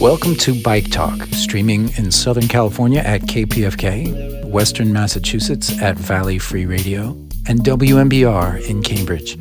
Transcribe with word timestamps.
Welcome 0.00 0.34
to 0.36 0.54
Bike 0.62 0.90
Talk, 0.90 1.24
streaming 1.32 1.90
in 1.98 2.10
Southern 2.10 2.48
California 2.48 3.00
at 3.00 3.20
KPFK, 3.20 4.46
Western 4.46 4.94
Massachusetts 4.94 5.78
at 5.82 5.98
Valley 5.98 6.38
Free 6.38 6.64
Radio, 6.64 7.10
and 7.46 7.58
WMBR 7.60 8.66
in 8.66 8.82
Cambridge. 8.82 9.34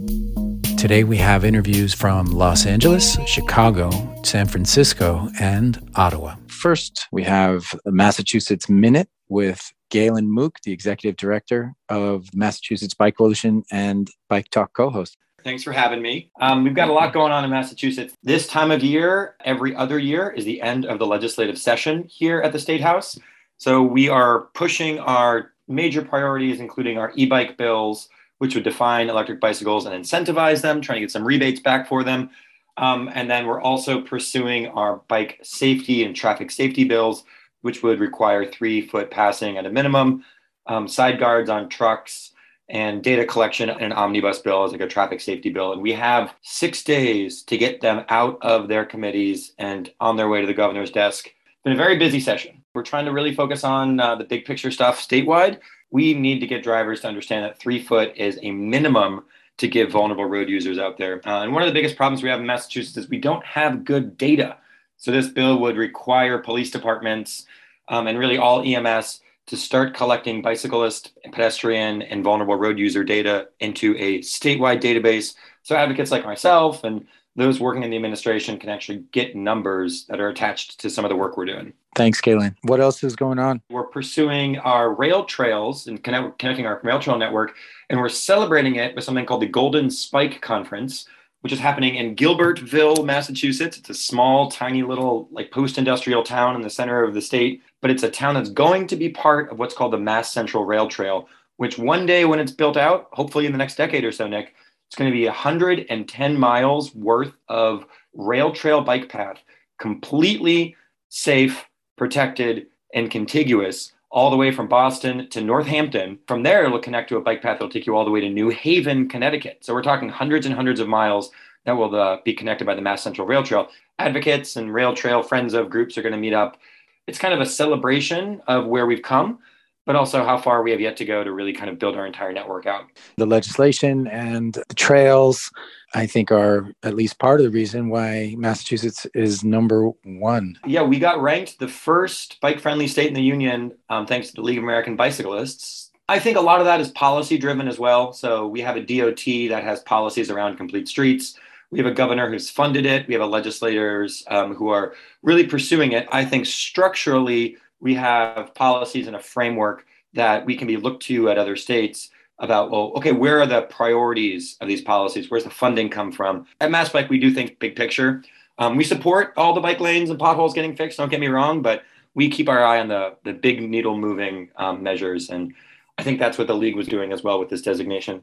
Today 0.78 1.06
we 1.06 1.16
have 1.16 1.46
interviews 1.46 1.94
from 1.94 2.26
Los 2.26 2.66
Angeles, 2.66 3.18
Chicago, 3.26 3.90
San 4.24 4.48
Francisco, 4.48 5.30
and 5.40 5.80
Ottawa. 5.96 6.36
First, 6.50 7.08
we 7.14 7.24
have 7.24 7.74
Massachusetts 7.86 8.68
Minute 8.68 9.08
with 9.30 9.72
Galen 9.90 10.30
Mook, 10.30 10.58
the 10.66 10.74
executive 10.74 11.16
director 11.16 11.74
of 11.88 12.26
Massachusetts 12.34 12.94
Bike 12.94 13.16
Coalition 13.16 13.64
and 13.72 14.10
Bike 14.28 14.50
Talk 14.50 14.74
co 14.74 14.90
host. 14.90 15.16
Thanks 15.44 15.64
for 15.64 15.72
having 15.72 16.02
me. 16.02 16.32
Um, 16.42 16.64
we've 16.64 16.76
got 16.76 16.90
a 16.90 16.94
lot 16.94 17.14
going 17.14 17.32
on 17.32 17.44
in 17.44 17.50
Massachusetts. 17.50 18.14
This 18.24 18.48
time 18.48 18.72
of 18.72 18.84
year, 18.84 19.36
every 19.46 19.76
other 19.76 20.00
year, 20.00 20.30
is 20.32 20.46
the 20.46 20.62
end 20.62 20.86
of 20.86 21.00
the 21.00 21.08
legislative 21.08 21.58
session 21.58 22.04
here 22.10 22.42
at 22.42 22.52
the 22.52 22.60
State 22.60 22.82
House. 22.82 23.18
So 23.58 23.82
we 23.84 24.10
are 24.10 24.42
pushing 24.54 25.00
our 25.00 25.52
major 25.68 26.02
priorities, 26.02 26.60
including 26.60 26.98
our 26.98 27.12
e 27.16 27.26
bike 27.26 27.58
bills, 27.58 28.10
which 28.40 28.56
would 28.56 28.64
define 28.64 29.10
electric 29.10 29.40
bicycles 29.40 29.86
and 29.86 29.96
incentivize 29.96 30.62
them, 30.62 30.82
trying 30.82 30.98
to 30.98 31.02
get 31.02 31.12
some 31.12 31.26
rebates 31.26 31.60
back 31.60 31.88
for 31.88 32.04
them. 32.04 32.30
Um, 32.78 33.10
and 33.14 33.30
then 33.30 33.46
we're 33.46 33.62
also 33.62 34.02
pursuing 34.02 34.68
our 34.68 35.02
bike 35.08 35.40
safety 35.44 36.04
and 36.04 36.16
traffic 36.16 36.50
safety 36.50 36.86
bills, 36.86 37.24
which 37.62 37.84
would 37.84 38.00
require 38.00 38.46
three 38.46 38.82
foot 38.82 39.12
passing 39.12 39.58
at 39.58 39.66
a 39.66 39.70
minimum, 39.70 40.24
um, 40.68 40.88
side 40.88 41.20
guards 41.20 41.50
on 41.50 41.68
trucks, 41.68 42.29
and 42.70 43.04
data 43.04 43.26
collection 43.26 43.70
and 43.70 43.82
an 43.82 43.94
omnibus 43.94 44.40
bill 44.40 44.64
as 44.64 44.72
like 44.72 44.82
a 44.82 44.88
traffic 44.88 45.22
safety 45.22 45.50
bill. 45.50 45.74
And 45.74 45.82
we 45.82 45.94
have 45.94 46.34
six 46.42 46.84
days 46.84 47.42
to 47.44 47.58
get 47.58 47.82
them 47.82 48.06
out 48.10 48.38
of 48.42 48.68
their 48.68 48.86
committees 48.86 49.54
and 49.58 49.92
on 50.00 50.18
their 50.18 50.30
way 50.30 50.42
to 50.42 50.48
the 50.48 50.54
governor's 50.54 50.92
desk. 50.92 51.28
It's 51.28 51.64
been 51.64 51.74
a 51.74 51.78
very 51.78 51.98
busy 51.98 52.20
session. 52.20 52.64
We're 52.74 52.84
trying 52.84 53.06
to 53.06 53.12
really 53.12 53.34
focus 53.34 53.64
on 53.64 54.00
uh, 54.00 54.16
the 54.16 54.24
big 54.24 54.46
picture 54.46 54.70
stuff 54.70 55.00
statewide. 55.00 55.60
We 55.90 56.14
need 56.14 56.40
to 56.40 56.48
get 56.48 56.64
drivers 56.64 57.02
to 57.02 57.08
understand 57.08 57.44
that 57.44 57.60
three 57.60 57.82
foot 57.82 58.16
is 58.16 58.38
a 58.44 58.52
minimum 58.52 59.24
to 59.58 59.68
give 59.68 59.92
vulnerable 59.92 60.26
road 60.26 60.48
users 60.48 60.78
out 60.78 60.98
there. 60.98 61.22
Uh, 61.28 61.44
and 61.44 61.52
one 61.52 61.64
of 61.64 61.68
the 61.68 61.74
biggest 61.74 61.98
problems 61.98 62.22
we 62.22 62.30
have 62.30 62.40
in 62.40 62.46
Massachusetts 62.46 62.96
is 62.96 63.10
we 63.10 63.20
don't 63.20 63.44
have 63.46 63.84
good 63.84 64.18
data. 64.18 64.58
So 64.98 65.12
this 65.12 65.28
bill 65.28 65.60
would 65.60 65.76
require 65.76 66.38
police 66.38 66.70
departments 66.70 67.46
um, 67.88 68.08
and 68.08 68.20
really 68.20 68.38
all 68.38 68.64
EMS 68.64 69.22
to 69.50 69.58
start 69.58 69.96
collecting 69.96 70.44
bicyclist, 70.44 71.14
pedestrian, 71.32 72.04
and 72.04 72.24
vulnerable 72.24 72.56
road 72.56 72.78
user 72.78 73.04
data 73.04 73.48
into 73.60 73.96
a 73.98 74.20
statewide 74.20 74.80
database. 74.80 75.34
So 75.64 75.76
advocates 75.76 76.12
like 76.12 76.24
myself 76.24 76.84
and 76.84 77.08
those 77.36 77.60
working 77.60 77.82
in 77.82 77.90
the 77.90 77.96
administration 77.96 78.60
can 78.60 78.70
actually 78.70 79.04
get 79.12 79.36
numbers 79.36 80.06
that 80.06 80.20
are 80.20 80.30
attached 80.30 80.80
to 80.82 80.90
some 80.90 81.04
of 81.04 81.10
the 81.10 81.16
work 81.16 81.36
we're 81.36 81.46
doing. 81.46 81.74
Thanks, 81.96 82.22
Galen. 82.22 82.56
What 82.62 82.80
else 82.80 83.04
is 83.04 83.16
going 83.16 83.40
on? 83.40 83.62
We're 83.72 83.88
pursuing 83.88 84.60
our 84.60 84.94
rail 84.94 85.26
trails 85.26 85.88
and 85.88 86.04
connect, 86.04 86.38
connecting 86.38 86.68
our 86.68 86.80
rail 86.84 87.00
trail 87.00 87.18
network, 87.18 87.56
and 87.90 88.00
we're 88.00 88.10
celebrating 88.10 88.76
it 88.76 88.94
with 88.94 89.04
something 89.04 89.26
called 89.26 89.42
the 89.42 89.48
Golden 89.48 89.90
Spike 89.90 90.42
Conference, 90.42 91.08
which 91.42 91.54
is 91.54 91.60
happening 91.60 91.96
in 91.96 92.16
Gilbertville, 92.16 93.06
Massachusetts. 93.06 93.78
It's 93.78 93.90
a 93.90 93.94
small, 93.94 94.52
tiny 94.52 94.84
little 94.84 95.28
like 95.32 95.52
post-industrial 95.52 96.24
town 96.24 96.56
in 96.56 96.62
the 96.62 96.70
center 96.70 97.04
of 97.04 97.14
the 97.14 97.22
state, 97.22 97.62
but 97.82 97.92
it's 97.92 98.04
a 98.04 98.12
town 98.12 98.36
that's 98.36 98.50
going 98.50 98.88
to 98.88 98.96
be 98.96 99.10
part 99.10 99.52
of 99.52 99.60
what's 99.60 99.74
called 99.74 99.94
the 99.94 100.00
Mass 100.00 100.32
Central 100.32 100.66
Rail 100.66 100.88
Trail, 100.88 101.28
which 101.58 101.78
one 101.78 102.06
day 102.06 102.26
when 102.26 102.40
it's 102.40 102.52
built 102.52 102.78
out, 102.78 103.08
hopefully 103.12 103.46
in 103.46 103.52
the 103.52 103.58
next 103.58 103.76
decade 103.76 104.04
or 104.04 104.12
so, 104.12 104.28
Nick, 104.28 104.56
it's 104.88 104.96
going 104.96 105.10
to 105.10 105.16
be 105.16 105.26
110 105.26 106.40
miles 106.40 106.96
worth 106.96 107.34
of 107.48 107.86
rail 108.14 108.52
trail 108.52 108.82
bike 108.82 109.08
path, 109.08 109.38
completely 109.80 110.76
safe, 111.10 111.66
protected, 111.96 112.68
and 112.94 113.12
contiguous 113.12 113.94
all 114.12 114.32
the 114.32 114.38
way 114.38 114.52
from 114.52 114.68
Boston 114.68 115.30
to 115.30 115.42
Northampton. 115.42 116.20
From 116.28 116.44
there, 116.44 116.66
it'll 116.66 116.80
connect 116.80 117.10
to 117.10 117.18
a 117.18 117.22
bike 117.22 117.42
path 117.42 117.56
that'll 117.56 117.70
take 117.70 117.86
you 117.86 117.96
all 117.96 118.06
the 118.06 118.12
way 118.12 118.22
to 118.22 118.30
New 118.30 118.50
Haven, 118.50 119.08
Connecticut. 119.08 119.60
So 119.62 119.74
we're 119.74 119.84
talking 119.84 120.10
hundreds 120.10 120.46
and 120.46 120.56
hundreds 120.56 120.80
of 120.80 120.88
miles 120.88 121.32
that 121.66 121.74
will 121.74 121.96
uh, 121.96 122.18
be 122.24 122.34
connected 122.34 122.66
by 122.66 122.74
the 122.74 122.82
Mass 122.82 123.04
Central 123.04 123.28
Rail 123.28 123.44
Trail. 123.44 123.70
Advocates 124.00 124.56
and 124.56 124.74
rail 124.74 124.96
trail 124.96 125.22
friends 125.22 125.54
of 125.54 125.70
groups 125.70 125.98
are 125.98 126.02
going 126.02 126.14
to 126.14 126.18
meet 126.18 126.34
up. 126.34 126.58
It's 127.06 127.20
kind 127.20 127.34
of 127.34 127.42
a 127.42 127.46
celebration 127.46 128.42
of 128.48 128.66
where 128.66 128.86
we've 128.86 129.02
come, 129.02 129.40
but 129.86 129.96
also 129.96 130.24
how 130.24 130.38
far 130.38 130.64
we 130.64 130.72
have 130.72 130.80
yet 130.80 130.96
to 130.98 131.06
go 131.06 131.24
to 131.24 131.32
really 131.32 131.54
kind 131.54 131.70
of 131.70 131.78
build 131.78 131.96
our 131.96 132.06
entire 132.06 132.32
network 132.32 132.66
out. 132.66 132.86
The 133.18 133.26
legislation 133.26 134.08
and 134.08 134.54
the 134.54 134.76
trails 134.76 135.52
I 135.94 136.06
think 136.06 136.32
are 136.32 136.72
at 136.84 136.96
least 136.96 137.20
part 137.20 137.40
of 137.40 137.46
the 137.46 137.52
reason 137.52 137.90
why 137.90 138.36
Massachusetts 138.38 139.08
is 139.14 139.44
number 139.44 139.90
one. 140.04 140.58
Yeah, 140.66 140.84
we 140.84 141.00
got 141.00 141.22
ranked 141.22 141.60
the 141.60 141.68
first 141.68 142.40
bike 142.42 142.60
friendly 142.60 142.88
state 142.88 143.08
in 143.08 143.14
the 143.14 143.22
union 143.22 143.74
um, 143.90 144.06
thanks 144.06 144.28
to 144.28 144.34
the 144.36 144.42
League 144.42 144.58
of 144.58 144.64
American 144.64 144.96
Bicyclists. 144.96 145.92
I 146.08 146.20
think 146.20 146.38
a 146.38 146.42
lot 146.42 146.60
of 146.60 146.66
that 146.66 146.80
is 146.80 146.90
policy 146.92 147.38
driven 147.38 147.68
as 147.68 147.80
well. 147.80 148.14
So 148.14 148.48
we 148.48 148.62
have 148.62 148.76
a 148.76 148.82
DOT 148.82 149.50
that 149.50 149.64
has 149.64 149.82
policies 149.82 150.30
around 150.30 150.58
complete 150.58 150.88
streets. 150.88 151.36
We 151.72 151.78
have 151.78 151.88
a 151.88 151.94
governor 151.94 152.30
who's 152.30 152.50
funded 152.50 152.86
it. 152.86 153.08
We 153.08 153.14
have 153.14 153.22
a 153.22 153.28
legislators 153.28 154.24
um, 154.28 154.56
who 154.56 154.70
are 154.70 154.96
really 155.22 155.46
pursuing 155.46 155.92
it. 155.92 156.08
I 156.12 156.26
think 156.26 156.48
structurally, 156.48 157.58
we 157.80 157.94
have 157.94 158.54
policies 158.56 159.08
and 159.08 159.16
a 159.16 159.20
framework 159.20 159.86
that 160.14 160.46
we 160.46 160.56
can 160.56 160.68
be 160.68 160.78
looked 160.78 161.04
to 161.04 161.30
at 161.30 161.38
other 161.38 161.56
states 161.56 162.10
about 162.40 162.72
well 162.72 162.94
okay 162.96 163.12
where 163.12 163.40
are 163.42 163.46
the 163.46 163.64
priorities 163.64 164.58
of 164.62 164.68
these 164.68 164.82
policies? 164.82 165.30
Where's 165.30 165.44
the 165.44 165.50
funding 165.50 165.90
come 165.90 166.12
from? 166.12 166.46
At 166.62 166.72
mass 166.72 166.90
bike 166.90 167.10
we 167.10 167.20
do 167.20 167.32
think 167.32 167.60
big 167.60 167.76
picture. 167.76 168.24
Um, 168.58 168.76
we 168.76 168.84
support 168.84 169.34
all 169.38 169.54
the 169.54 169.62
bike 169.62 169.80
lanes 169.80 170.10
and 170.10 170.20
potholes 170.20 170.54
getting 170.54 170.76
fixed 170.76 170.98
don't 170.98 171.10
get 171.10 171.20
me 171.20 171.28
wrong 171.28 171.62
but 171.62 171.84
we 172.14 172.30
keep 172.30 172.50
our 172.50 172.64
eye 172.64 172.80
on 172.80 172.88
the 172.88 173.16
the 173.24 173.34
big 173.34 173.62
needle 173.62 173.98
moving 173.98 174.50
um, 174.58 174.84
measures 174.84 175.30
and 175.30 175.54
i 175.98 176.04
think 176.04 176.20
that's 176.20 176.38
what 176.38 176.48
the 176.48 176.56
league 176.56 176.76
was 176.76 176.88
doing 176.88 177.14
as 177.14 177.24
well 177.24 177.40
with 177.40 177.50
this 177.50 177.62
designation. 177.62 178.22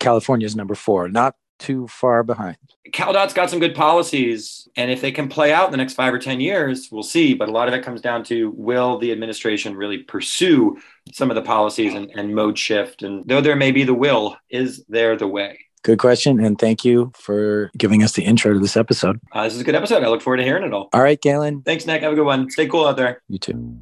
California 0.00 0.46
is 0.46 0.56
number 0.56 0.74
four 0.74 1.08
not 1.08 1.34
too 1.58 1.86
far 1.88 2.22
behind. 2.22 2.56
CalDOT's 2.90 3.34
got 3.34 3.50
some 3.50 3.58
good 3.58 3.74
policies, 3.74 4.68
and 4.76 4.90
if 4.90 5.00
they 5.00 5.10
can 5.10 5.28
play 5.28 5.52
out 5.52 5.66
in 5.66 5.70
the 5.70 5.76
next 5.76 5.94
five 5.94 6.14
or 6.14 6.18
10 6.18 6.40
years, 6.40 6.88
we'll 6.90 7.02
see. 7.02 7.34
But 7.34 7.48
a 7.48 7.52
lot 7.52 7.68
of 7.68 7.74
it 7.74 7.82
comes 7.82 8.00
down 8.00 8.24
to 8.24 8.50
will 8.56 8.98
the 8.98 9.12
administration 9.12 9.76
really 9.76 9.98
pursue 9.98 10.78
some 11.12 11.30
of 11.30 11.34
the 11.34 11.42
policies 11.42 11.94
and, 11.94 12.10
and 12.14 12.34
mode 12.34 12.58
shift? 12.58 13.02
And 13.02 13.26
though 13.26 13.40
there 13.40 13.56
may 13.56 13.72
be 13.72 13.84
the 13.84 13.94
will, 13.94 14.36
is 14.50 14.84
there 14.88 15.16
the 15.16 15.28
way? 15.28 15.58
Good 15.82 15.98
question. 15.98 16.40
And 16.40 16.58
thank 16.58 16.84
you 16.84 17.12
for 17.14 17.70
giving 17.78 18.02
us 18.02 18.12
the 18.12 18.24
intro 18.24 18.52
to 18.52 18.58
this 18.58 18.76
episode. 18.76 19.20
Uh, 19.30 19.44
this 19.44 19.54
is 19.54 19.60
a 19.60 19.64
good 19.64 19.76
episode. 19.76 20.02
I 20.02 20.08
look 20.08 20.20
forward 20.20 20.38
to 20.38 20.42
hearing 20.42 20.64
it 20.64 20.72
all. 20.72 20.88
All 20.92 21.02
right, 21.02 21.20
Galen. 21.20 21.62
Thanks, 21.62 21.86
Nick. 21.86 22.02
Have 22.02 22.12
a 22.12 22.16
good 22.16 22.26
one. 22.26 22.50
Stay 22.50 22.66
cool 22.66 22.86
out 22.86 22.96
there. 22.96 23.22
You 23.28 23.38
too. 23.38 23.78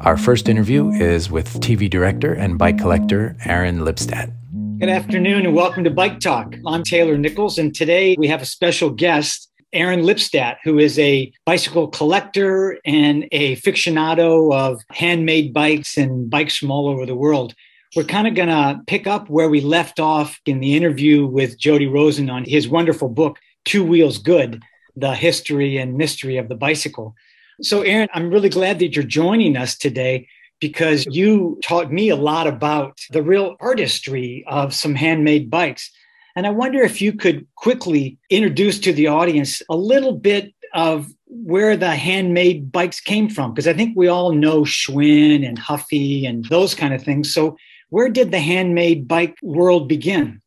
Our 0.00 0.16
first 0.16 0.48
interview 0.48 0.90
is 0.90 1.30
with 1.30 1.60
TV 1.60 1.88
director 1.88 2.32
and 2.32 2.58
bike 2.58 2.78
collector 2.78 3.36
Aaron 3.44 3.80
Lipstadt. 3.80 4.32
Good 4.78 4.88
afternoon 4.88 5.46
and 5.46 5.54
welcome 5.54 5.84
to 5.84 5.90
Bike 5.90 6.18
Talk. 6.18 6.56
I'm 6.66 6.82
Taylor 6.82 7.16
Nichols, 7.16 7.58
and 7.58 7.72
today 7.72 8.16
we 8.18 8.26
have 8.26 8.42
a 8.42 8.46
special 8.46 8.90
guest, 8.90 9.48
Aaron 9.72 10.02
Lipstadt, 10.02 10.56
who 10.64 10.78
is 10.78 10.98
a 10.98 11.32
bicycle 11.46 11.86
collector 11.88 12.78
and 12.84 13.28
a 13.30 13.54
aficionado 13.54 14.52
of 14.52 14.82
handmade 14.90 15.54
bikes 15.54 15.96
and 15.96 16.28
bikes 16.28 16.56
from 16.56 16.72
all 16.72 16.88
over 16.88 17.06
the 17.06 17.14
world. 17.14 17.54
We're 17.94 18.04
kind 18.04 18.26
of 18.26 18.34
going 18.34 18.48
to 18.48 18.80
pick 18.88 19.06
up 19.06 19.30
where 19.30 19.48
we 19.48 19.60
left 19.60 20.00
off 20.00 20.40
in 20.44 20.58
the 20.58 20.74
interview 20.74 21.24
with 21.24 21.58
Jody 21.58 21.86
Rosen 21.86 22.28
on 22.28 22.44
his 22.44 22.68
wonderful 22.68 23.08
book, 23.08 23.38
Two 23.64 23.84
Wheels 23.84 24.18
Good 24.18 24.60
The 24.96 25.14
History 25.14 25.78
and 25.78 25.96
Mystery 25.96 26.36
of 26.36 26.48
the 26.48 26.56
Bicycle. 26.56 27.14
So, 27.62 27.82
Aaron, 27.82 28.08
I'm 28.12 28.30
really 28.30 28.48
glad 28.48 28.80
that 28.80 28.96
you're 28.96 29.04
joining 29.04 29.56
us 29.56 29.76
today 29.76 30.26
because 30.60 31.06
you 31.06 31.58
taught 31.62 31.92
me 31.92 32.08
a 32.08 32.16
lot 32.16 32.46
about 32.46 32.98
the 33.10 33.22
real 33.22 33.56
artistry 33.60 34.44
of 34.46 34.74
some 34.74 34.94
handmade 34.94 35.50
bikes. 35.50 35.90
And 36.36 36.46
I 36.46 36.50
wonder 36.50 36.82
if 36.82 37.00
you 37.00 37.12
could 37.12 37.46
quickly 37.54 38.18
introduce 38.30 38.78
to 38.80 38.92
the 38.92 39.06
audience 39.06 39.62
a 39.68 39.76
little 39.76 40.12
bit 40.12 40.52
of 40.74 41.08
where 41.26 41.76
the 41.76 41.94
handmade 41.94 42.72
bikes 42.72 43.00
came 43.00 43.28
from, 43.28 43.52
because 43.52 43.68
I 43.68 43.72
think 43.72 43.96
we 43.96 44.08
all 44.08 44.32
know 44.32 44.62
Schwinn 44.62 45.46
and 45.46 45.58
Huffy 45.58 46.26
and 46.26 46.44
those 46.46 46.74
kind 46.74 46.94
of 46.94 47.02
things. 47.02 47.32
So, 47.32 47.56
where 47.90 48.08
did 48.08 48.32
the 48.32 48.40
handmade 48.40 49.06
bike 49.06 49.36
world 49.42 49.88
begin? 49.88 50.40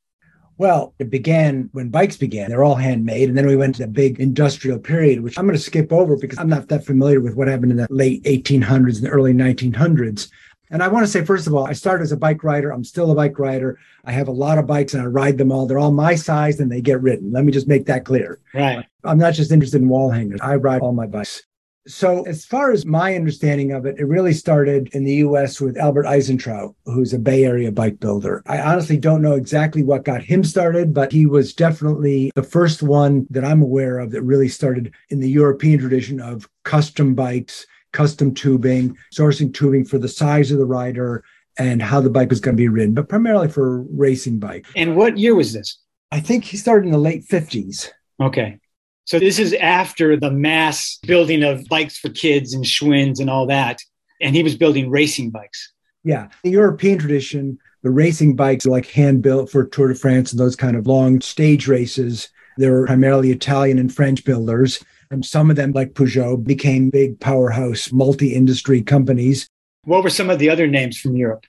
Well, 0.57 0.95
it 0.98 1.09
began 1.09 1.69
when 1.74 1.89
bikes 1.89 2.18
began. 2.18 2.50
They're 2.50 2.63
all 2.63 2.75
handmade. 2.75 3.30
And 3.30 3.38
then 3.38 3.45
we 3.45 3.56
went 3.56 3.75
to 3.75 3.83
the 3.83 3.88
big 3.88 4.19
industrial 4.19 4.80
period, 4.80 5.21
which 5.21 5.38
I'm 5.38 5.45
going 5.45 5.57
to 5.57 5.63
skip 5.63 5.94
over 5.94 6.18
because 6.18 6.39
I'm 6.39 6.50
not 6.50 6.68
that 6.69 6.86
familiar 6.86 7.21
with 7.21 7.36
what 7.36 7.48
happened 7.48 7.71
in 7.71 7.77
the 7.77 7.88
late 7.89 8.24
1800s 8.24 8.98
and 8.98 9.06
the 9.06 9.09
early 9.09 9.33
1900s. 9.33 10.30
And 10.69 10.83
I 10.83 10.88
want 10.89 11.06
to 11.06 11.12
say, 11.12 11.24
first 11.24 11.48
of 11.48 11.54
all, 11.54 11.65
I 11.65 11.74
started 11.74 12.04
as 12.04 12.12
a 12.12 12.18
bike 12.18 12.44
rider. 12.44 12.71
I'm 12.71 12.83
still 12.83 13.12
a 13.12 13.15
bike 13.15 13.39
rider. 13.39 13.80
I 14.04 14.12
have 14.12 14.27
a 14.27 14.33
lot 14.33 14.57
of 14.57 14.68
bikes 14.68 14.94
and 14.94 15.01
I 15.01 15.06
ride 15.06 15.38
them 15.38 15.51
all. 15.51 15.65
They're 15.65 15.80
all 15.80 15.92
my 15.92 16.15
size 16.15 16.59
and 16.59 16.71
they 16.71 16.81
get 16.81 17.01
ridden. 17.01 17.31
Let 17.31 17.45
me 17.45 17.51
just 17.51 17.68
make 17.68 17.86
that 17.86 18.04
clear. 18.04 18.39
Right. 18.54 18.86
I'm 19.04 19.18
not 19.18 19.33
just 19.33 19.51
interested 19.51 19.81
in 19.81 19.88
wall 19.88 20.09
hangers. 20.09 20.42
I 20.42 20.56
ride 20.56 20.81
all 20.81 20.92
my 20.92 21.07
bikes. 21.07 21.44
So, 21.87 22.23
as 22.23 22.45
far 22.45 22.71
as 22.71 22.85
my 22.85 23.15
understanding 23.15 23.71
of 23.71 23.85
it, 23.85 23.97
it 23.97 24.05
really 24.05 24.33
started 24.33 24.89
in 24.93 25.05
the 25.05 25.15
US 25.15 25.61
with 25.61 25.77
Albert 25.77 26.05
Eisentraut, 26.05 26.75
who's 26.85 27.13
a 27.13 27.19
Bay 27.19 27.45
Area 27.45 27.71
bike 27.71 27.99
builder. 27.99 28.43
I 28.45 28.59
honestly 28.59 28.97
don't 28.97 29.21
know 29.21 29.33
exactly 29.33 29.83
what 29.83 30.03
got 30.03 30.21
him 30.21 30.43
started, 30.43 30.93
but 30.93 31.11
he 31.11 31.25
was 31.25 31.53
definitely 31.53 32.31
the 32.35 32.43
first 32.43 32.83
one 32.83 33.25
that 33.29 33.45
I'm 33.45 33.61
aware 33.61 33.99
of 33.99 34.11
that 34.11 34.21
really 34.21 34.49
started 34.49 34.93
in 35.09 35.21
the 35.21 35.29
European 35.29 35.79
tradition 35.79 36.19
of 36.19 36.49
custom 36.63 37.15
bikes, 37.15 37.65
custom 37.93 38.33
tubing, 38.33 38.97
sourcing 39.13 39.53
tubing 39.53 39.85
for 39.85 39.97
the 39.97 40.09
size 40.09 40.51
of 40.51 40.57
the 40.57 40.65
rider 40.65 41.23
and 41.57 41.81
how 41.81 42.01
the 42.01 42.09
bike 42.09 42.29
was 42.29 42.39
going 42.39 42.55
to 42.55 42.61
be 42.61 42.67
ridden, 42.67 42.93
but 42.93 43.09
primarily 43.09 43.47
for 43.47 43.83
racing 43.83 44.39
bike. 44.39 44.65
And 44.75 44.95
what 44.95 45.17
year 45.17 45.35
was 45.35 45.53
this? 45.53 45.79
I 46.11 46.19
think 46.19 46.43
he 46.43 46.57
started 46.57 46.85
in 46.85 46.91
the 46.91 46.97
late 46.97 47.25
50s. 47.25 47.89
Okay. 48.21 48.59
So 49.07 49.19
this 49.19 49.39
is 49.39 49.54
after 49.54 50.18
the 50.18 50.30
mass 50.30 51.00
building 51.07 51.42
of 51.42 51.65
bikes 51.69 51.98
for 51.98 52.09
kids 52.09 52.54
and 52.54 52.65
Schwinn's 52.65 53.21
and 53.21 53.30
all 53.30 53.48
that. 53.48 53.80
And 54.21 54.36
he 54.36 54.44
was 54.44 54.57
building 54.57 54.89
racing 54.89 55.30
bikes. 55.30 55.71
Yeah. 56.04 56.27
The 56.44 56.50
European 56.50 57.00
tradition, 57.00 57.57
the 57.83 57.89
racing 57.89 58.36
bikes 58.36 58.65
are 58.65 58.69
like 58.69 58.88
hand 58.88 59.21
built 59.21 59.50
for 59.50 59.65
Tour 59.65 59.88
de 59.88 59.95
France 59.95 60.33
and 60.33 60.39
those 60.39 60.57
kind 60.57 60.75
of 60.75 60.88
long 60.88 61.21
stage 61.21 61.69
races. 61.69 62.27
They're 62.57 62.86
primarily 62.86 63.31
Italian 63.31 63.80
and 63.80 63.94
French 63.94 64.25
builders. 64.25 64.83
And 65.09 65.25
some 65.25 65.50
of 65.50 65.56
them, 65.56 65.71
like 65.71 65.94
Peugeot, 65.94 66.44
became 66.44 66.89
big 66.89 67.18
powerhouse 67.21 67.94
multi 67.94 68.36
industry 68.36 68.81
companies. 68.81 69.48
What 69.86 70.04
were 70.04 70.09
some 70.09 70.30
of 70.30 70.39
the 70.39 70.50
other 70.50 70.68
names 70.68 70.98
from 70.98 71.15
Europe? 71.15 71.45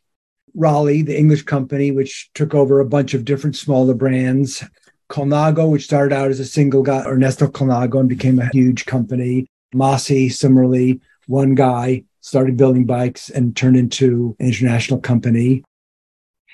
Raleigh, 0.54 1.02
the 1.02 1.18
English 1.18 1.42
company, 1.42 1.90
which 1.90 2.30
took 2.34 2.54
over 2.54 2.78
a 2.78 2.84
bunch 2.84 3.14
of 3.14 3.24
different 3.24 3.56
smaller 3.56 3.94
brands. 3.94 4.62
Colnago, 5.08 5.70
which 5.70 5.84
started 5.84 6.14
out 6.14 6.30
as 6.30 6.40
a 6.40 6.44
single 6.44 6.82
guy, 6.82 7.02
Ernesto 7.04 7.46
Colnago, 7.46 8.00
and 8.00 8.08
became 8.08 8.38
a 8.38 8.48
huge 8.52 8.86
company. 8.86 9.46
Masi, 9.74 10.32
similarly, 10.32 11.00
one 11.26 11.54
guy 11.54 12.04
started 12.20 12.56
building 12.56 12.84
bikes 12.84 13.30
and 13.30 13.56
turned 13.56 13.76
into 13.76 14.36
an 14.38 14.46
international 14.46 15.00
company. 15.00 15.62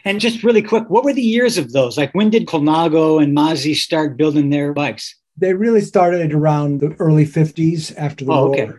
And 0.04 0.20
just 0.20 0.42
really 0.44 0.62
quick, 0.62 0.88
what 0.90 1.04
were 1.04 1.12
the 1.14 1.22
years 1.22 1.56
of 1.58 1.72
those? 1.72 1.96
Like 1.96 2.14
when 2.14 2.30
did 2.30 2.46
Colnago 2.46 3.22
and 3.22 3.36
Masi 3.36 3.74
start 3.74 4.16
building 4.16 4.50
their 4.50 4.72
bikes? 4.72 5.14
They 5.36 5.54
really 5.54 5.80
started 5.80 6.32
around 6.32 6.80
the 6.80 6.94
early 6.98 7.24
50s 7.24 7.94
after 7.96 8.24
the 8.24 8.32
Oh, 8.32 8.46
war. 8.46 8.54
okay. 8.54 8.72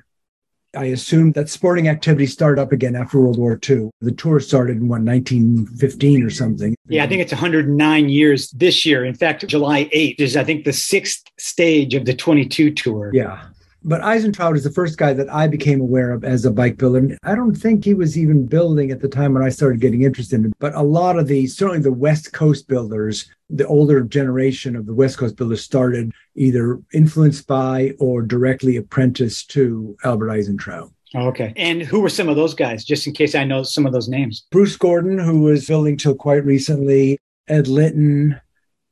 I 0.75 0.85
assume 0.85 1.31
that 1.33 1.49
sporting 1.49 1.87
activity 1.87 2.25
started 2.25 2.61
up 2.61 2.71
again 2.71 2.95
after 2.95 3.19
World 3.19 3.37
War 3.37 3.59
II. 3.67 3.89
The 4.01 4.11
tour 4.11 4.39
started 4.39 4.77
in 4.77 4.87
what, 4.87 5.01
1915 5.01 6.23
or 6.23 6.29
something. 6.29 6.75
Yeah, 6.87 7.03
I 7.03 7.07
think 7.07 7.21
it's 7.21 7.31
109 7.31 8.09
years 8.09 8.49
this 8.51 8.85
year. 8.85 9.05
In 9.05 9.15
fact, 9.15 9.47
July 9.47 9.85
8th 9.85 10.19
is, 10.19 10.37
I 10.37 10.43
think, 10.43 10.65
the 10.65 10.73
sixth 10.73 11.23
stage 11.37 11.93
of 11.95 12.05
the 12.05 12.13
22 12.13 12.71
tour. 12.71 13.11
Yeah. 13.13 13.45
But 13.87 14.01
Eisentraut 14.01 14.55
is 14.55 14.63
the 14.63 14.71
first 14.71 14.97
guy 14.97 15.13
that 15.13 15.31
I 15.31 15.45
became 15.45 15.79
aware 15.79 16.11
of 16.11 16.23
as 16.23 16.43
a 16.43 16.51
bike 16.51 16.77
builder. 16.77 16.97
And 16.97 17.17
I 17.21 17.35
don't 17.35 17.53
think 17.53 17.85
he 17.85 17.93
was 17.93 18.17
even 18.17 18.47
building 18.47 18.89
at 18.89 18.99
the 18.99 19.07
time 19.07 19.35
when 19.35 19.43
I 19.43 19.49
started 19.49 19.79
getting 19.79 20.01
interested 20.01 20.39
in 20.39 20.47
it. 20.47 20.53
But 20.57 20.73
a 20.73 20.81
lot 20.81 21.19
of 21.19 21.27
the, 21.27 21.45
certainly 21.45 21.81
the 21.81 21.93
West 21.93 22.33
Coast 22.33 22.67
builders, 22.67 23.29
the 23.47 23.67
older 23.67 24.01
generation 24.01 24.75
of 24.75 24.87
the 24.87 24.93
West 24.95 25.19
Coast 25.19 25.35
builders 25.37 25.63
started 25.63 26.11
either 26.33 26.81
influenced 26.93 27.45
by 27.45 27.93
or 27.99 28.23
directly 28.23 28.75
apprenticed 28.75 29.51
to 29.51 29.95
Albert 30.03 30.29
Eisentraut. 30.29 30.91
Oh, 31.13 31.27
okay. 31.27 31.53
And 31.55 31.83
who 31.83 32.01
were 32.01 32.09
some 32.09 32.27
of 32.27 32.35
those 32.35 32.55
guys, 32.55 32.83
just 32.83 33.05
in 33.05 33.13
case 33.13 33.35
I 33.35 33.43
know 33.43 33.61
some 33.61 33.85
of 33.85 33.93
those 33.93 34.09
names? 34.09 34.47
Bruce 34.49 34.75
Gordon, 34.75 35.19
who 35.19 35.41
was 35.41 35.67
building 35.67 35.95
till 35.95 36.15
quite 36.15 36.43
recently, 36.43 37.19
Ed 37.47 37.67
Litton. 37.67 38.41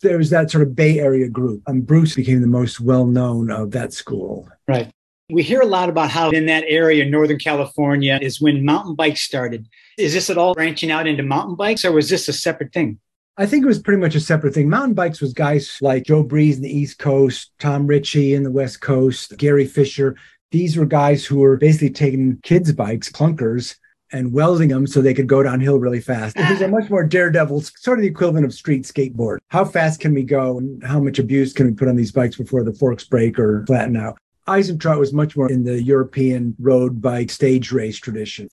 There 0.03 0.17
was 0.17 0.29
that 0.29 0.51
sort 0.51 0.61
of 0.61 0.75
Bay 0.75 0.99
Area 0.99 1.27
group. 1.29 1.63
And 1.65 1.87
Bruce 1.87 2.15
became 2.15 2.41
the 2.41 2.47
most 2.47 2.79
well 2.79 3.05
known 3.05 3.49
of 3.49 3.71
that 3.71 3.93
school. 3.93 4.47
Right. 4.67 4.91
We 5.29 5.41
hear 5.41 5.61
a 5.61 5.65
lot 5.65 5.89
about 5.89 6.11
how 6.11 6.29
in 6.29 6.45
that 6.47 6.65
area, 6.67 7.05
Northern 7.05 7.39
California, 7.39 8.19
is 8.21 8.41
when 8.41 8.63
mountain 8.65 8.93
bikes 8.93 9.21
started. 9.21 9.67
Is 9.97 10.13
this 10.13 10.29
at 10.29 10.37
all 10.37 10.53
branching 10.53 10.91
out 10.91 11.07
into 11.07 11.23
mountain 11.23 11.55
bikes 11.55 11.85
or 11.85 11.91
was 11.91 12.09
this 12.09 12.27
a 12.27 12.33
separate 12.33 12.73
thing? 12.73 12.99
I 13.35 13.47
think 13.47 13.63
it 13.63 13.67
was 13.67 13.79
pretty 13.79 13.99
much 13.99 14.13
a 14.13 14.19
separate 14.19 14.53
thing. 14.53 14.69
Mountain 14.69 14.93
bikes 14.93 15.21
was 15.21 15.33
guys 15.33 15.79
like 15.81 16.03
Joe 16.03 16.21
Breeze 16.21 16.57
in 16.57 16.61
the 16.61 16.77
East 16.77 16.99
Coast, 16.99 17.51
Tom 17.57 17.87
Ritchie 17.87 18.35
in 18.35 18.43
the 18.43 18.51
West 18.51 18.81
Coast, 18.81 19.35
Gary 19.37 19.65
Fisher. 19.65 20.15
These 20.51 20.77
were 20.77 20.85
guys 20.85 21.25
who 21.25 21.39
were 21.39 21.57
basically 21.57 21.89
taking 21.89 22.37
kids' 22.43 22.71
bikes, 22.73 23.11
clunkers, 23.11 23.77
and 24.13 24.31
welding 24.31 24.69
them 24.69 24.87
so 24.87 25.01
they 25.01 25.13
could 25.13 25.27
go 25.27 25.43
downhill 25.43 25.79
really 25.79 25.99
fast. 25.99 26.37
It 26.37 26.49
was 26.49 26.61
a 26.61 26.65
ah. 26.65 26.69
much 26.69 26.89
more 26.89 27.03
daredevil, 27.03 27.61
sort 27.61 27.97
of 27.97 28.03
the 28.03 28.07
equivalent 28.07 28.45
of 28.45 28.53
street 28.53 28.83
skateboard. 28.83 29.39
How 29.49 29.65
fast 29.65 29.99
can 29.99 30.13
we 30.13 30.23
go 30.23 30.59
and 30.59 30.81
how 30.83 30.99
much 30.99 31.19
abuse 31.19 31.51
can 31.51 31.65
we 31.65 31.73
put 31.73 31.87
on 31.87 31.95
these 31.95 32.11
bikes 32.11 32.37
before 32.37 32.63
the 32.63 32.73
forks 32.73 33.03
break 33.03 33.37
or 33.37 33.65
flatten 33.65 33.97
out? 33.97 34.17
Eisentraut 34.47 34.99
was 34.99 35.13
much 35.13 35.35
more 35.35 35.51
in 35.51 35.63
the 35.63 35.81
European 35.81 36.55
road 36.59 37.01
bike 37.01 37.29
stage 37.29 37.71
race 37.71 37.97
tradition. 37.97 38.47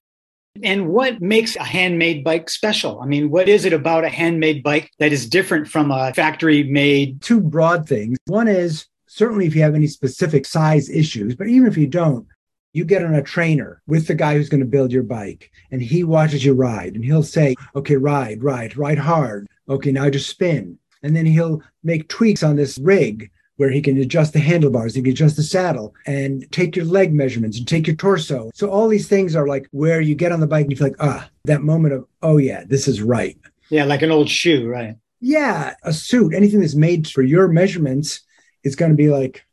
And 0.63 0.89
what 0.89 1.21
makes 1.21 1.57
a 1.57 1.63
handmade 1.63 2.25
bike 2.25 2.51
special? 2.51 3.01
I 3.01 3.07
mean, 3.07 3.31
what 3.31 3.49
is 3.49 3.65
it 3.65 3.73
about 3.73 4.05
a 4.05 4.09
handmade 4.09 4.63
bike 4.63 4.91
that 4.99 5.13
is 5.13 5.29
different 5.29 5.69
from 5.69 5.91
a 5.91 6.13
factory 6.13 6.65
made? 6.65 7.23
Two 7.23 7.41
broad 7.41 7.89
things. 7.89 8.19
One 8.27 8.49
is 8.49 8.87
certainly 9.07 9.47
if 9.47 9.55
you 9.55 9.63
have 9.63 9.75
any 9.75 9.87
specific 9.87 10.47
size 10.47 10.89
issues, 10.89 11.35
but 11.35 11.47
even 11.47 11.69
if 11.69 11.77
you 11.77 11.87
don't, 11.87 12.27
you 12.73 12.85
get 12.85 13.05
on 13.05 13.15
a 13.15 13.23
trainer 13.23 13.83
with 13.87 14.07
the 14.07 14.15
guy 14.15 14.35
who's 14.35 14.49
going 14.49 14.61
to 14.61 14.67
build 14.67 14.93
your 14.93 15.03
bike 15.03 15.51
and 15.71 15.83
he 15.83 16.05
watches 16.05 16.45
you 16.45 16.55
ride 16.55 16.95
and 16.95 17.05
he'll 17.05 17.23
say, 17.23 17.55
okay, 17.75 17.97
ride, 17.97 18.43
ride, 18.43 18.77
ride 18.77 18.99
hard. 18.99 19.47
Okay, 19.69 19.93
now 19.93 20.09
just 20.11 20.31
spin. 20.31 20.79
And 21.03 21.17
then 21.17 21.27
he'll 21.27 21.63
make 21.83 22.09
tweaks 22.09 22.43
on 22.43 22.57
this 22.57 22.79
rig 22.79 23.31
where 23.57 23.71
he 23.71 23.83
can 23.83 23.99
adjust 23.99 24.33
the 24.33 24.39
handlebars, 24.39 24.95
he 24.95 25.03
can 25.03 25.11
adjust 25.11 25.37
the 25.37 25.43
saddle 25.43 25.95
and 26.07 26.51
take 26.51 26.75
your 26.75 26.87
leg 26.87 27.13
measurements 27.13 27.59
and 27.59 27.69
take 27.69 27.87
your 27.87 27.97
torso. 27.97 28.51
So 28.55 28.71
all 28.71 28.89
these 28.89 29.07
things 29.07 29.37
are 29.37 29.47
like 29.47 29.69
where 29.71 30.01
you 30.01 30.15
get 30.15 30.33
on 30.33 30.41
the 30.41 30.47
bike 30.47 30.63
and 30.63 30.71
you 30.71 30.79
feel 30.79 30.87
like, 30.87 30.97
ah, 31.01 31.29
that 31.45 31.63
moment 31.63 31.93
of, 31.93 32.07
oh 32.23 32.39
yeah, 32.39 32.65
this 32.67 32.89
is 32.89 33.03
right. 33.03 33.37
Yeah, 33.69 33.85
like 33.85 34.01
an 34.01 34.11
old 34.11 34.31
shoe, 34.31 34.67
right? 34.67 34.97
Yeah, 35.21 35.75
a 35.83 35.93
suit, 35.93 36.35
anything 36.35 36.61
that's 36.61 36.75
made 36.75 37.07
for 37.07 37.21
your 37.21 37.49
measurements 37.49 38.23
is 38.65 38.77
going 38.77 38.93
to 38.93 38.97
be 38.97 39.11
like, 39.11 39.45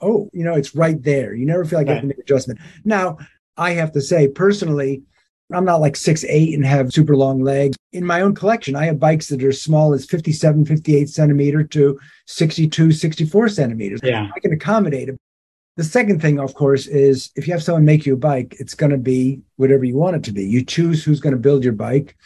oh, 0.00 0.30
you 0.32 0.44
know, 0.44 0.54
it's 0.54 0.74
right 0.74 1.02
there. 1.02 1.34
You 1.34 1.46
never 1.46 1.64
feel 1.64 1.78
like 1.78 1.88
you 1.88 1.94
have 1.94 2.02
to 2.02 2.08
make 2.08 2.18
adjustment. 2.18 2.60
Now, 2.84 3.18
I 3.56 3.72
have 3.72 3.92
to 3.92 4.00
say, 4.00 4.28
personally, 4.28 5.02
I'm 5.52 5.64
not 5.64 5.80
like 5.80 5.96
six 5.96 6.24
eight 6.24 6.54
and 6.54 6.64
have 6.64 6.92
super 6.92 7.16
long 7.16 7.40
legs. 7.42 7.76
In 7.92 8.04
my 8.04 8.20
own 8.20 8.34
collection, 8.34 8.76
I 8.76 8.86
have 8.86 9.00
bikes 9.00 9.28
that 9.28 9.42
are 9.42 9.48
as 9.48 9.62
small 9.62 9.92
as 9.92 10.06
57, 10.06 10.64
58 10.64 11.08
centimeter 11.08 11.64
to 11.64 11.98
62, 12.26 12.92
64 12.92 13.48
centimeters. 13.48 14.00
Yeah. 14.02 14.30
I 14.34 14.40
can 14.40 14.52
accommodate 14.52 15.08
it. 15.08 15.18
The 15.76 15.84
second 15.84 16.20
thing, 16.20 16.38
of 16.38 16.54
course, 16.54 16.86
is 16.86 17.30
if 17.36 17.46
you 17.46 17.52
have 17.52 17.62
someone 17.62 17.84
make 17.84 18.06
you 18.06 18.14
a 18.14 18.18
bike, 18.18 18.56
it's 18.58 18.74
going 18.74 18.92
to 18.92 18.98
be 18.98 19.40
whatever 19.56 19.84
you 19.84 19.96
want 19.96 20.16
it 20.16 20.24
to 20.24 20.32
be. 20.32 20.44
You 20.44 20.64
choose 20.64 21.02
who's 21.02 21.20
going 21.20 21.34
to 21.34 21.40
build 21.40 21.64
your 21.64 21.72
bike. 21.72 22.16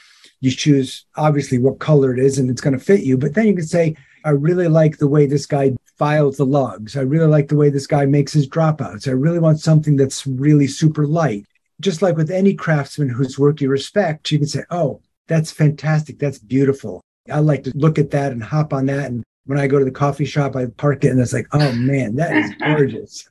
You 0.41 0.51
choose 0.51 1.07
obviously 1.17 1.59
what 1.59 1.79
color 1.79 2.13
it 2.13 2.19
is 2.19 2.39
and 2.39 2.51
it's 2.51 2.61
going 2.61 2.77
to 2.77 2.85
fit 2.85 3.05
you. 3.05 3.17
But 3.17 3.35
then 3.35 3.47
you 3.47 3.55
can 3.55 3.67
say, 3.67 3.97
I 4.25 4.31
really 4.31 4.69
like 4.69 4.99
the 4.99 5.09
way 5.09 5.27
this 5.27 5.47
guy 5.47 5.75
files 5.99 6.37
the 6.37 6.47
lugs. 6.47 6.97
I 6.97 7.03
really 7.03 7.27
like 7.27 7.49
the 7.49 7.57
way 7.57 7.71
this 7.71 7.87
guy 7.87 8.07
makes 8.07 8.33
his 8.33 8.49
dropouts. 8.49 9.07
I 9.07 9.13
really 9.13 9.39
want 9.39 9.61
something 9.61 9.97
that's 9.97 10.27
really 10.27 10.67
super 10.67 11.07
light. 11.07 11.47
Just 11.81 12.03
like 12.03 12.17
with 12.17 12.31
any 12.31 12.55
craftsman 12.55 13.09
whose 13.09 13.39
work 13.39 13.61
you 13.61 13.69
respect, 13.69 14.31
you 14.31 14.39
can 14.39 14.49
say, 14.49 14.65
Oh, 14.71 15.01
that's 15.29 15.51
fantastic. 15.51 16.19
That's 16.19 16.39
beautiful. 16.39 17.01
I 17.31 17.39
like 17.41 17.65
to 17.65 17.73
look 17.75 17.99
at 17.99 18.11
that 18.11 18.33
and 18.33 18.43
hop 18.43 18.73
on 18.73 18.87
that. 18.87 19.07
And 19.07 19.25
when 19.47 19.59
I 19.59 19.67
go 19.67 19.79
to 19.79 19.85
the 19.85 19.91
coffee 19.91 20.25
shop, 20.25 20.57
I 20.57 20.67
park 20.67 21.05
it 21.05 21.09
and 21.09 21.21
it's 21.21 21.33
like, 21.33 21.47
oh 21.53 21.73
man, 21.73 22.17
that 22.17 22.37
is 22.37 22.51
gorgeous. 22.59 23.29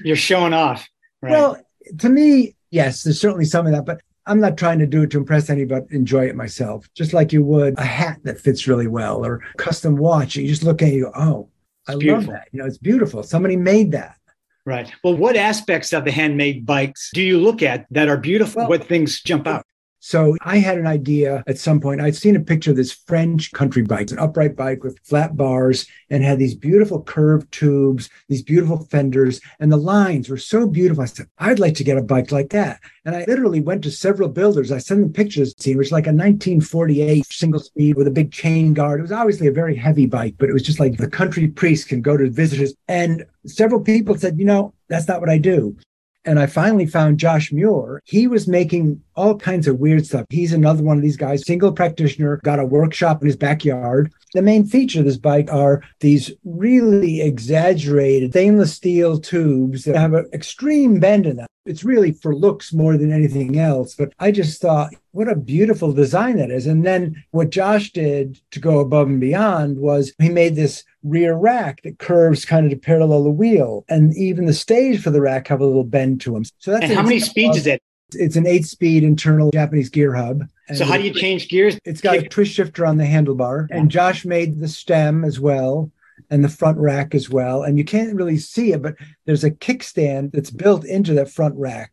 You're 0.00 0.16
showing 0.16 0.52
off. 0.52 0.88
Right. 1.20 1.32
Well, 1.32 1.62
to 1.98 2.08
me, 2.08 2.56
yes, 2.70 3.02
there's 3.02 3.20
certainly 3.20 3.44
some 3.44 3.66
of 3.66 3.72
that, 3.72 3.86
but 3.86 4.00
I'm 4.26 4.40
not 4.40 4.56
trying 4.56 4.78
to 4.78 4.86
do 4.86 5.02
it 5.02 5.10
to 5.10 5.18
impress 5.18 5.50
anybody, 5.50 5.84
but 5.86 5.94
enjoy 5.94 6.26
it 6.26 6.36
myself. 6.36 6.88
Just 6.94 7.12
like 7.12 7.32
you 7.32 7.42
would 7.42 7.78
a 7.78 7.84
hat 7.84 8.20
that 8.22 8.38
fits 8.40 8.66
really 8.68 8.86
well 8.86 9.24
or 9.24 9.40
custom 9.56 9.96
watch. 9.96 10.36
You 10.36 10.46
just 10.46 10.62
look 10.62 10.80
at 10.82 10.88
it, 10.88 10.94
you 10.94 11.04
go, 11.04 11.12
oh, 11.16 11.48
I 11.88 11.92
love 11.92 12.00
beautiful. 12.00 12.32
that. 12.32 12.48
You 12.52 12.60
know, 12.60 12.66
it's 12.66 12.78
beautiful. 12.78 13.22
Somebody 13.22 13.56
made 13.56 13.90
that. 13.92 14.16
right. 14.64 14.92
Well, 15.02 15.16
what 15.16 15.34
aspects 15.36 15.92
of 15.92 16.04
the 16.04 16.12
handmade 16.12 16.64
bikes 16.64 17.10
do 17.12 17.22
you 17.22 17.40
look 17.40 17.62
at 17.62 17.86
that 17.90 18.08
are 18.08 18.16
beautiful? 18.16 18.60
Well- 18.60 18.68
what 18.68 18.84
things 18.84 19.20
jump 19.20 19.46
out? 19.48 19.66
So 20.04 20.36
I 20.40 20.58
had 20.58 20.78
an 20.78 20.86
idea 20.88 21.44
at 21.46 21.58
some 21.58 21.80
point. 21.80 22.00
I'd 22.00 22.16
seen 22.16 22.34
a 22.34 22.40
picture 22.40 22.72
of 22.72 22.76
this 22.76 22.90
French 22.90 23.52
country 23.52 23.84
bike, 23.84 24.10
an 24.10 24.18
upright 24.18 24.56
bike 24.56 24.82
with 24.82 24.98
flat 25.04 25.36
bars 25.36 25.86
and 26.10 26.24
had 26.24 26.40
these 26.40 26.56
beautiful 26.56 27.04
curved 27.04 27.52
tubes, 27.52 28.10
these 28.28 28.42
beautiful 28.42 28.84
fenders, 28.90 29.40
and 29.60 29.70
the 29.70 29.76
lines 29.76 30.28
were 30.28 30.36
so 30.36 30.66
beautiful. 30.66 31.04
I 31.04 31.06
said, 31.06 31.28
I'd 31.38 31.60
like 31.60 31.76
to 31.76 31.84
get 31.84 31.98
a 31.98 32.02
bike 32.02 32.32
like 32.32 32.50
that. 32.50 32.80
And 33.04 33.14
I 33.14 33.24
literally 33.28 33.60
went 33.60 33.84
to 33.84 33.92
several 33.92 34.28
builders. 34.28 34.72
I 34.72 34.78
sent 34.78 35.02
them 35.02 35.12
pictures, 35.12 35.54
which 35.64 35.76
was 35.76 35.92
like 35.92 36.06
a 36.06 36.10
1948 36.10 37.24
single 37.26 37.60
speed 37.60 37.96
with 37.96 38.08
a 38.08 38.10
big 38.10 38.32
chain 38.32 38.74
guard. 38.74 38.98
It 38.98 39.02
was 39.02 39.12
obviously 39.12 39.46
a 39.46 39.52
very 39.52 39.76
heavy 39.76 40.06
bike, 40.06 40.34
but 40.36 40.48
it 40.48 40.52
was 40.52 40.64
just 40.64 40.80
like 40.80 40.96
the 40.96 41.08
country 41.08 41.46
priest 41.46 41.88
can 41.88 42.02
go 42.02 42.16
to 42.16 42.28
visitors. 42.28 42.74
And 42.88 43.24
several 43.46 43.80
people 43.80 44.18
said, 44.18 44.36
you 44.36 44.46
know, 44.46 44.74
that's 44.88 45.06
not 45.06 45.20
what 45.20 45.30
I 45.30 45.38
do. 45.38 45.76
And 46.24 46.38
I 46.38 46.46
finally 46.46 46.86
found 46.86 47.18
Josh 47.18 47.52
Muir. 47.52 48.00
He 48.04 48.28
was 48.28 48.46
making 48.46 49.02
all 49.16 49.36
kinds 49.36 49.66
of 49.66 49.80
weird 49.80 50.06
stuff. 50.06 50.24
He's 50.30 50.52
another 50.52 50.82
one 50.82 50.96
of 50.96 51.02
these 51.02 51.16
guys, 51.16 51.44
single 51.44 51.72
practitioner, 51.72 52.40
got 52.44 52.60
a 52.60 52.64
workshop 52.64 53.22
in 53.22 53.26
his 53.26 53.36
backyard. 53.36 54.12
The 54.34 54.42
main 54.42 54.64
feature 54.64 55.00
of 55.00 55.04
this 55.04 55.18
bike 55.18 55.52
are 55.52 55.82
these 56.00 56.32
really 56.44 57.20
exaggerated 57.20 58.32
stainless 58.32 58.72
steel 58.74 59.20
tubes 59.20 59.84
that 59.84 59.96
have 59.96 60.14
an 60.14 60.28
extreme 60.32 61.00
bend 61.00 61.26
in 61.26 61.36
them. 61.36 61.46
It's 61.64 61.84
really 61.84 62.12
for 62.12 62.34
looks 62.34 62.72
more 62.72 62.96
than 62.96 63.12
anything 63.12 63.58
else. 63.58 63.94
But 63.94 64.12
I 64.18 64.32
just 64.32 64.60
thought, 64.60 64.94
what 65.12 65.28
a 65.28 65.36
beautiful 65.36 65.92
design 65.92 66.36
that 66.38 66.50
is. 66.50 66.66
And 66.66 66.84
then 66.84 67.22
what 67.30 67.50
Josh 67.50 67.92
did 67.92 68.40
to 68.50 68.58
go 68.58 68.80
above 68.80 69.08
and 69.08 69.20
beyond 69.20 69.78
was 69.78 70.12
he 70.18 70.28
made 70.28 70.56
this 70.56 70.82
rear 71.04 71.34
rack 71.34 71.82
that 71.82 71.98
curves 71.98 72.44
kind 72.44 72.66
of 72.66 72.72
to 72.72 72.78
parallel 72.78 73.24
the 73.24 73.30
wheel. 73.30 73.84
And 73.88 74.16
even 74.16 74.46
the 74.46 74.54
stage 74.54 75.02
for 75.02 75.10
the 75.10 75.20
rack 75.20 75.48
have 75.48 75.60
a 75.60 75.66
little 75.66 75.84
bend 75.84 76.20
to 76.22 76.32
them. 76.32 76.44
So 76.58 76.72
that's 76.72 76.84
and 76.84 76.94
how 76.94 77.02
many 77.02 77.20
speeds 77.20 77.58
is 77.58 77.66
it? 77.66 77.82
It's 78.14 78.36
an 78.36 78.46
eight 78.46 78.66
speed 78.66 79.02
internal 79.04 79.50
Japanese 79.50 79.88
gear 79.88 80.14
hub. 80.14 80.44
so 80.74 80.84
how 80.84 80.96
do 80.96 81.04
you 81.04 81.14
change 81.14 81.48
gears? 81.48 81.78
It's 81.84 82.00
got 82.00 82.16
a 82.16 82.22
twist 82.22 82.52
shifter 82.52 82.86
on 82.86 82.96
the 82.98 83.04
handlebar. 83.04 83.68
And 83.70 83.90
Josh 83.90 84.24
made 84.24 84.58
the 84.58 84.68
stem 84.68 85.24
as 85.24 85.40
well 85.40 85.90
and 86.30 86.44
the 86.44 86.48
front 86.48 86.78
rack 86.78 87.14
as 87.14 87.28
well. 87.28 87.62
And 87.62 87.78
you 87.78 87.84
can't 87.84 88.14
really 88.14 88.38
see 88.38 88.72
it, 88.72 88.82
but 88.82 88.94
there's 89.26 89.44
a 89.44 89.50
kickstand 89.50 90.32
that's 90.32 90.50
built 90.50 90.84
into 90.84 91.14
that 91.14 91.30
front 91.30 91.54
rack. 91.56 91.92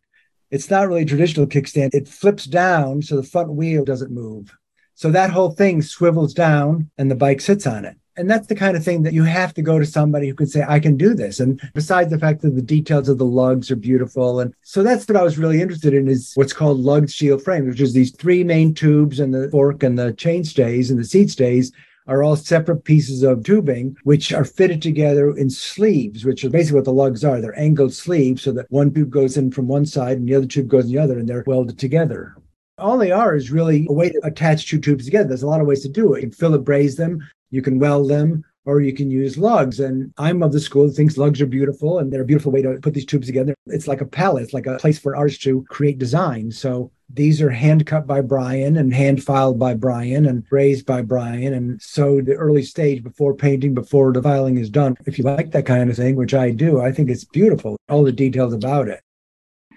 It's 0.50 0.70
not 0.70 0.88
really 0.88 1.02
a 1.02 1.06
traditional 1.06 1.46
kickstand. 1.46 1.94
It 1.94 2.08
flips 2.08 2.44
down 2.44 3.02
so 3.02 3.16
the 3.16 3.22
front 3.22 3.52
wheel 3.52 3.84
doesn't 3.84 4.10
move. 4.10 4.52
So 4.94 5.10
that 5.10 5.30
whole 5.30 5.50
thing 5.50 5.80
swivels 5.82 6.34
down 6.34 6.90
and 6.98 7.10
the 7.10 7.14
bike 7.14 7.40
sits 7.40 7.66
on 7.66 7.84
it. 7.84 7.96
And 8.20 8.28
that's 8.28 8.48
the 8.48 8.54
kind 8.54 8.76
of 8.76 8.84
thing 8.84 9.02
that 9.04 9.14
you 9.14 9.24
have 9.24 9.54
to 9.54 9.62
go 9.62 9.78
to 9.78 9.86
somebody 9.86 10.28
who 10.28 10.34
can 10.34 10.46
say, 10.46 10.62
I 10.68 10.78
can 10.78 10.98
do 10.98 11.14
this. 11.14 11.40
And 11.40 11.58
besides 11.72 12.10
the 12.10 12.18
fact 12.18 12.42
that 12.42 12.54
the 12.54 12.60
details 12.60 13.08
of 13.08 13.16
the 13.16 13.24
lugs 13.24 13.70
are 13.70 13.76
beautiful. 13.76 14.40
And 14.40 14.52
so 14.60 14.82
that's 14.82 15.08
what 15.08 15.16
I 15.16 15.22
was 15.22 15.38
really 15.38 15.62
interested 15.62 15.94
in 15.94 16.06
is 16.06 16.32
what's 16.34 16.52
called 16.52 16.80
lugged 16.80 17.08
steel 17.08 17.38
frames, 17.38 17.66
which 17.66 17.80
is 17.80 17.94
these 17.94 18.14
three 18.14 18.44
main 18.44 18.74
tubes 18.74 19.20
and 19.20 19.32
the 19.32 19.48
fork 19.50 19.82
and 19.82 19.98
the 19.98 20.12
chain 20.12 20.44
stays 20.44 20.90
and 20.90 21.00
the 21.00 21.04
seat 21.04 21.30
stays 21.30 21.72
are 22.08 22.22
all 22.22 22.36
separate 22.36 22.84
pieces 22.84 23.22
of 23.22 23.42
tubing, 23.42 23.96
which 24.04 24.34
are 24.34 24.44
fitted 24.44 24.82
together 24.82 25.34
in 25.34 25.48
sleeves, 25.48 26.22
which 26.22 26.44
are 26.44 26.50
basically 26.50 26.76
what 26.76 26.84
the 26.84 26.92
lugs 26.92 27.24
are. 27.24 27.40
They're 27.40 27.58
angled 27.58 27.94
sleeves 27.94 28.42
so 28.42 28.52
that 28.52 28.70
one 28.70 28.92
tube 28.92 29.08
goes 29.08 29.38
in 29.38 29.50
from 29.50 29.66
one 29.66 29.86
side 29.86 30.18
and 30.18 30.28
the 30.28 30.34
other 30.34 30.46
tube 30.46 30.68
goes 30.68 30.84
in 30.84 30.92
the 30.92 30.98
other, 30.98 31.18
and 31.18 31.26
they're 31.26 31.44
welded 31.46 31.78
together. 31.78 32.36
All 32.76 32.98
they 32.98 33.12
are 33.12 33.34
is 33.34 33.50
really 33.50 33.86
a 33.88 33.92
way 33.92 34.10
to 34.10 34.20
attach 34.24 34.68
two 34.68 34.80
tubes 34.80 35.04
together. 35.04 35.28
There's 35.28 35.42
a 35.42 35.46
lot 35.46 35.60
of 35.60 35.66
ways 35.66 35.82
to 35.82 35.88
do 35.88 36.14
it. 36.14 36.22
You 36.22 36.28
can 36.28 36.32
fillet 36.32 36.58
braze 36.58 36.96
them, 36.96 37.20
you 37.50 37.62
can 37.62 37.78
weld 37.78 38.08
them, 38.08 38.44
or 38.64 38.80
you 38.80 38.92
can 38.92 39.10
use 39.10 39.38
lugs. 39.38 39.80
And 39.80 40.12
I'm 40.18 40.42
of 40.42 40.52
the 40.52 40.60
school 40.60 40.86
that 40.86 40.92
thinks 40.92 41.16
lugs 41.16 41.40
are 41.40 41.46
beautiful 41.46 41.98
and 41.98 42.12
they're 42.12 42.22
a 42.22 42.26
beautiful 42.26 42.52
way 42.52 42.62
to 42.62 42.78
put 42.80 42.94
these 42.94 43.06
tubes 43.06 43.26
together. 43.26 43.54
It's 43.66 43.88
like 43.88 44.00
a 44.00 44.06
palette, 44.06 44.44
it's 44.44 44.52
like 44.52 44.66
a 44.66 44.76
place 44.76 44.98
for 44.98 45.16
artists 45.16 45.42
to 45.44 45.64
create 45.68 45.98
design. 45.98 46.50
So 46.50 46.90
these 47.12 47.42
are 47.42 47.50
hand 47.50 47.86
cut 47.86 48.06
by 48.06 48.20
Brian 48.20 48.76
and 48.76 48.94
hand 48.94 49.22
filed 49.22 49.58
by 49.58 49.74
Brian 49.74 50.26
and 50.26 50.46
brazed 50.48 50.86
by 50.86 51.02
Brian. 51.02 51.54
And 51.54 51.80
so 51.82 52.20
the 52.20 52.34
early 52.34 52.62
stage 52.62 53.02
before 53.02 53.34
painting, 53.34 53.74
before 53.74 54.12
the 54.12 54.22
filing 54.22 54.58
is 54.58 54.70
done, 54.70 54.96
if 55.06 55.18
you 55.18 55.24
like 55.24 55.50
that 55.52 55.66
kind 55.66 55.90
of 55.90 55.96
thing, 55.96 56.16
which 56.16 56.34
I 56.34 56.50
do, 56.50 56.80
I 56.80 56.92
think 56.92 57.10
it's 57.10 57.24
beautiful, 57.24 57.76
all 57.88 58.04
the 58.04 58.12
details 58.12 58.54
about 58.54 58.88
it. 58.88 59.00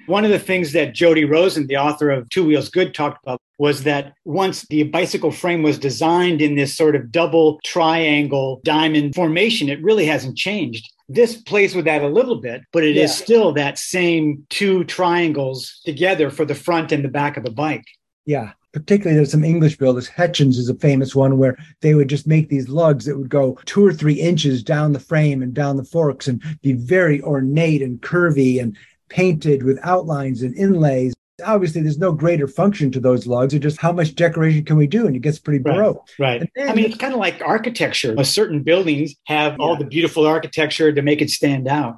One 0.05 0.25
of 0.25 0.31
the 0.31 0.39
things 0.39 0.73
that 0.73 0.93
Jody 0.93 1.25
Rosen, 1.25 1.67
the 1.67 1.77
author 1.77 2.09
of 2.09 2.29
Two 2.29 2.45
Wheels 2.45 2.69
Good, 2.69 2.93
talked 2.93 3.23
about 3.23 3.41
was 3.57 3.83
that 3.83 4.13
once 4.25 4.65
the 4.67 4.83
bicycle 4.83 5.31
frame 5.31 5.63
was 5.63 5.77
designed 5.77 6.41
in 6.41 6.55
this 6.55 6.75
sort 6.75 6.95
of 6.95 7.11
double 7.11 7.59
triangle 7.63 8.61
diamond 8.65 9.15
formation, 9.15 9.69
it 9.69 9.81
really 9.81 10.05
hasn't 10.05 10.37
changed. 10.37 10.91
This 11.07 11.35
plays 11.41 11.75
with 11.75 11.85
that 11.85 12.01
a 12.01 12.07
little 12.07 12.41
bit, 12.41 12.61
but 12.71 12.83
it 12.83 12.95
yeah. 12.95 13.03
is 13.03 13.15
still 13.15 13.53
that 13.53 13.77
same 13.77 14.45
two 14.49 14.83
triangles 14.85 15.79
together 15.85 16.29
for 16.29 16.45
the 16.45 16.55
front 16.55 16.91
and 16.91 17.03
the 17.03 17.09
back 17.09 17.37
of 17.37 17.43
the 17.43 17.51
bike. 17.51 17.85
Yeah. 18.25 18.51
Particularly, 18.73 19.15
there's 19.15 19.29
some 19.29 19.43
English 19.43 19.77
builders. 19.77 20.07
Hetchins 20.07 20.57
is 20.57 20.67
a 20.67 20.73
famous 20.73 21.13
one 21.13 21.37
where 21.37 21.55
they 21.81 21.93
would 21.93 22.07
just 22.07 22.25
make 22.25 22.49
these 22.49 22.67
lugs 22.67 23.05
that 23.05 23.15
would 23.15 23.29
go 23.29 23.59
two 23.65 23.85
or 23.85 23.93
three 23.93 24.15
inches 24.15 24.63
down 24.63 24.93
the 24.93 24.99
frame 24.99 25.43
and 25.43 25.53
down 25.53 25.77
the 25.77 25.83
forks 25.83 26.27
and 26.27 26.41
be 26.63 26.73
very 26.73 27.21
ornate 27.21 27.83
and 27.83 28.01
curvy 28.01 28.59
and 28.59 28.75
painted 29.13 29.61
with 29.61 29.77
outlines 29.83 30.41
and 30.41 30.55
inlays 30.55 31.13
obviously 31.45 31.81
there's 31.81 31.97
no 31.97 32.11
greater 32.11 32.47
function 32.47 32.91
to 32.91 32.99
those 32.99 33.25
lugs. 33.25 33.53
It's 33.53 33.63
just 33.63 33.77
how 33.77 33.91
much 33.91 34.15
decoration 34.15 34.63
can 34.63 34.77
we 34.77 34.85
do? 34.85 35.07
And 35.07 35.15
it 35.15 35.19
gets 35.19 35.39
pretty 35.39 35.59
broke. 35.59 36.07
Right. 36.19 36.41
right. 36.41 36.49
Then, 36.55 36.69
I 36.69 36.75
mean, 36.75 36.85
it's 36.85 36.97
kind 36.97 37.13
of 37.13 37.19
like 37.19 37.41
architecture. 37.41 38.23
Certain 38.23 38.61
buildings 38.61 39.15
have 39.25 39.53
yeah. 39.53 39.57
all 39.59 39.75
the 39.75 39.85
beautiful 39.85 40.27
architecture 40.27 40.91
to 40.93 41.01
make 41.01 41.21
it 41.21 41.31
stand 41.31 41.67
out. 41.67 41.97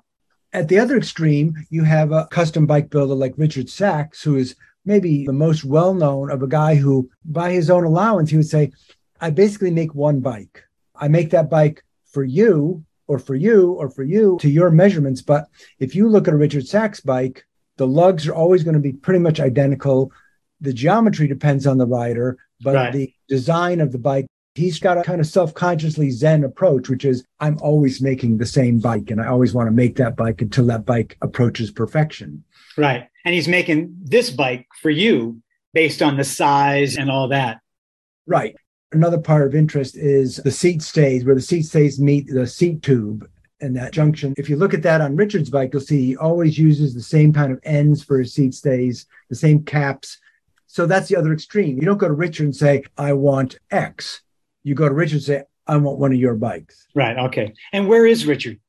At 0.54 0.70
the 0.70 0.80
other 0.80 0.98
extreme, 0.98 1.54
you 1.70 1.84
have 1.84 2.14
a 2.14 2.28
custom 2.28 2.66
bike 2.66 2.90
builder 2.90 3.14
like 3.14 3.34
Richard 3.38 3.70
Sachs, 3.70 4.24
who 4.24 4.38
is 4.38 4.56
maybe 4.86 5.26
the 5.26 5.34
most 5.34 5.66
well 5.66 5.94
known 5.94 6.32
of 6.32 6.42
a 6.42 6.48
guy 6.48 6.76
who, 6.76 7.10
by 7.26 7.52
his 7.52 7.70
own 7.70 7.84
allowance, 7.84 8.30
he 8.30 8.38
would 8.38 8.48
say, 8.48 8.72
I 9.20 9.32
basically 9.32 9.72
make 9.72 9.94
one 9.94 10.22
bike. 10.22 10.64
I 10.96 11.10
make 11.10 11.32
that 11.32 11.50
bike 11.50 11.84
for 12.06 12.24
you 12.24 12.85
or 13.08 13.20
for 13.20 13.36
you 13.36 13.74
or 13.74 13.90
for 13.90 14.04
you 14.04 14.38
to 14.42 14.50
your 14.50 14.70
measurements. 14.70 15.22
But 15.22 15.48
if 15.80 15.96
you 15.96 16.10
look 16.10 16.28
at 16.28 16.34
a 16.34 16.38
Richard 16.38 16.68
Sachs 16.68 17.00
bike, 17.00 17.46
the 17.78 17.88
lugs 17.88 18.28
are 18.28 18.34
always 18.34 18.64
going 18.64 18.76
to 18.76 18.80
be 18.80 18.94
pretty 18.94 19.20
much 19.20 19.40
identical. 19.40 20.12
The 20.62 20.74
geometry 20.74 21.28
depends 21.28 21.68
on 21.68 21.78
the 21.78 21.86
rider, 21.86 22.38
but 22.62 22.76
right. 22.76 22.94
the 22.94 23.14
design 23.28 23.82
of 23.82 23.92
the 23.92 23.98
bike, 23.98 24.26
he's 24.56 24.80
got 24.80 24.98
a 24.98 25.04
kind 25.04 25.20
of 25.20 25.28
self 25.28 25.54
consciously 25.54 26.10
Zen 26.10 26.44
approach, 26.44 26.90
which 26.90 27.06
is 27.06 27.26
I'm 27.40 27.58
always 27.62 28.02
making 28.02 28.38
the 28.38 28.46
same 28.46 28.80
bike 28.80 29.12
and 29.12 29.22
I 29.22 29.28
always 29.28 29.54
want 29.54 29.68
to 29.68 29.72
make 29.72 29.98
that 29.98 30.16
bike 30.16 30.42
until 30.42 30.66
that 30.68 30.86
bike 30.86 31.18
approaches 31.22 31.72
perfection. 31.72 32.44
Right. 32.78 33.08
And 33.26 33.34
he's 33.34 33.48
making 33.48 33.96
this 34.02 34.30
bike 34.30 34.68
for 34.82 34.90
you 34.90 35.42
based 35.74 36.02
on 36.02 36.18
the 36.18 36.24
size 36.24 36.96
and 36.96 37.12
all 37.12 37.30
that. 37.30 37.60
Right. 38.26 38.56
Another 38.92 39.20
part 39.20 39.46
of 39.46 39.56
interest 39.56 39.98
is 39.98 40.38
the 40.38 40.52
seat 40.52 40.82
stays, 40.82 41.26
where 41.26 41.36
the 41.36 41.42
seat 41.42 41.64
stays 41.64 42.00
meet 42.00 42.28
the 42.28 42.48
seat 42.48 42.82
tube 42.82 43.28
and 43.62 43.76
that 43.76 43.92
junction. 43.92 44.34
If 44.38 44.50
you 44.50 44.56
look 44.56 44.74
at 44.74 44.84
that 44.84 45.02
on 45.02 45.16
Richard's 45.16 45.50
bike, 45.50 45.72
you'll 45.74 45.82
see 45.82 46.06
he 46.06 46.18
always 46.18 46.58
uses 46.58 46.94
the 46.94 47.02
same 47.02 47.34
kind 47.34 47.52
of 47.52 47.60
ends 47.64 48.04
for 48.04 48.20
his 48.20 48.34
seat 48.34 48.54
stays, 48.54 49.06
the 49.30 49.36
same 49.36 49.64
caps. 49.64 50.20
So 50.68 50.86
that's 50.86 51.08
the 51.08 51.16
other 51.16 51.34
extreme. 51.34 51.78
You 51.78 51.86
don't 51.86 51.98
go 51.98 52.08
to 52.08 52.14
Richard 52.14 52.46
and 52.46 52.56
say, 52.56 52.84
I 52.98 53.14
want 53.14 53.60
X. 53.72 54.22
You 54.64 54.76
go 54.76 54.88
to 54.88 54.94
Richard 54.94 55.16
and 55.16 55.24
say, 55.24 55.44
I 55.68 55.78
want 55.78 56.00
one 56.00 56.12
of 56.12 56.20
your 56.20 56.36
bikes. 56.36 56.88
Right. 56.94 57.18
Okay. 57.18 57.54
And 57.74 57.88
where 57.88 58.06
is 58.06 58.26
Richard? 58.26 58.60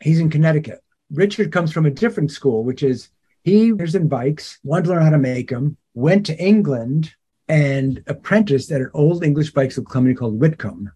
He's 0.00 0.20
in 0.20 0.30
Connecticut. 0.30 0.80
Richard 1.10 1.52
comes 1.52 1.72
from 1.72 1.86
a 1.86 1.90
different 1.90 2.30
school, 2.30 2.64
which 2.64 2.82
is 2.82 3.08
he 3.42 3.72
was 3.72 3.94
in 3.94 4.08
bikes, 4.08 4.58
wanted 4.62 4.84
to 4.84 4.90
learn 4.90 5.02
how 5.02 5.10
to 5.10 5.18
make 5.18 5.50
them, 5.50 5.76
went 5.94 6.26
to 6.26 6.38
England 6.38 7.14
and 7.48 8.02
apprenticed 8.06 8.70
at 8.70 8.80
an 8.80 8.90
old 8.94 9.24
English 9.24 9.52
bicycle 9.52 9.84
company 9.84 10.14
called 10.14 10.40
Witcomb. 10.40 10.90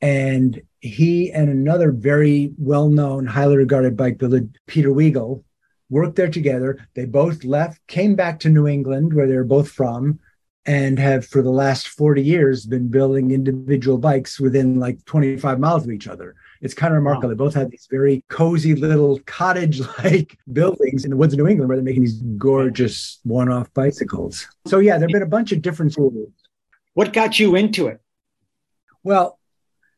And 0.00 0.60
he 0.80 1.32
and 1.32 1.48
another 1.48 1.90
very 1.90 2.52
well 2.58 2.88
known, 2.88 3.26
highly 3.26 3.56
regarded 3.56 3.96
bike 3.96 4.18
builder, 4.18 4.46
Peter 4.66 4.90
Weigle, 4.90 5.42
worked 5.88 6.16
there 6.16 6.30
together. 6.30 6.86
They 6.94 7.06
both 7.06 7.44
left, 7.44 7.86
came 7.86 8.14
back 8.14 8.40
to 8.40 8.50
New 8.50 8.66
England, 8.66 9.14
where 9.14 9.26
they're 9.26 9.44
both 9.44 9.70
from, 9.70 10.18
and 10.66 10.98
have 10.98 11.26
for 11.26 11.42
the 11.42 11.50
last 11.50 11.88
40 11.88 12.22
years 12.22 12.66
been 12.66 12.88
building 12.88 13.30
individual 13.30 13.98
bikes 13.98 14.40
within 14.40 14.78
like 14.78 15.04
25 15.04 15.58
miles 15.58 15.84
of 15.84 15.90
each 15.90 16.08
other. 16.08 16.34
It's 16.64 16.74
kind 16.74 16.94
of 16.94 16.96
remarkable. 16.96 17.28
Wow. 17.28 17.34
They 17.34 17.38
both 17.38 17.54
have 17.54 17.70
these 17.70 17.86
very 17.90 18.24
cozy 18.28 18.74
little 18.74 19.20
cottage 19.26 19.80
like 19.98 20.38
buildings 20.52 21.04
in 21.04 21.10
the 21.10 21.16
woods 21.16 21.34
of 21.34 21.38
New 21.38 21.46
England 21.46 21.68
where 21.68 21.76
they're 21.76 21.84
making 21.84 22.04
these 22.04 22.22
gorgeous 22.38 23.20
one 23.22 23.50
off 23.50 23.72
bicycles. 23.74 24.48
So, 24.66 24.78
yeah, 24.78 24.96
there 24.96 25.06
have 25.06 25.12
been 25.12 25.22
a 25.22 25.26
bunch 25.26 25.52
of 25.52 25.60
different 25.60 25.92
schools. 25.92 26.30
What 26.94 27.12
got 27.12 27.38
you 27.38 27.54
into 27.54 27.88
it? 27.88 28.00
Well, 29.02 29.38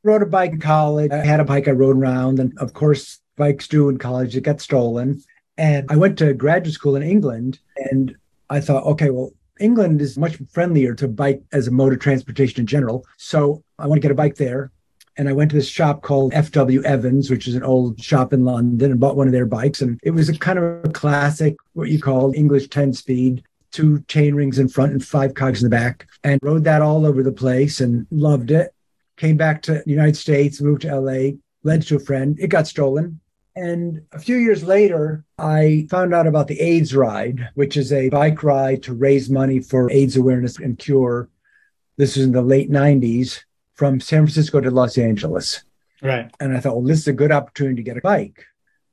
rode 0.03 0.23
a 0.23 0.27
bike 0.27 0.53
in 0.53 0.61
college. 0.61 1.13
I 1.13 1.25
had 1.25 1.39
a 1.39 1.45
bike 1.45 1.69
I 1.69 1.71
rode 1.71 1.97
around. 1.97 2.41
And 2.41 2.59
of 2.59 2.73
course, 2.73 3.21
bikes 3.37 3.69
do 3.69 3.89
in 3.89 3.99
college, 3.99 4.37
it 4.37 4.41
got 4.41 4.61
stolen. 4.61 5.23
And 5.57 5.87
I 5.89 5.97
went 5.97 6.19
to 6.19 6.35
graduate 6.35 6.75
school 6.75 6.97
in 6.97 7.05
England 7.05 7.61
and 7.77 8.17
I 8.51 8.61
thought, 8.61 8.85
okay, 8.85 9.11
well, 9.11 9.31
England 9.61 10.03
is 10.03 10.19
much 10.19 10.39
friendlier 10.51 10.95
to 10.95 11.07
bike 11.07 11.43
as 11.53 11.69
a 11.69 11.71
mode 11.71 11.93
of 11.93 12.01
transportation 12.01 12.61
in 12.61 12.67
general. 12.67 13.07
So 13.19 13.63
I 13.79 13.87
want 13.87 13.99
to 13.99 14.03
get 14.03 14.11
a 14.11 14.17
bike 14.17 14.35
there. 14.35 14.73
And 15.19 15.29
I 15.29 15.33
went 15.33 15.51
to 15.51 15.57
this 15.57 15.69
shop 15.69 16.03
called 16.03 16.33
FW 16.33 16.83
Evans, 16.85 17.31
which 17.31 17.49
is 17.49 17.55
an 17.55 17.63
old 17.63 18.01
shop 18.01 18.33
in 18.33 18.45
London, 18.45 18.91
and 18.91 19.01
bought 19.01 19.17
one 19.17 19.27
of 19.27 19.33
their 19.33 19.47
bikes. 19.47 19.81
And 19.81 19.99
it 20.03 20.11
was 20.11 20.29
a 20.29 20.39
kind 20.39 20.59
of 20.59 20.85
a 20.85 20.91
classic, 20.91 21.57
what 21.73 21.89
you 21.89 22.01
call 22.01 22.35
English 22.35 22.69
10 22.69 22.93
speed, 22.93 23.43
two 23.73 24.01
chain 24.09 24.35
rings 24.35 24.59
in 24.59 24.69
front 24.69 24.93
and 24.93 25.05
five 25.05 25.35
cogs 25.35 25.63
in 25.63 25.71
the 25.71 25.77
back, 25.77 26.07
and 26.23 26.39
rode 26.43 26.65
that 26.65 26.83
all 26.83 27.07
over 27.07 27.23
the 27.23 27.33
place 27.33 27.81
and 27.81 28.07
loved 28.11 28.51
it 28.51 28.75
came 29.17 29.37
back 29.37 29.63
to 29.63 29.83
the 29.85 29.91
United 29.91 30.17
States, 30.17 30.61
moved 30.61 30.83
to 30.83 31.01
LA, 31.01 31.37
lent 31.63 31.87
to 31.89 31.97
a 31.97 32.01
friend. 32.01 32.37
It 32.39 32.49
got 32.49 32.67
stolen. 32.67 33.21
And 33.55 34.03
a 34.13 34.19
few 34.19 34.37
years 34.37 34.63
later, 34.63 35.25
I 35.39 35.87
found 35.91 36.13
out 36.13 36.27
about 36.27 36.47
the 36.47 36.61
AIDS 36.61 36.95
Ride, 36.95 37.49
which 37.55 37.77
is 37.77 37.93
a 37.93 38.11
bike 38.11 38.43
ride 38.43 38.83
to 38.83 38.95
raise 38.95 39.31
money 39.31 39.61
for 39.61 39.91
AIDS 39.91 40.17
awareness 40.17 40.59
and 40.59 40.79
cure. 40.79 41.31
This 41.97 42.17
was 42.17 42.27
in 42.27 42.33
the 42.33 42.43
late 42.43 42.71
90s 42.71 43.45
from 43.77 44.01
San 44.01 44.25
Francisco 44.25 44.61
to 44.61 44.71
Los 44.71 44.99
Angeles. 44.99 45.63
Right. 46.03 46.31
And 46.41 46.57
I 46.57 46.61
thought, 46.61 46.75
well, 46.77 46.85
this 46.85 47.01
is 47.01 47.09
a 47.09 47.13
good 47.13 47.33
opportunity 47.33 47.77
to 47.77 47.83
get 47.83 47.97
a 47.97 48.03
bike. 48.03 48.45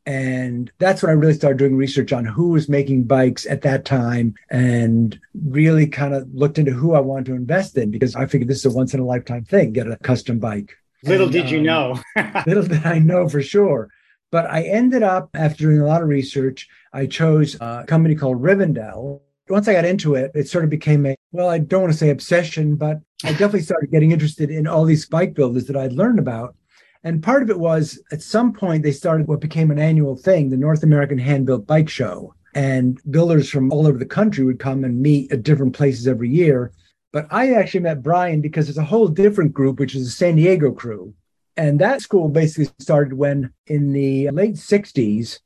And 0.06 0.70
that's 0.80 1.02
when 1.02 1.10
I 1.10 1.14
really 1.14 1.34
started 1.34 1.58
doing 1.58 1.78
research 1.78 2.12
on 2.12 2.26
who 2.26 2.50
was 2.50 2.68
making 2.68 3.06
bikes 3.06 3.46
at 3.46 3.62
that 3.62 3.86
time 3.86 4.36
and 4.52 5.18
really 5.48 5.88
kind 5.88 6.14
of 6.14 6.28
looked 6.34 6.60
into 6.60 6.72
who 6.72 6.94
I 6.94 7.00
wanted 7.00 7.28
to 7.28 7.36
invest 7.36 7.78
in 7.78 7.90
because 7.90 8.16
I 8.16 8.26
figured 8.26 8.50
this 8.50 8.60
is 8.60 8.66
a 8.66 8.76
once 8.76 8.94
in 8.94 9.00
a 9.00 9.06
lifetime 9.06 9.46
thing, 9.46 9.72
get 9.72 9.90
a 9.90 9.96
custom 9.98 10.40
bike. 10.40 10.76
Little 11.04 11.28
And, 11.28 11.34
did 11.34 11.50
you 11.50 11.60
um, 11.60 11.64
know. 11.64 12.02
little 12.46 12.64
did 12.64 12.86
I 12.86 13.00
know 13.00 13.30
for 13.30 13.42
sure. 13.42 13.90
But 14.30 14.50
I 14.50 14.64
ended 14.64 15.04
up, 15.04 15.30
after 15.36 15.66
doing 15.66 15.80
a 15.80 15.86
lot 15.86 16.02
of 16.02 16.08
research, 16.08 16.68
I 16.92 17.06
chose 17.06 17.56
a 17.62 17.86
company 17.88 18.16
called 18.16 18.42
Rivendell. 18.42 19.22
Once 19.48 19.68
I 19.68 19.74
got 19.74 19.86
into 19.86 20.16
it, 20.16 20.32
it 20.34 20.48
sort 20.48 20.64
of 20.64 20.70
became 20.70 21.06
a, 21.06 21.16
well, 21.32 21.50
I 21.50 21.60
don't 21.60 21.82
want 21.82 21.94
to 21.94 22.00
say 22.00 22.10
obsession, 22.10 22.76
but 22.76 23.00
I 23.26 23.32
definitely 23.32 23.62
started 23.62 23.90
getting 23.90 24.12
interested 24.12 24.52
in 24.52 24.68
all 24.68 24.84
these 24.84 25.06
bike 25.06 25.34
builders 25.34 25.66
that 25.68 25.78
I'd 25.78 25.94
learned 25.94 26.20
about. 26.20 26.56
And 27.06 27.24
part 27.24 27.42
of 27.42 27.50
it 27.50 27.60
was 27.60 28.02
at 28.12 28.22
some 28.22 28.52
point 28.54 28.84
they 28.84 28.92
started 28.92 29.28
what 29.28 29.40
became 29.40 29.72
an 29.72 29.80
annual 29.80 30.16
thing, 30.18 30.50
the 30.50 30.58
North 30.58 30.84
American 30.84 31.18
Hand 31.18 31.46
Built 31.46 31.66
Bike 31.66 31.90
Show. 31.90 32.34
And 32.54 33.00
builders 33.10 33.50
from 33.50 33.72
all 33.72 33.88
over 33.88 33.98
the 33.98 34.06
country 34.06 34.44
would 34.44 34.60
come 34.60 34.84
and 34.84 35.02
meet 35.02 35.32
at 35.32 35.44
different 35.44 35.74
places 35.74 36.08
every 36.08 36.30
year. 36.30 36.72
But 37.12 37.28
I 37.32 37.54
actually 37.54 37.82
met 37.82 38.04
Brian 38.04 38.42
because 38.42 38.66
there's 38.66 38.78
a 38.78 38.84
whole 38.84 39.08
different 39.08 39.54
group, 39.54 39.80
which 39.80 39.96
is 39.96 40.06
the 40.06 40.12
San 40.12 40.36
Diego 40.36 40.72
crew. 40.72 41.14
And 41.56 41.80
that 41.80 42.02
school 42.02 42.30
basically 42.30 42.74
started 42.80 43.14
when, 43.14 43.54
in 43.68 43.94
the 43.94 44.30
late 44.32 44.56
60s, 44.56 45.40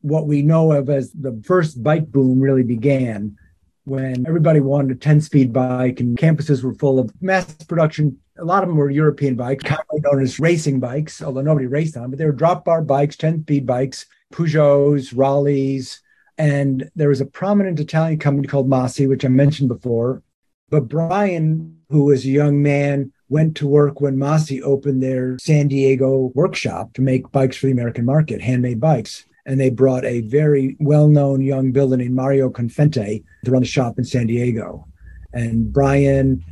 what 0.00 0.26
we 0.26 0.42
know 0.42 0.72
of 0.72 0.90
as 0.90 1.12
the 1.12 1.40
first 1.44 1.82
bike 1.82 2.10
boom 2.10 2.40
really 2.40 2.64
began 2.64 3.36
when 3.84 4.26
everybody 4.26 4.60
wanted 4.60 4.96
a 4.96 4.98
10 4.98 5.20
speed 5.20 5.52
bike 5.52 6.00
and 6.00 6.16
campuses 6.16 6.62
were 6.62 6.74
full 6.74 6.98
of 6.98 7.12
mass 7.20 7.52
production. 7.64 8.18
A 8.38 8.44
lot 8.44 8.62
of 8.62 8.68
them 8.68 8.78
were 8.78 8.90
European 8.90 9.34
bikes, 9.34 9.64
commonly 9.64 10.00
known 10.00 10.22
as 10.22 10.40
racing 10.40 10.80
bikes, 10.80 11.22
although 11.22 11.42
nobody 11.42 11.66
raced 11.66 11.96
on 11.96 12.02
them, 12.02 12.10
but 12.12 12.18
they 12.18 12.24
were 12.24 12.32
drop 12.32 12.64
bar 12.64 12.82
bikes, 12.82 13.16
10 13.16 13.42
speed 13.42 13.66
bikes, 13.66 14.06
Peugeots, 14.32 15.12
Raleighs. 15.14 16.00
And 16.38 16.90
there 16.96 17.08
was 17.08 17.20
a 17.20 17.26
prominent 17.26 17.78
Italian 17.78 18.18
company 18.18 18.48
called 18.48 18.68
Masi, 18.68 19.08
which 19.08 19.24
I 19.24 19.28
mentioned 19.28 19.68
before. 19.68 20.22
But 20.70 20.88
Brian, 20.88 21.80
who 21.90 22.04
was 22.04 22.24
a 22.24 22.30
young 22.30 22.62
man, 22.62 23.12
went 23.28 23.56
to 23.56 23.66
work 23.66 24.00
when 24.00 24.16
Masi 24.16 24.62
opened 24.62 25.02
their 25.02 25.38
San 25.38 25.68
Diego 25.68 26.32
workshop 26.34 26.94
to 26.94 27.02
make 27.02 27.30
bikes 27.32 27.56
for 27.56 27.66
the 27.66 27.72
American 27.72 28.04
market, 28.06 28.40
handmade 28.40 28.80
bikes. 28.80 29.26
And 29.44 29.58
they 29.58 29.70
brought 29.70 30.04
a 30.04 30.20
very 30.22 30.76
well 30.78 31.08
known 31.08 31.40
young 31.40 31.72
builder 31.72 31.96
named 31.96 32.14
Mario 32.14 32.48
Confente 32.48 33.24
to 33.44 33.50
run 33.50 33.62
the 33.62 33.68
shop 33.68 33.98
in 33.98 34.04
San 34.04 34.26
Diego. 34.26 34.86
And 35.32 35.72
Brian 35.72 36.44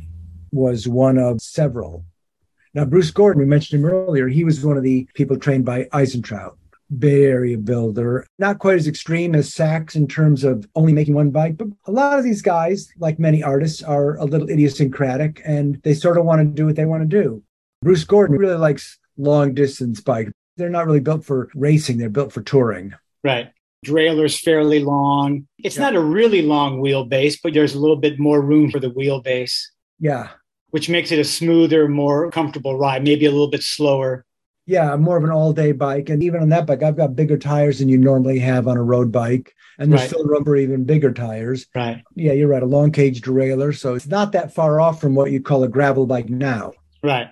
was 0.51 0.87
one 0.87 1.17
of 1.17 1.41
several. 1.41 2.05
Now, 2.73 2.85
Bruce 2.85 3.11
Gordon, 3.11 3.41
we 3.41 3.47
mentioned 3.47 3.83
him 3.83 3.89
earlier, 3.89 4.27
he 4.27 4.43
was 4.43 4.63
one 4.63 4.77
of 4.77 4.83
the 4.83 5.07
people 5.13 5.37
trained 5.37 5.65
by 5.65 5.85
Eisentraut, 5.93 6.55
Bay 6.99 7.25
Area 7.25 7.57
builder, 7.57 8.25
not 8.39 8.59
quite 8.59 8.77
as 8.77 8.87
extreme 8.87 9.35
as 9.35 9.53
Sachs 9.53 9.95
in 9.95 10.07
terms 10.07 10.43
of 10.43 10.65
only 10.75 10.93
making 10.93 11.13
one 11.13 11.31
bike, 11.31 11.57
but 11.57 11.67
a 11.85 11.91
lot 11.91 12.17
of 12.17 12.23
these 12.23 12.41
guys, 12.41 12.89
like 12.97 13.19
many 13.19 13.43
artists, 13.43 13.83
are 13.83 14.15
a 14.17 14.25
little 14.25 14.49
idiosyncratic 14.49 15.41
and 15.45 15.81
they 15.83 15.93
sort 15.93 16.17
of 16.17 16.25
want 16.25 16.39
to 16.39 16.45
do 16.45 16.65
what 16.65 16.75
they 16.75 16.85
want 16.85 17.01
to 17.01 17.21
do. 17.23 17.43
Bruce 17.81 18.03
Gordon 18.03 18.37
really 18.37 18.57
likes 18.57 18.97
long 19.17 19.53
distance 19.53 19.99
bikes. 19.99 20.31
They're 20.57 20.69
not 20.69 20.85
really 20.85 20.99
built 20.99 21.25
for 21.25 21.49
racing, 21.55 21.97
they're 21.97 22.09
built 22.09 22.31
for 22.33 22.41
touring. 22.41 22.93
right. 23.23 23.49
Drailer's 23.85 24.39
fairly 24.39 24.79
long. 24.83 25.47
It's 25.57 25.75
Yeah. 25.75 25.83
not 25.85 25.95
a 25.95 25.99
really 26.01 26.43
long 26.43 26.81
wheelbase, 26.83 27.39
but 27.43 27.53
there's 27.55 27.73
a 27.73 27.79
little 27.79 27.95
bit 27.95 28.19
more 28.19 28.39
room 28.39 28.69
for 28.69 28.79
the 28.79 28.91
wheelbase, 28.91 29.53
Yeah. 29.99 30.27
which 30.69 30.87
makes 30.87 31.11
it 31.11 31.17
a 31.17 31.23
smoother, 31.23 31.87
more 31.87 32.29
comfortable 32.29 32.77
ride, 32.77 33.03
maybe 33.03 33.25
a 33.25 33.31
little 33.31 33.49
bit 33.49 33.63
slower. 33.63 34.23
Yeah, 34.67 34.95
more 34.97 35.17
of 35.17 35.23
an 35.23 35.31
all 35.31 35.51
day 35.51 35.71
bike. 35.71 36.09
And 36.09 36.21
even 36.21 36.41
on 36.41 36.49
that 36.49 36.67
bike, 36.67 36.83
I've 36.83 36.95
got 36.95 37.15
bigger 37.15 37.39
tires 37.39 37.79
than 37.79 37.89
you 37.89 37.97
normally 37.97 38.37
have 38.37 38.67
on 38.67 38.77
a 38.77 38.83
road 38.83 39.11
bike. 39.11 39.51
And 39.79 39.91
there's 39.91 40.01
Right. 40.01 40.09
still 40.11 40.25
room 40.25 40.45
for 40.45 40.55
even 40.55 40.83
bigger 40.83 41.11
tires. 41.11 41.65
Right. 41.73 42.03
Yeah, 42.15 42.33
you're 42.33 42.49
right. 42.49 42.61
A 42.61 42.67
long 42.67 42.91
cage 42.91 43.21
derailleur. 43.21 43.75
So 43.75 43.95
it's 43.95 44.07
not 44.07 44.31
that 44.33 44.53
far 44.53 44.79
off 44.79 45.01
from 45.01 45.15
what 45.15 45.31
you 45.31 45.41
call 45.41 45.63
a 45.63 45.67
gravel 45.67 46.05
bike 46.05 46.29
now. 46.29 46.73
Right. 47.03 47.27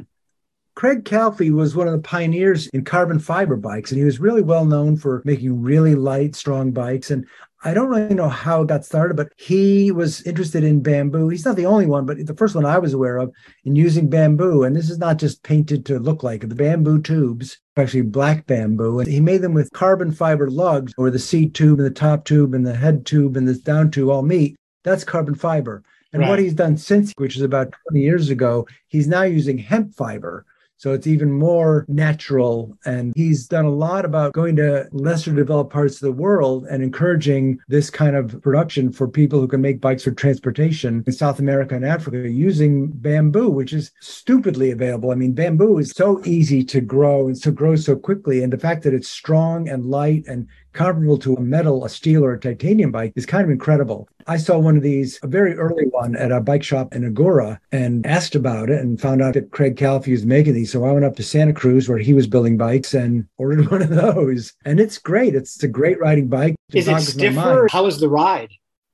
Craig 0.80 1.04
Calfee 1.04 1.52
was 1.52 1.76
one 1.76 1.90
of 1.90 1.94
the 1.94 2.00
pioneers 2.00 2.68
in 2.68 2.86
carbon 2.86 3.20
fiber 3.20 3.58
bikes, 3.58 3.92
and 3.92 4.00
he 4.00 4.06
was 4.06 4.22
really 4.22 4.42
well 4.42 4.64
known 4.64 4.96
for 4.96 5.22
making 5.26 5.62
really 5.62 5.94
light, 5.94 6.38
strong 6.38 6.72
bikes. 6.72 7.12
And 7.12 7.28
I 7.66 7.74
don't 7.74 7.90
really 7.90 8.16
know 8.16 8.30
how 8.30 8.62
it 8.62 8.70
got 8.70 8.86
started, 8.86 9.18
but 9.18 9.28
he 9.36 9.92
was 9.92 10.22
interested 10.22 10.64
in 10.64 10.82
bamboo. 10.82 11.28
He's 11.28 11.44
not 11.44 11.58
the 11.58 11.66
only 11.66 11.86
one, 11.86 12.06
but 12.06 12.26
the 12.26 12.34
first 12.34 12.56
one 12.56 12.64
I 12.66 12.78
was 12.78 12.94
aware 12.94 13.18
of 13.18 13.30
in 13.66 13.76
using 13.76 14.10
bamboo. 14.10 14.64
And 14.64 14.74
this 14.74 14.90
is 14.90 15.00
not 15.00 15.20
just 15.20 15.44
painted 15.44 15.86
to 15.88 16.00
look 16.00 16.24
like. 16.24 16.48
The 16.48 16.56
bamboo 16.56 17.02
tubes, 17.02 17.60
actually 17.76 18.04
black 18.04 18.48
bamboo, 18.48 19.02
and 19.02 19.10
he 19.10 19.20
made 19.20 19.42
them 19.42 19.54
with 19.54 19.74
carbon 19.74 20.14
fiber 20.14 20.50
lugs 20.50 20.94
where 20.96 21.12
the 21.12 21.20
seat 21.20 21.54
tube 21.54 21.80
and 21.80 21.88
the 21.88 21.94
top 21.94 22.24
tube 22.24 22.54
and 22.54 22.66
the 22.66 22.74
head 22.74 23.06
tube 23.06 23.36
and 23.36 23.46
the 23.46 23.56
down 23.56 23.92
tube 23.92 24.08
all 24.08 24.22
meet. 24.22 24.56
That's 24.86 25.04
carbon 25.04 25.36
fiber. 25.36 25.84
And 26.14 26.26
what 26.26 26.40
he's 26.40 26.54
done 26.54 26.78
since, 26.78 27.12
which 27.18 27.36
is 27.36 27.42
about 27.42 27.74
20 27.90 28.02
years 28.02 28.30
ago, 28.30 28.66
he's 28.88 29.10
now 29.10 29.24
using 29.24 29.58
hemp 29.58 29.94
fiber. 29.94 30.46
So 30.80 30.94
it's 30.94 31.08
even 31.08 31.30
more 31.30 31.86
natural. 31.90 32.78
And 32.86 33.14
he's 33.14 33.48
done 33.48 33.66
a 33.66 33.70
lot 33.70 34.06
about 34.06 34.32
going 34.32 34.56
to 34.56 34.88
lesser 34.94 35.34
developed 35.34 35.74
parts 35.74 35.96
of 35.96 36.02
the 36.02 36.14
world 36.14 36.66
and 36.72 36.82
encouraging 36.82 37.60
this 37.68 37.90
kind 37.90 38.16
of 38.16 38.42
production 38.42 38.94
for 38.94 39.06
people 39.06 39.42
who 39.42 39.48
can 39.50 39.60
make 39.60 39.82
bikes 39.82 40.06
for 40.06 40.12
transportation 40.12 41.04
in 41.06 41.12
South 41.12 41.38
America 41.38 41.76
and 41.76 41.86
Africa 41.86 42.30
using 42.30 42.88
bamboo, 42.88 43.50
which 43.50 43.74
is 43.74 43.92
stupidly 44.00 44.72
available. 44.72 45.12
I 45.12 45.16
mean, 45.16 45.34
bamboo 45.34 45.80
is 45.80 45.92
so 45.92 46.22
easy 46.24 46.64
to 46.66 46.80
grow 46.80 47.28
and 47.28 47.38
so 47.38 47.52
grows 47.52 47.84
so 47.84 47.98
quickly. 47.98 48.42
And 48.42 48.54
the 48.54 48.58
fact 48.58 48.84
that 48.84 48.94
it's 48.94 49.10
strong 49.10 49.68
and 49.68 49.86
light 49.86 50.24
and 50.28 50.48
comparable 50.74 51.18
to 51.20 51.36
a 51.36 51.42
metal, 51.42 51.86
a 51.86 51.90
steel, 51.90 52.24
or 52.24 52.34
a 52.34 52.40
titanium 52.40 52.92
bike 52.92 53.14
is 53.16 53.26
kind 53.26 53.44
of 53.44 53.50
incredible. 53.50 54.08
I 54.28 54.38
saw 54.38 54.58
one 54.60 54.78
of 54.78 54.84
these, 54.84 55.20
a 55.24 55.28
very 55.28 55.56
early 55.56 55.86
one, 55.86 56.16
at 56.16 56.32
a 56.32 56.40
bike 56.40 56.64
shop 56.64 56.94
in 56.94 57.12
Agoura 57.12 57.60
and 57.72 58.06
asked 58.06 58.36
about 58.36 58.70
it 58.70 58.80
and 58.80 59.02
found 59.02 59.22
out 59.22 59.34
that 59.34 59.52
Craig 59.52 59.76
Calfee 59.76 60.12
was 60.12 60.26
making 60.26 60.54
these. 60.54 60.72
So 60.72 60.86
I 60.86 60.92
went 60.92 61.06
up 61.06 61.16
to 61.16 61.24
Santa 61.24 61.54
Cruz 61.54 61.90
where 61.90 61.98
he 61.98 62.14
was 62.14 62.28
building 62.28 62.58
bikes 62.58 62.94
and 62.94 63.28
ordered 63.38 63.72
one 63.72 63.82
of 63.82 63.90
those. 63.90 64.54
And 64.66 64.80
it's 64.80 64.98
great. 64.98 65.36
It's 65.36 65.62
a 65.64 65.68
great 65.68 66.00
riding 66.00 66.28
bike. 66.28 66.56
Is 66.74 66.88
it 66.88 67.02
stiffer? 67.02 67.68
How 67.72 67.86
is 67.88 68.00
the 68.00 68.10
ride? 68.10 68.52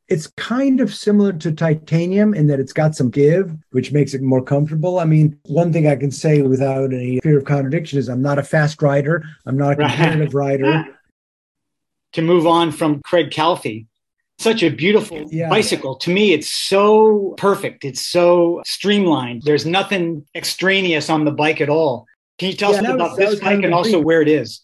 It's 0.07 0.27
kind 0.38 0.81
of 0.81 0.93
similar 0.93 1.33
to 1.33 1.51
titanium 1.51 2.35
in 2.35 2.45
that 2.47 2.59
it's 2.59 2.73
got 2.73 2.95
some 2.95 3.09
give, 3.09 3.51
which 3.71 3.91
makes 3.91 4.13
it 4.13 4.21
more 4.21 4.41
comfortable. 4.41 4.99
I 4.99 5.05
mean, 5.05 5.39
one 5.47 5.73
thing 5.73 5.88
I 5.88 5.95
can 5.95 6.11
say 6.11 6.43
without 6.43 6.93
any 6.93 7.19
fear 7.21 7.39
of 7.39 7.45
contradiction 7.45 7.97
is 7.97 8.07
I'm 8.07 8.21
not 8.21 8.38
a 8.38 8.43
fast 8.43 8.83
rider. 8.83 9.23
I'm 9.47 9.57
not 9.57 9.73
a 9.73 9.75
competitive 9.77 10.35
rider. 10.35 10.85
To 12.15 12.21
move 12.21 12.47
on 12.47 12.71
from 12.71 13.01
Craig 13.04 13.30
Calfee, 13.30 13.88
such 14.38 14.63
a 14.63 14.69
beautiful 14.69 15.25
Yeah. 15.32 15.49
bicycle. 15.49 15.95
To 15.97 16.10
me, 16.10 16.32
it's 16.32 16.49
so 16.49 17.34
perfect. 17.38 17.84
It's 17.84 18.06
so 18.06 18.62
streamlined. 18.65 19.41
There's 19.43 19.65
nothing 19.65 20.25
extraneous 20.34 21.10
on 21.10 21.25
the 21.25 21.32
bike 21.32 21.60
at 21.60 21.67
all. 21.67 22.06
Can 22.39 22.51
you 22.51 22.56
tell 22.56 22.71
Yeah, 22.71 22.78
us 22.78 22.84
a 22.84 22.88
that 22.88 22.91
bit 22.93 23.01
was- 23.01 23.06
about 23.08 23.17
this 23.17 23.30
was 23.32 23.39
kind 23.41 23.58
bike 23.58 23.65
and 23.65 23.73
also 23.73 23.99
where 23.99 24.21
it 24.21 24.30
is? 24.30 24.62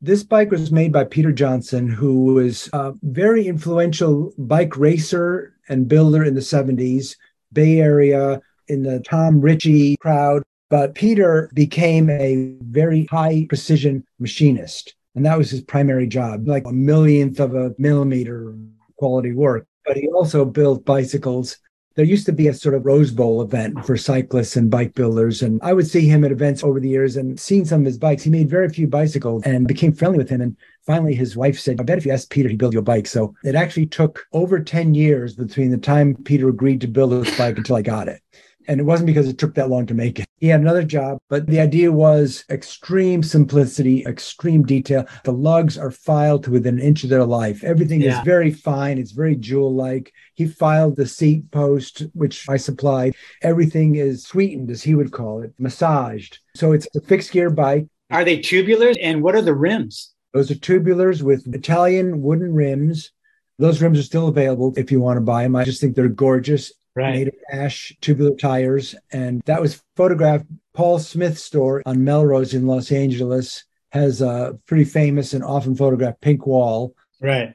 This 0.00 0.22
bike 0.22 0.50
was 0.50 0.72
made 0.72 0.90
by 0.90 1.04
Peter 1.04 1.30
Johnson, 1.30 1.88
who 1.90 2.32
was 2.32 2.70
a 2.72 2.94
very 3.02 3.46
influential 3.46 4.32
bike 4.38 4.78
racer 4.78 5.52
and 5.68 5.88
builder 5.88 6.24
in 6.24 6.34
the 6.34 6.40
70s, 6.40 7.16
Bay 7.52 7.80
Area, 7.80 8.40
in 8.68 8.82
the 8.82 9.00
Tom 9.00 9.42
Ritchie 9.42 9.96
crowd. 10.00 10.42
But 10.70 10.94
Peter 10.94 11.50
became 11.52 12.08
a 12.08 12.54
very 12.62 13.04
high 13.10 13.44
precision 13.46 14.04
machinist. 14.18 14.94
And 15.18 15.26
that 15.26 15.36
was 15.36 15.50
his 15.50 15.60
primary 15.60 16.06
job, 16.06 16.46
like 16.46 16.64
a 16.66 16.72
millionth 16.72 17.40
of 17.40 17.54
a 17.54 17.74
millimeter 17.76 18.54
quality 18.96 19.32
work. 19.32 19.66
But 19.84 19.96
he 19.96 20.08
also 20.08 20.44
built 20.44 20.84
bicycles 20.84 21.58
there 21.98 22.04
used 22.04 22.26
to 22.26 22.32
be 22.32 22.46
a 22.46 22.54
sort 22.54 22.76
of 22.76 22.86
Rose 22.86 23.10
Bowl 23.10 23.42
event 23.42 23.84
for 23.84 23.96
cyclists 23.96 24.54
and 24.54 24.70
bike 24.70 24.94
builders. 24.94 25.42
And 25.42 25.58
I 25.64 25.72
would 25.72 25.88
see 25.88 26.06
him 26.06 26.24
at 26.24 26.30
events 26.30 26.62
over 26.62 26.78
the 26.78 26.88
years 26.88 27.16
and 27.16 27.40
seeing 27.40 27.64
some 27.64 27.80
of 27.80 27.86
his 27.86 27.98
bikes. 27.98 28.22
He 28.22 28.30
made 28.30 28.48
very 28.48 28.68
few 28.68 28.86
bicycles 28.86 29.42
and 29.42 29.66
became 29.66 29.92
friendly 29.92 30.16
with 30.16 30.28
him. 30.28 30.40
And 30.40 30.56
finally, 30.86 31.16
his 31.16 31.36
wife 31.36 31.58
said, 31.58 31.80
I 31.80 31.82
bet 31.82 31.98
if 31.98 32.06
you 32.06 32.12
ask 32.12 32.30
Peter, 32.30 32.48
he'd 32.48 32.58
build 32.58 32.72
you 32.72 32.78
a 32.78 32.82
bike. 32.82 33.08
So 33.08 33.34
it 33.42 33.56
actually 33.56 33.86
took 33.86 34.24
over 34.32 34.60
10 34.60 34.94
years 34.94 35.34
between 35.34 35.72
the 35.72 35.76
time 35.76 36.14
Peter 36.22 36.48
agreed 36.48 36.80
to 36.82 36.86
build 36.86 37.10
this 37.10 37.36
bike 37.36 37.58
until 37.58 37.74
I 37.74 37.82
got 37.82 38.06
it. 38.06 38.22
And 38.68 38.78
it 38.80 38.84
wasn't 38.84 39.06
because 39.06 39.26
it 39.28 39.38
took 39.38 39.54
that 39.54 39.70
long 39.70 39.86
to 39.86 39.94
make 39.94 40.20
it. 40.20 40.26
He 40.36 40.48
had 40.48 40.60
another 40.60 40.84
job, 40.84 41.18
but 41.30 41.46
the 41.46 41.58
idea 41.58 41.90
was 41.90 42.44
extreme 42.50 43.22
simplicity, 43.22 44.04
extreme 44.04 44.62
detail. 44.62 45.06
The 45.24 45.32
lugs 45.32 45.78
are 45.78 45.90
filed 45.90 46.44
to 46.44 46.50
within 46.50 46.74
an 46.78 46.84
inch 46.84 47.02
of 47.02 47.08
their 47.10 47.24
life. 47.24 47.64
Everything 47.64 48.02
Yeah. 48.02 48.18
is 48.18 48.24
very 48.26 48.52
fine. 48.52 48.98
It's 48.98 49.12
very 49.12 49.36
jewel 49.36 49.74
like. 49.74 50.12
He 50.34 50.46
filed 50.46 50.96
the 50.96 51.06
seat 51.06 51.50
post, 51.50 52.06
which 52.12 52.46
I 52.48 52.58
supplied. 52.58 53.14
Everything 53.42 53.94
is 53.96 54.22
sweetened, 54.24 54.70
as 54.70 54.82
he 54.82 54.94
would 54.94 55.12
call 55.12 55.40
it, 55.40 55.54
massaged. 55.58 56.38
So 56.54 56.72
it's 56.72 56.86
a 56.94 57.00
fixed 57.00 57.32
gear 57.32 57.48
bike. 57.50 57.86
Are 58.10 58.24
they 58.24 58.38
tubulars? 58.38 58.96
And 59.02 59.22
what 59.22 59.34
are 59.34 59.42
the 59.42 59.54
rims? 59.54 60.12
Those 60.34 60.50
are 60.50 60.54
tubulars 60.56 61.22
with 61.22 61.52
Italian 61.54 62.20
wooden 62.22 62.52
rims. 62.54 63.12
Those 63.58 63.82
rims 63.82 63.98
are 63.98 64.02
still 64.04 64.28
available 64.28 64.72
if 64.76 64.92
you 64.92 65.00
want 65.00 65.16
to 65.16 65.20
buy 65.22 65.42
them. 65.42 65.56
I 65.56 65.64
just 65.64 65.80
think 65.80 65.96
they're 65.96 66.08
gorgeous 66.08 66.70
made 66.98 67.28
of 67.28 67.34
ash 67.50 67.96
tubular 68.00 68.36
tires. 68.36 68.94
And 69.12 69.42
that 69.46 69.60
was 69.60 69.82
photographed 69.96 70.46
Paul 70.74 70.98
Smith's 70.98 71.42
store 71.42 71.82
on 71.86 72.04
Melrose 72.04 72.54
in 72.54 72.66
Los 72.66 72.92
Angeles. 72.92 73.64
has 73.90 74.20
a 74.20 74.58
pretty 74.66 74.84
famous 74.84 75.32
and 75.32 75.42
often 75.42 75.74
photographed 75.74 76.20
pink 76.20 76.46
wall. 76.46 76.94
Right. 77.20 77.52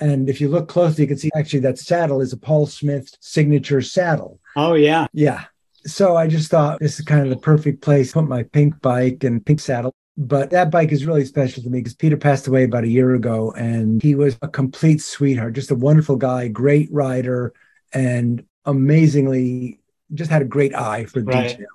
And 0.00 0.28
if 0.28 0.40
you 0.40 0.48
look 0.48 0.68
closely, 0.68 1.04
you 1.04 1.08
can 1.08 1.18
see 1.18 1.30
actually 1.36 1.60
that 1.60 1.78
saddle 1.78 2.20
is 2.20 2.32
a 2.32 2.36
Paul 2.36 2.66
Smith 2.66 3.14
signature 3.20 3.82
saddle. 3.82 4.40
Oh, 4.56 4.74
yeah. 4.74 5.06
Yeah. 5.12 5.44
So 5.86 6.16
I 6.16 6.26
just 6.26 6.50
thought 6.50 6.80
this 6.80 6.98
is 6.98 7.04
kind 7.04 7.22
of 7.22 7.30
the 7.30 7.36
perfect 7.36 7.82
place 7.82 8.08
to 8.08 8.14
put 8.14 8.28
my 8.28 8.42
pink 8.42 8.80
bike 8.80 9.22
and 9.24 9.44
pink 9.44 9.60
saddle. 9.60 9.94
But 10.16 10.50
that 10.50 10.70
bike 10.70 10.92
is 10.92 11.06
really 11.06 11.24
special 11.24 11.62
to 11.62 11.70
me 11.70 11.80
because 11.80 11.94
Peter 11.94 12.16
passed 12.16 12.46
away 12.46 12.64
about 12.64 12.84
a 12.84 12.88
year 12.88 13.14
ago 13.14 13.52
and 13.52 14.00
he 14.02 14.14
was 14.14 14.38
a 14.42 14.48
complete 14.48 15.02
sweetheart, 15.02 15.54
just 15.54 15.72
a 15.72 15.76
wonderful 15.76 16.16
guy, 16.16 16.48
great 16.48 16.88
rider, 16.92 17.52
and 17.92 18.44
amazingly 18.64 19.80
just 20.12 20.30
had 20.30 20.42
a 20.42 20.46
great 20.46 20.74
eye 20.74 21.04
for 21.06 21.22
right. 21.22 21.50
detail. 21.50 21.66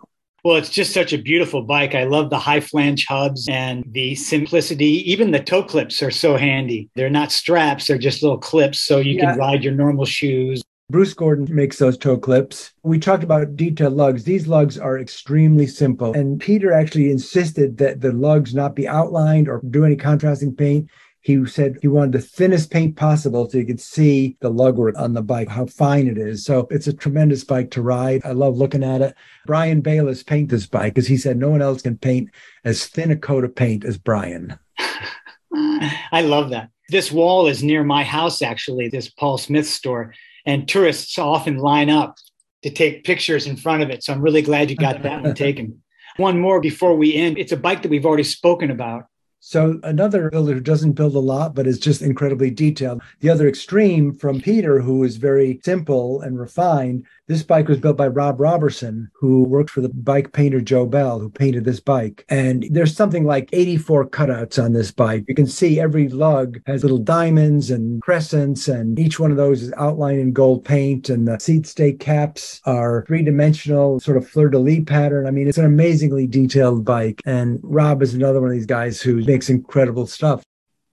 Well, 0.43 0.55
it's 0.55 0.69
just 0.69 0.93
such 0.93 1.11
a 1.11 1.17
beautiful 1.17 1.63
bike. 1.63 1.95
I 1.95 2.05
love 2.05 2.29
the 2.29 2.39
high 2.39 2.61
flange 2.61 3.05
hubs 3.07 3.47
and 3.49 3.83
the 3.91 4.15
simplicity. 4.15 5.11
Even 5.11 5.31
the 5.31 5.39
toe 5.39 5.63
clips 5.63 6.01
are 6.01 6.11
so 6.11 6.37
handy. 6.37 6.89
They're 6.95 7.09
not 7.09 7.31
straps, 7.31 7.87
they're 7.87 7.97
just 7.97 8.23
little 8.23 8.37
clips 8.37 8.79
so 8.81 8.99
you 8.99 9.15
yeah. 9.15 9.31
can 9.31 9.39
ride 9.39 9.63
your 9.63 9.73
normal 9.73 10.05
shoes. 10.05 10.63
Bruce 10.89 11.13
Gordon 11.13 11.47
makes 11.53 11.77
those 11.77 11.97
toe 11.99 12.17
clips. 12.17 12.71
We 12.81 12.97
talked 12.97 13.23
about 13.23 13.55
detailed 13.55 13.93
lugs. 13.93 14.23
These 14.23 14.47
lugs 14.47 14.77
are 14.77 14.97
extremely 14.97 15.67
simple. 15.67 16.13
And 16.13 16.39
Peter 16.39 16.71
actually 16.71 17.11
insisted 17.11 17.77
that 17.77 18.01
the 18.01 18.11
lugs 18.11 18.55
not 18.55 18.75
be 18.75 18.87
outlined 18.87 19.47
or 19.47 19.61
do 19.69 19.85
any 19.85 19.95
contrasting 19.95 20.55
paint. 20.55 20.89
He 21.21 21.45
said 21.45 21.77
he 21.81 21.87
wanted 21.87 22.13
the 22.13 22.21
thinnest 22.21 22.71
paint 22.71 22.95
possible 22.95 23.49
so 23.49 23.57
you 23.57 23.65
could 23.65 23.81
see 23.81 24.37
the 24.39 24.51
lugwork 24.51 24.97
on 24.97 25.13
the 25.13 25.21
bike, 25.21 25.49
how 25.49 25.65
fine 25.65 26.07
it 26.07 26.17
is. 26.17 26.45
So 26.45 26.67
it's 26.71 26.87
a 26.87 26.93
tremendous 26.93 27.43
bike 27.43 27.71
to 27.71 27.81
ride. 27.81 28.21
I 28.23 28.31
love 28.31 28.57
looking 28.57 28.83
at 28.83 29.01
it. 29.01 29.15
Brian 29.45 29.81
Baylis 29.81 30.25
painted 30.25 30.49
this 30.49 30.65
bike 30.65 30.93
because 30.93 31.07
he 31.07 31.17
said 31.17 31.37
no 31.37 31.49
one 31.49 31.61
else 31.61 31.81
can 31.81 31.97
paint 31.97 32.29
as 32.63 32.85
thin 32.87 33.11
a 33.11 33.17
coat 33.17 33.43
of 33.43 33.55
paint 33.55 33.83
as 33.83 33.97
Brian. 33.97 34.57
I 35.53 36.21
love 36.21 36.51
that. 36.51 36.69
This 36.89 37.11
wall 37.11 37.47
is 37.47 37.63
near 37.63 37.83
my 37.83 38.03
house, 38.03 38.41
actually, 38.41 38.87
this 38.87 39.09
Paul 39.09 39.37
Smith 39.37 39.67
store, 39.67 40.13
and 40.45 40.67
tourists 40.67 41.17
often 41.19 41.57
line 41.57 41.89
up 41.89 42.17
to 42.63 42.69
take 42.69 43.03
pictures 43.03 43.45
in 43.45 43.57
front 43.57 43.83
of 43.83 43.89
it. 43.89 44.03
So 44.03 44.13
I'm 44.13 44.21
really 44.21 44.41
glad 44.41 44.69
you 44.69 44.75
got 44.75 45.03
that 45.03 45.21
one 45.21 45.35
taken. 45.35 45.81
One 46.17 46.39
more 46.39 46.59
before 46.59 46.95
we 46.95 47.15
end. 47.15 47.37
It's 47.37 47.51
a 47.51 47.57
bike 47.57 47.81
that 47.83 47.91
we've 47.91 48.05
already 48.05 48.23
spoken 48.23 48.71
about. 48.71 49.05
So 49.41 49.79
another 49.83 50.29
builder 50.29 50.55
who 50.55 50.59
doesn't 50.59 50.93
build 50.93 51.15
a 51.15 51.19
lot, 51.19 51.55
but 51.55 51.65
is 51.65 51.79
just 51.79 52.01
incredibly 52.01 52.51
detailed. 52.51 53.01
The 53.21 53.29
other 53.29 53.47
extreme 53.47 54.13
from 54.13 54.41
Peter, 54.41 54.81
who 54.81 55.03
is 55.03 55.15
very 55.15 55.61
simple 55.63 56.21
and 56.21 56.37
refined, 56.37 57.05
this 57.29 57.43
bike 57.43 57.67
was 57.67 57.79
built 57.79 57.95
by 57.95 58.07
Rob 58.07 58.41
Robertson, 58.41 59.11
who 59.13 59.43
worked 59.43 59.69
for 59.69 59.81
the 59.81 59.89
bike 59.89 60.33
painter 60.33 60.59
Joe 60.59 60.87
Bell, 60.87 61.19
who 61.19 61.29
painted 61.29 61.63
this 61.63 61.79
bike. 61.79 62.25
And 62.27 62.65
there's 62.71 62.95
something 62.95 63.23
like 63.23 63.49
84 63.53 64.09
cutouts 64.09 64.61
on 64.61 64.73
this 64.73 64.91
bike. 64.91 65.25
You 65.27 65.35
can 65.35 65.45
see 65.45 65.79
every 65.79 66.09
lug 66.09 66.59
has 66.65 66.81
little 66.81 66.97
diamonds 66.97 67.69
and 67.69 68.01
crescents, 68.01 68.67
and 68.67 68.97
each 68.97 69.19
one 69.19 69.29
of 69.29 69.37
those 69.37 69.61
is 69.61 69.71
outlined 69.77 70.19
in 70.19 70.33
gold 70.33 70.65
paint. 70.65 71.09
And 71.09 71.27
the 71.27 71.37
seat 71.37 71.67
stay 71.67 71.93
caps 71.93 72.61
are 72.65 73.05
three 73.05 73.21
dimensional, 73.21 73.99
sort 73.99 74.17
of 74.17 74.27
fleur 74.27 74.49
de 74.49 74.57
lis 74.57 74.83
pattern. 74.87 75.27
I 75.27 75.31
mean, 75.31 75.47
it's 75.47 75.59
an 75.59 75.65
amazingly 75.65 76.25
detailed 76.25 76.83
bike. 76.83 77.21
And 77.25 77.59
Rob 77.61 78.01
is 78.01 78.15
another 78.15 78.41
one 78.41 78.49
of 78.49 78.55
these 78.55 78.65
guys 78.65 79.01
who 79.01 79.23
makes 79.23 79.49
incredible 79.49 80.07
stuff. 80.07 80.43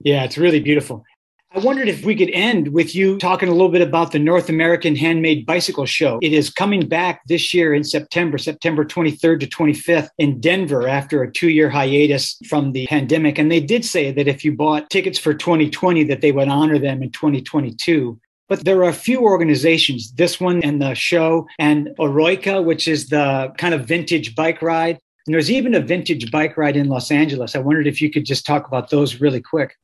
Yeah, 0.01 0.23
it's 0.23 0.37
really 0.37 0.59
beautiful. 0.59 1.03
I 1.57 1.59
wondered 1.59 1.87
if 1.87 2.03
we 2.03 2.15
could 2.15 2.29
end 2.31 2.67
with 2.67 2.93
you 2.93 3.17
talking 3.17 3.47
a 3.47 3.51
little 3.51 3.69
bit 3.69 3.81
about 3.81 4.11
the 4.11 4.19
North 4.19 4.47
American 4.47 4.95
Handmade 4.95 5.45
Bicycle 5.45 5.87
Show. 5.87 6.19
It 6.21 6.33
is 6.33 6.51
coming 6.51 6.87
back 6.87 7.21
this 7.27 7.53
year 7.53 7.73
in 7.73 7.83
September, 7.83 8.37
September 8.37 8.85
23rd 8.85 9.39
to 9.39 9.47
25th 9.47 10.09
in 10.17 10.39
Denver 10.39 10.87
after 10.87 11.23
a 11.23 11.31
two 11.31 11.49
year 11.49 11.69
hiatus 11.69 12.37
from 12.47 12.73
the 12.73 12.85
pandemic. 12.87 13.39
And 13.39 13.49
they 13.49 13.61
did 13.61 13.85
say 13.85 14.11
that 14.11 14.27
if 14.27 14.45
you 14.45 14.55
bought 14.55 14.89
tickets 14.89 15.17
for 15.17 15.33
2020, 15.33 16.03
that 16.03 16.21
they 16.21 16.33
would 16.33 16.49
honor 16.49 16.77
them 16.77 17.01
in 17.01 17.11
2022. 17.11 18.19
But 18.49 18.63
there 18.63 18.77
are 18.83 18.89
a 18.89 18.93
few 18.93 19.21
organizations, 19.21 20.11
this 20.11 20.39
one 20.39 20.61
and 20.63 20.81
the 20.81 20.93
show, 20.93 21.47
and 21.57 21.89
Eroica, 21.97 22.63
which 22.63 22.87
is 22.87 23.07
the 23.07 23.51
kind 23.57 23.73
of 23.73 23.87
vintage 23.87 24.35
bike 24.35 24.61
ride. 24.61 24.99
And 25.25 25.33
there's 25.33 25.49
even 25.49 25.73
a 25.73 25.81
vintage 25.81 26.29
bike 26.29 26.55
ride 26.55 26.77
in 26.77 26.87
Los 26.87 27.09
Angeles. 27.09 27.55
I 27.55 27.59
wondered 27.59 27.87
if 27.87 28.01
you 28.01 28.11
could 28.11 28.25
just 28.25 28.45
talk 28.45 28.67
about 28.67 28.89
those 28.89 29.21
really 29.21 29.41
quick 29.41 29.75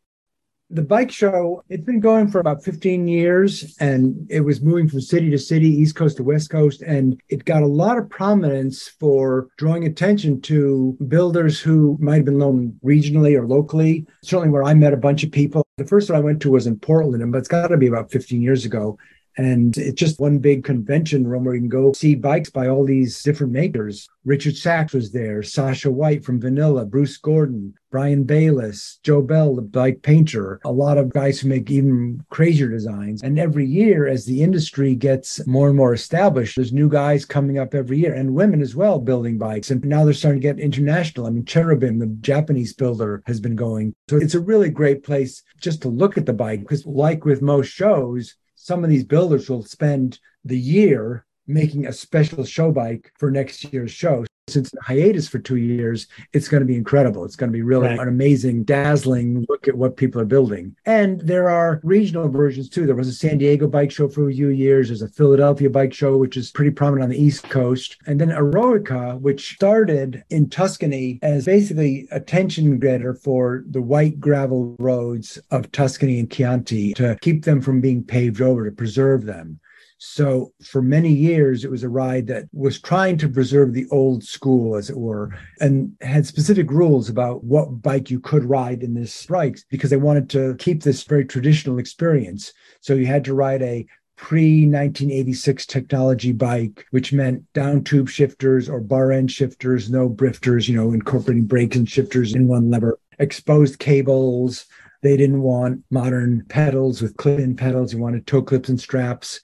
the 0.74 0.82
bike 0.82 1.12
show 1.12 1.64
it's 1.70 1.84
been 1.84 2.00
going 2.00 2.28
for 2.28 2.40
about 2.40 2.64
15 2.64 3.08
years 3.08 3.78
and 3.80 4.28
it 4.30 4.42
was 4.42 4.60
moving 4.62 4.90
from 4.90 5.02
city 5.02 5.30
to 5.30 5.38
city 5.38 5.68
east 5.68 5.96
coast 5.96 6.18
to 6.18 6.24
west 6.24 6.50
coast 6.50 6.82
and 6.82 7.22
it 7.30 7.46
got 7.46 7.62
a 7.62 7.68
lot 7.68 8.00
of 8.00 8.10
prominence 8.10 8.88
for 9.00 9.50
drawing 9.58 9.86
attention 9.86 10.42
to 10.42 10.98
builders 11.08 11.60
who 11.60 11.96
might 12.02 12.16
have 12.16 12.26
been 12.26 12.40
known 12.40 12.78
regionally 12.84 13.38
or 13.38 13.48
locally. 13.48 14.06
Certainly 14.24 14.50
where 14.50 14.64
i 14.64 14.74
met 14.74 14.94
a 14.94 14.98
bunch 14.98 15.24
of 15.24 15.32
people 15.32 15.64
the 15.78 15.86
first 15.86 16.10
one 16.10 16.18
i 16.18 16.24
went 16.24 16.42
to 16.42 16.50
was 16.50 16.66
in 16.66 16.80
portland 16.80 17.22
and 17.22 17.32
but 17.32 17.38
it's 17.38 17.48
got 17.48 17.68
to 17.68 17.78
be 17.78 17.88
about 17.88 18.12
15 18.12 18.42
years 18.42 18.66
ago 18.66 18.98
and 19.38 19.78
it's 19.78 20.00
just 20.00 20.20
one 20.20 20.40
big 20.40 20.64
convention 20.64 21.28
room 21.28 21.46
where 21.46 21.56
you 21.56 21.62
can 21.62 21.70
go 21.70 21.94
see 21.94 22.16
bikes 22.16 22.50
by 22.50 22.68
all 22.68 22.86
these 22.86 23.22
different 23.24 23.54
makers. 23.54 24.08
Richard 24.26 24.56
Sachs 24.56 24.94
was 24.94 25.12
there, 25.12 25.44
Sasha 25.44 25.92
White 25.92 26.24
from 26.24 26.40
Vanilla, 26.40 26.86
Bruce 26.86 27.18
Gordon, 27.18 27.74
Brian 27.92 28.26
Baylis, 28.26 29.00
Joe 29.04 29.22
Bell, 29.22 29.56
the 29.56 29.62
bike 29.62 30.02
painter, 30.02 30.60
a 30.66 30.72
lot 30.72 30.98
of 30.98 31.14
guys 31.14 31.40
who 31.40 31.50
make 31.50 31.70
even 31.70 32.24
crazier 32.30 32.70
designs. 32.70 33.22
And 33.22 33.38
every 33.38 33.66
year, 33.66 34.08
as 34.08 34.26
the 34.26 34.42
industry 34.42 34.96
gets 34.96 35.46
more 35.46 35.68
and 35.68 35.78
more 35.78 35.94
established, 35.94 36.56
there's 36.56 36.74
new 36.74 36.90
guys 36.90 37.26
coming 37.26 37.60
up 37.60 37.76
every 37.76 38.00
year 38.00 38.14
and 38.14 38.34
women 38.34 38.62
as 38.62 38.76
well 38.76 38.98
building 38.98 39.38
bikes. 39.38 39.70
And 39.70 39.84
now 39.84 40.06
they're 40.06 40.14
starting 40.14 40.42
to 40.42 40.48
get 40.48 40.60
international. 40.60 41.28
I 41.28 41.32
mean, 41.32 41.46
Cherubim, 41.46 42.00
the 42.00 42.08
Japanese 42.22 42.74
builder, 42.74 43.22
has 43.28 43.40
been 43.40 43.56
going. 43.56 43.94
So 44.10 44.18
it's 44.18 44.36
a 44.36 44.40
really 44.40 44.70
great 44.70 45.04
place 45.04 45.44
just 45.60 45.82
to 45.84 45.90
look 45.90 46.18
at 46.18 46.26
the 46.26 46.34
bike 46.34 46.62
because, 46.62 46.86
like 46.86 47.26
with 47.26 47.42
most 47.42 47.68
shows, 47.68 48.36
some 48.64 48.82
of 48.82 48.90
these 48.90 49.04
builders 49.04 49.50
will 49.50 49.62
spend 49.62 50.20
the 50.46 50.58
year 50.58 51.26
making 51.48 51.86
a 51.86 51.92
special 51.92 52.46
show 52.46 52.72
bike 52.72 53.12
for 53.20 53.30
next 53.30 53.74
year's 53.74 53.92
show. 53.92 54.24
Since 54.48 54.72
the 54.72 54.82
hiatus 54.82 55.30
for 55.30 55.40
two 55.40 55.56
years, 55.56 56.08
it's 56.34 56.50
going 56.50 56.60
to 56.60 56.68
be 56.68 56.76
incredible. 56.76 57.24
It's 57.24 57.38
going 57.38 57.50
to 57.50 57.56
be 57.58 57.62
really 57.62 57.88
right. 57.88 58.00
an 58.00 58.10
amazing, 58.10 58.66
dazzling 58.66 59.46
look 59.48 59.70
at 59.70 59.76
what 59.76 59.96
people 59.96 60.20
are 60.20 60.26
building. 60.26 60.76
And 60.86 61.22
there 61.22 61.50
are 61.50 61.80
regional 61.82 62.28
versions 62.28 62.68
too. 62.68 62.86
There 62.86 62.96
was 62.96 63.08
a 63.08 63.14
San 63.14 63.38
Diego 63.38 63.68
bike 63.68 63.90
show 63.90 64.10
for 64.10 64.28
a 64.28 64.34
few 64.34 64.50
years. 64.50 64.90
There's 64.90 65.02
a 65.02 65.08
Philadelphia 65.08 65.70
bike 65.70 65.94
show, 65.94 66.18
which 66.18 66.36
is 66.36 66.52
pretty 66.52 66.72
prominent 66.72 67.04
on 67.04 67.10
the 67.10 67.24
East 67.24 67.44
Coast. 67.50 67.96
And 68.06 68.20
then 68.20 68.30
Eroica, 68.30 69.18
which 69.22 69.54
started 69.56 70.26
in 70.30 70.50
Tuscany 70.50 71.20
as 71.22 71.46
basically 71.46 72.10
a 72.12 72.20
tension 72.20 72.80
getter 72.80 73.14
for 73.14 73.64
the 73.70 73.82
white 73.82 74.20
gravel 74.20 74.76
roads 74.78 75.40
of 75.52 75.72
Tuscany 75.72 76.20
and 76.20 76.30
Chianti 76.30 76.94
to 76.96 77.18
keep 77.22 77.46
them 77.46 77.62
from 77.62 77.80
being 77.80 78.04
paved 78.04 78.42
over, 78.42 78.66
to 78.66 78.76
preserve 78.76 79.24
them. 79.24 79.62
So 80.06 80.52
for 80.62 80.82
many 80.82 81.14
years, 81.14 81.64
it 81.64 81.72
was 81.72 81.82
a 81.82 81.90
ride 81.90 82.28
that 82.28 82.50
was 82.52 82.82
trying 82.82 83.18
to 83.20 83.30
preserve 83.30 83.72
the 83.72 83.88
old 83.90 84.22
school, 84.22 84.76
as 84.76 84.90
it 84.90 84.98
were, 84.98 85.34
and 85.62 85.94
had 86.02 86.26
specific 86.26 86.70
rules 86.70 87.08
about 87.08 87.46
what 87.46 87.82
bike 87.82 88.12
you 88.12 88.20
could 88.20 88.44
ride 88.44 88.84
in 88.84 88.96
this 88.96 89.14
bike 89.14 89.66
because 89.70 89.90
they 89.90 89.96
wanted 89.96 90.30
to 90.32 90.56
keep 90.58 90.84
this 90.84 91.04
very 91.04 91.24
traditional 91.24 91.80
experience. 91.80 92.52
So 92.82 92.96
you 92.96 93.06
had 93.06 93.24
to 93.24 93.34
ride 93.34 93.62
a 93.62 93.86
pre 94.18 94.66
1986 94.66 95.66
technology 95.68 96.34
bike, 96.34 96.86
which 96.92 97.14
meant 97.14 97.52
down 97.54 97.86
tube 97.86 98.10
shifters 98.10 98.68
or 98.68 98.82
bar 98.82 99.14
end 99.14 99.32
shifters, 99.32 99.90
no 99.90 100.10
brifters, 100.10 100.68
you 100.68 100.76
know, 100.76 100.92
incorporating 100.92 101.46
brakes 101.46 101.78
and 101.78 101.90
shifters 101.90 102.36
in 102.36 102.50
one 102.50 102.70
lever, 102.70 103.00
exposed 103.20 103.80
cables. 103.80 104.66
They 105.02 105.16
didn't 105.16 105.44
want 105.44 105.86
modern 105.90 106.46
pedals 106.50 107.02
with 107.02 107.16
clip 107.16 107.40
in 107.40 107.56
pedals. 107.56 107.94
You 107.94 108.00
wanted 108.00 108.28
toe 108.28 108.42
clips 108.42 108.68
and 108.68 108.80
straps. 108.80 109.40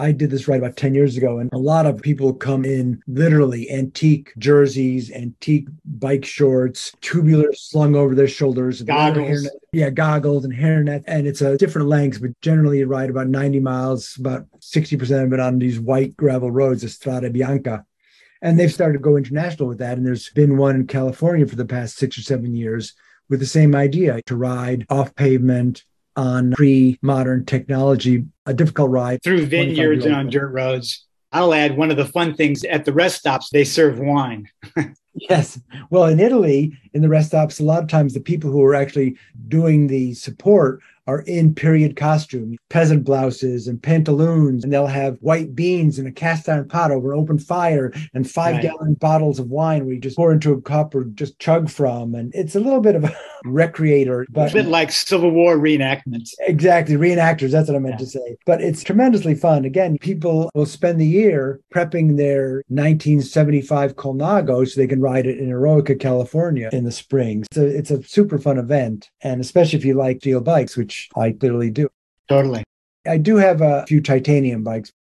I 0.00 0.12
did 0.12 0.30
this 0.30 0.48
right 0.48 0.58
about 0.58 0.76
10 0.76 0.94
years 0.94 1.18
ago, 1.18 1.38
and 1.38 1.52
a 1.52 1.58
lot 1.58 1.84
of 1.84 2.00
people 2.00 2.32
come 2.32 2.64
in 2.64 3.02
literally 3.06 3.70
antique 3.70 4.32
jerseys, 4.38 5.10
antique 5.12 5.68
bike 5.84 6.24
shorts, 6.24 6.92
tubular 7.02 7.52
slung 7.52 7.94
over 7.94 8.14
their 8.14 8.26
shoulders, 8.26 8.80
goggles. 8.80 9.46
Yeah, 9.72 9.90
goggles 9.90 10.46
and 10.46 10.54
hairnet. 10.54 11.04
And 11.06 11.26
it's 11.26 11.42
a 11.42 11.58
different 11.58 11.88
length, 11.88 12.22
but 12.22 12.30
generally 12.40 12.78
you 12.78 12.86
ride 12.86 13.10
about 13.10 13.28
90 13.28 13.60
miles, 13.60 14.16
about 14.18 14.46
60% 14.60 15.24
of 15.24 15.32
it 15.34 15.40
on 15.40 15.58
these 15.58 15.78
white 15.78 16.16
gravel 16.16 16.50
roads, 16.50 16.82
Estrada 16.82 17.28
Bianca. 17.28 17.84
And 18.40 18.58
they've 18.58 18.72
started 18.72 18.94
to 18.94 18.98
go 19.00 19.18
international 19.18 19.68
with 19.68 19.78
that. 19.78 19.98
And 19.98 20.06
there's 20.06 20.30
been 20.30 20.56
one 20.56 20.76
in 20.76 20.86
California 20.86 21.46
for 21.46 21.56
the 21.56 21.66
past 21.66 21.98
six 21.98 22.16
or 22.16 22.22
seven 22.22 22.54
years 22.54 22.94
with 23.28 23.38
the 23.38 23.46
same 23.46 23.76
idea 23.76 24.22
to 24.26 24.34
ride 24.34 24.86
off 24.88 25.14
pavement 25.14 25.84
on 26.20 26.52
pre 26.52 26.98
modern 27.02 27.44
technology, 27.46 28.24
a 28.46 28.52
difficult 28.52 28.90
ride. 28.90 29.22
Through 29.22 29.46
vineyards 29.46 30.04
and 30.04 30.14
on 30.14 30.28
dirt 30.28 30.50
roads. 30.50 31.06
I'll 31.32 31.54
add 31.54 31.76
one 31.76 31.90
of 31.90 31.96
the 31.96 32.06
fun 32.06 32.34
things 32.34 32.64
at 32.64 32.84
the 32.84 32.92
rest 32.92 33.18
stops, 33.18 33.50
they 33.50 33.64
serve 33.64 34.00
wine. 34.00 34.48
yes. 35.14 35.60
Well, 35.88 36.06
in 36.06 36.18
Italy, 36.18 36.76
in 36.92 37.02
the 37.02 37.08
rest 37.08 37.28
stops, 37.28 37.60
a 37.60 37.64
lot 37.64 37.82
of 37.82 37.88
times 37.88 38.14
the 38.14 38.20
people 38.20 38.50
who 38.50 38.64
are 38.64 38.74
actually 38.74 39.16
doing 39.48 39.86
the 39.86 40.12
support 40.14 40.80
are 41.06 41.22
in 41.22 41.54
period 41.54 41.96
costume, 41.96 42.56
peasant 42.68 43.04
blouses 43.04 43.66
and 43.66 43.82
pantaloons, 43.82 44.62
and 44.62 44.72
they'll 44.72 44.86
have 44.86 45.18
white 45.20 45.54
beans 45.54 45.98
in 45.98 46.06
a 46.06 46.12
cast 46.12 46.48
iron 46.48 46.68
pot 46.68 46.90
over 46.90 47.12
an 47.12 47.18
open 47.18 47.38
fire 47.38 47.92
and 48.14 48.30
five 48.30 48.56
right. 48.56 48.62
gallon 48.62 48.94
bottles 48.94 49.38
of 49.38 49.50
wine 49.50 49.84
where 49.84 49.94
you 49.94 50.00
just 50.00 50.16
pour 50.16 50.32
into 50.32 50.52
a 50.52 50.60
cup 50.60 50.94
or 50.94 51.04
just 51.04 51.38
chug 51.38 51.70
from. 51.70 52.14
And 52.14 52.32
it's 52.34 52.54
a 52.54 52.60
little 52.60 52.80
bit 52.80 52.96
of 52.96 53.04
a 53.04 53.16
recreator, 53.44 54.26
but 54.30 54.50
a 54.50 54.54
bit 54.54 54.66
like 54.66 54.92
Civil 54.92 55.30
War 55.30 55.56
reenactments. 55.56 56.30
Exactly, 56.40 56.96
reenactors. 56.96 57.50
That's 57.50 57.68
what 57.68 57.76
I 57.76 57.80
meant 57.80 57.94
yeah. 57.94 58.04
to 58.04 58.06
say. 58.06 58.36
But 58.46 58.60
it's 58.60 58.82
tremendously 58.82 59.34
fun. 59.34 59.64
Again, 59.64 59.98
people 59.98 60.50
will 60.54 60.66
spend 60.66 61.00
the 61.00 61.06
year 61.06 61.60
prepping 61.74 62.16
their 62.16 62.62
1975 62.68 63.96
Colnago 63.96 64.68
so 64.68 64.80
they 64.80 64.86
can 64.86 65.00
ride 65.00 65.26
it 65.26 65.38
in 65.38 65.48
Eroica, 65.50 65.98
California 65.98 66.70
in 66.72 66.84
the 66.84 66.92
spring. 66.92 67.44
So 67.52 67.62
it's 67.62 67.90
a 67.90 68.02
super 68.02 68.38
fun 68.38 68.58
event. 68.58 69.10
And 69.22 69.40
especially 69.40 69.78
if 69.78 69.84
you 69.84 69.94
like 69.94 70.18
steel 70.18 70.40
bikes, 70.40 70.76
which 70.76 71.08
I 71.16 71.32
clearly 71.32 71.70
do. 71.70 71.88
Totally. 72.28 72.64
I 73.06 73.16
do 73.16 73.36
have 73.36 73.60
a 73.60 73.84
few 73.86 74.00
titanium 74.00 74.62
bikes. 74.62 74.92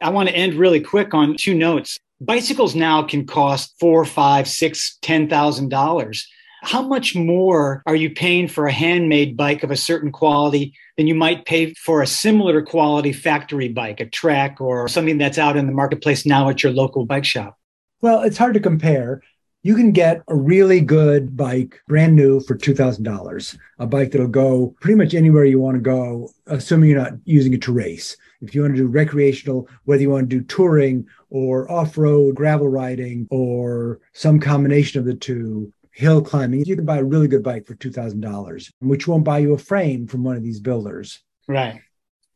I 0.00 0.10
want 0.10 0.28
to 0.28 0.34
end 0.34 0.54
really 0.54 0.80
quick 0.80 1.14
on 1.14 1.36
two 1.36 1.54
notes. 1.54 1.98
Bicycles 2.20 2.74
now 2.74 3.02
can 3.02 3.26
cost 3.26 3.74
four, 3.78 4.04
five, 4.04 4.48
six, 4.48 4.98
ten 5.02 5.28
thousand 5.28 5.68
dollars. 5.68 6.28
How 6.62 6.82
much 6.82 7.14
more 7.14 7.82
are 7.86 7.94
you 7.94 8.10
paying 8.10 8.48
for 8.48 8.66
a 8.66 8.72
handmade 8.72 9.36
bike 9.36 9.62
of 9.62 9.70
a 9.70 9.76
certain 9.76 10.10
quality 10.10 10.74
than 10.96 11.06
you 11.06 11.14
might 11.14 11.44
pay 11.44 11.74
for 11.74 12.02
a 12.02 12.06
similar 12.06 12.62
quality 12.62 13.12
factory 13.12 13.68
bike, 13.68 14.00
a 14.00 14.06
Trek 14.06 14.60
or 14.60 14.88
something 14.88 15.18
that's 15.18 15.38
out 15.38 15.56
in 15.56 15.66
the 15.66 15.72
marketplace 15.72 16.26
now 16.26 16.48
at 16.48 16.62
your 16.62 16.72
local 16.72 17.06
bike 17.06 17.24
shop? 17.24 17.58
Well, 18.00 18.22
it's 18.22 18.38
hard 18.38 18.54
to 18.54 18.60
compare. 18.60 19.22
You 19.62 19.74
can 19.74 19.92
get 19.92 20.22
a 20.28 20.36
really 20.36 20.80
good 20.80 21.36
bike 21.36 21.80
brand 21.88 22.14
new 22.14 22.40
for 22.40 22.56
$2,000, 22.56 23.58
a 23.78 23.86
bike 23.86 24.12
that'll 24.12 24.28
go 24.28 24.74
pretty 24.80 24.96
much 24.96 25.14
anywhere 25.14 25.44
you 25.44 25.58
want 25.60 25.76
to 25.76 25.80
go, 25.80 26.30
assuming 26.46 26.90
you're 26.90 27.00
not 27.00 27.14
using 27.24 27.52
it 27.52 27.62
to 27.62 27.72
race. 27.72 28.16
If 28.40 28.54
you 28.54 28.62
want 28.62 28.76
to 28.76 28.82
do 28.82 28.86
recreational, 28.86 29.68
whether 29.84 30.00
you 30.00 30.10
want 30.10 30.30
to 30.30 30.38
do 30.38 30.44
touring 30.44 31.06
or 31.30 31.70
off 31.70 31.98
road 31.98 32.36
gravel 32.36 32.68
riding 32.68 33.26
or 33.30 34.00
some 34.12 34.38
combination 34.38 35.00
of 35.00 35.06
the 35.06 35.14
two, 35.14 35.72
hill 35.98 36.22
climbing, 36.22 36.64
you 36.64 36.76
can 36.76 36.84
buy 36.84 36.98
a 36.98 37.04
really 37.04 37.26
good 37.26 37.42
bike 37.42 37.66
for 37.66 37.74
$2,000, 37.74 38.72
which 38.78 39.08
won't 39.08 39.24
buy 39.24 39.38
you 39.38 39.52
a 39.52 39.58
frame 39.58 40.06
from 40.06 40.22
one 40.22 40.36
of 40.36 40.44
these 40.44 40.60
builders. 40.60 41.18
Right. 41.48 41.80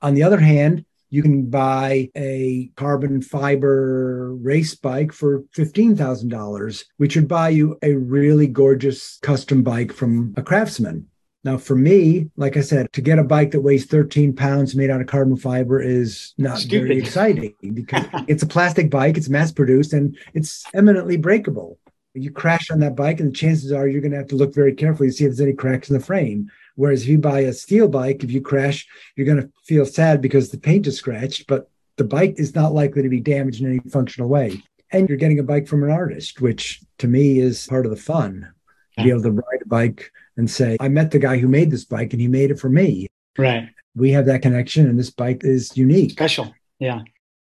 On 0.02 0.14
the 0.14 0.24
other 0.24 0.40
hand, 0.40 0.84
you 1.10 1.22
can 1.22 1.48
buy 1.48 2.10
a 2.16 2.72
carbon 2.74 3.22
fiber 3.22 4.34
race 4.34 4.74
bike 4.74 5.12
for 5.12 5.42
$15,000, 5.56 6.84
which 6.96 7.14
would 7.14 7.28
buy 7.28 7.50
you 7.50 7.78
a 7.82 7.92
really 7.94 8.48
gorgeous 8.48 9.18
custom 9.22 9.62
bike 9.62 9.92
from 9.92 10.34
a 10.36 10.42
craftsman. 10.42 11.06
Now, 11.44 11.56
for 11.56 11.76
me, 11.76 12.30
like 12.36 12.56
I 12.56 12.62
said, 12.62 12.92
to 12.94 13.00
get 13.00 13.20
a 13.20 13.24
bike 13.24 13.52
that 13.52 13.60
weighs 13.60 13.86
13 13.86 14.34
pounds 14.34 14.74
made 14.74 14.90
out 14.90 15.00
of 15.00 15.06
carbon 15.06 15.36
fiber 15.36 15.80
is 15.80 16.34
not 16.36 16.58
Stupid. 16.58 16.88
very 16.88 16.98
exciting 16.98 17.54
because 17.74 18.06
it's 18.26 18.42
a 18.42 18.46
plastic 18.46 18.90
bike, 18.90 19.16
it's 19.16 19.28
mass 19.28 19.52
produced, 19.52 19.92
and 19.92 20.16
it's 20.34 20.64
eminently 20.74 21.16
breakable 21.16 21.78
you 22.14 22.30
crash 22.30 22.70
on 22.70 22.80
that 22.80 22.96
bike, 22.96 23.20
and 23.20 23.30
the 23.30 23.36
chances 23.36 23.72
are 23.72 23.88
you're 23.88 24.00
going 24.00 24.12
to 24.12 24.18
have 24.18 24.28
to 24.28 24.36
look 24.36 24.54
very 24.54 24.74
carefully 24.74 25.08
to 25.08 25.12
see 25.12 25.24
if 25.24 25.30
there's 25.30 25.40
any 25.40 25.52
cracks 25.52 25.88
in 25.88 25.96
the 25.96 26.04
frame. 26.04 26.50
Whereas 26.74 27.02
if 27.02 27.08
you 27.08 27.18
buy 27.18 27.40
a 27.40 27.52
steel 27.52 27.88
bike, 27.88 28.24
if 28.24 28.30
you 28.30 28.40
crash, 28.40 28.86
you're 29.16 29.26
going 29.26 29.42
to 29.42 29.50
feel 29.64 29.84
sad 29.84 30.20
because 30.20 30.50
the 30.50 30.58
paint 30.58 30.86
is 30.86 30.96
scratched, 30.96 31.46
but 31.46 31.70
the 31.96 32.04
bike 32.04 32.34
is 32.38 32.54
not 32.54 32.72
likely 32.72 33.02
to 33.02 33.08
be 33.08 33.20
damaged 33.20 33.60
in 33.60 33.66
any 33.68 33.80
functional 33.90 34.28
way. 34.28 34.62
And 34.90 35.08
you're 35.08 35.18
getting 35.18 35.38
a 35.38 35.42
bike 35.42 35.66
from 35.66 35.82
an 35.82 35.90
artist, 35.90 36.40
which 36.40 36.80
to 36.98 37.08
me 37.08 37.38
is 37.38 37.66
part 37.66 37.86
of 37.86 37.90
the 37.90 37.96
fun. 37.96 38.52
To 38.98 39.04
be 39.04 39.10
able 39.10 39.22
to 39.22 39.30
ride 39.30 39.62
a 39.62 39.68
bike 39.68 40.12
and 40.36 40.50
say, 40.50 40.76
I 40.78 40.88
met 40.88 41.10
the 41.10 41.18
guy 41.18 41.38
who 41.38 41.48
made 41.48 41.70
this 41.70 41.86
bike 41.86 42.12
and 42.12 42.20
he 42.20 42.28
made 42.28 42.50
it 42.50 42.60
for 42.60 42.68
me. 42.68 43.06
Right. 43.38 43.70
We 43.96 44.10
have 44.10 44.26
that 44.26 44.42
connection, 44.42 44.86
and 44.86 44.98
this 44.98 45.08
bike 45.08 45.44
is 45.44 45.74
unique. 45.78 46.10
Special. 46.10 46.54
Yeah. 46.78 47.00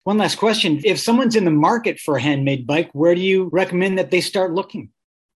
One 0.06 0.18
last 0.18 0.36
question. 0.36 0.80
If 0.84 1.00
someone's 1.00 1.34
in 1.34 1.44
the 1.44 1.50
market 1.50 1.98
for 1.98 2.16
a 2.16 2.22
handmade 2.22 2.64
bike, 2.64 2.90
where 2.92 3.12
do 3.12 3.20
you 3.20 3.50
recommend 3.52 3.98
that 3.98 4.12
they 4.12 4.20
start 4.20 4.52
looking? 4.52 4.90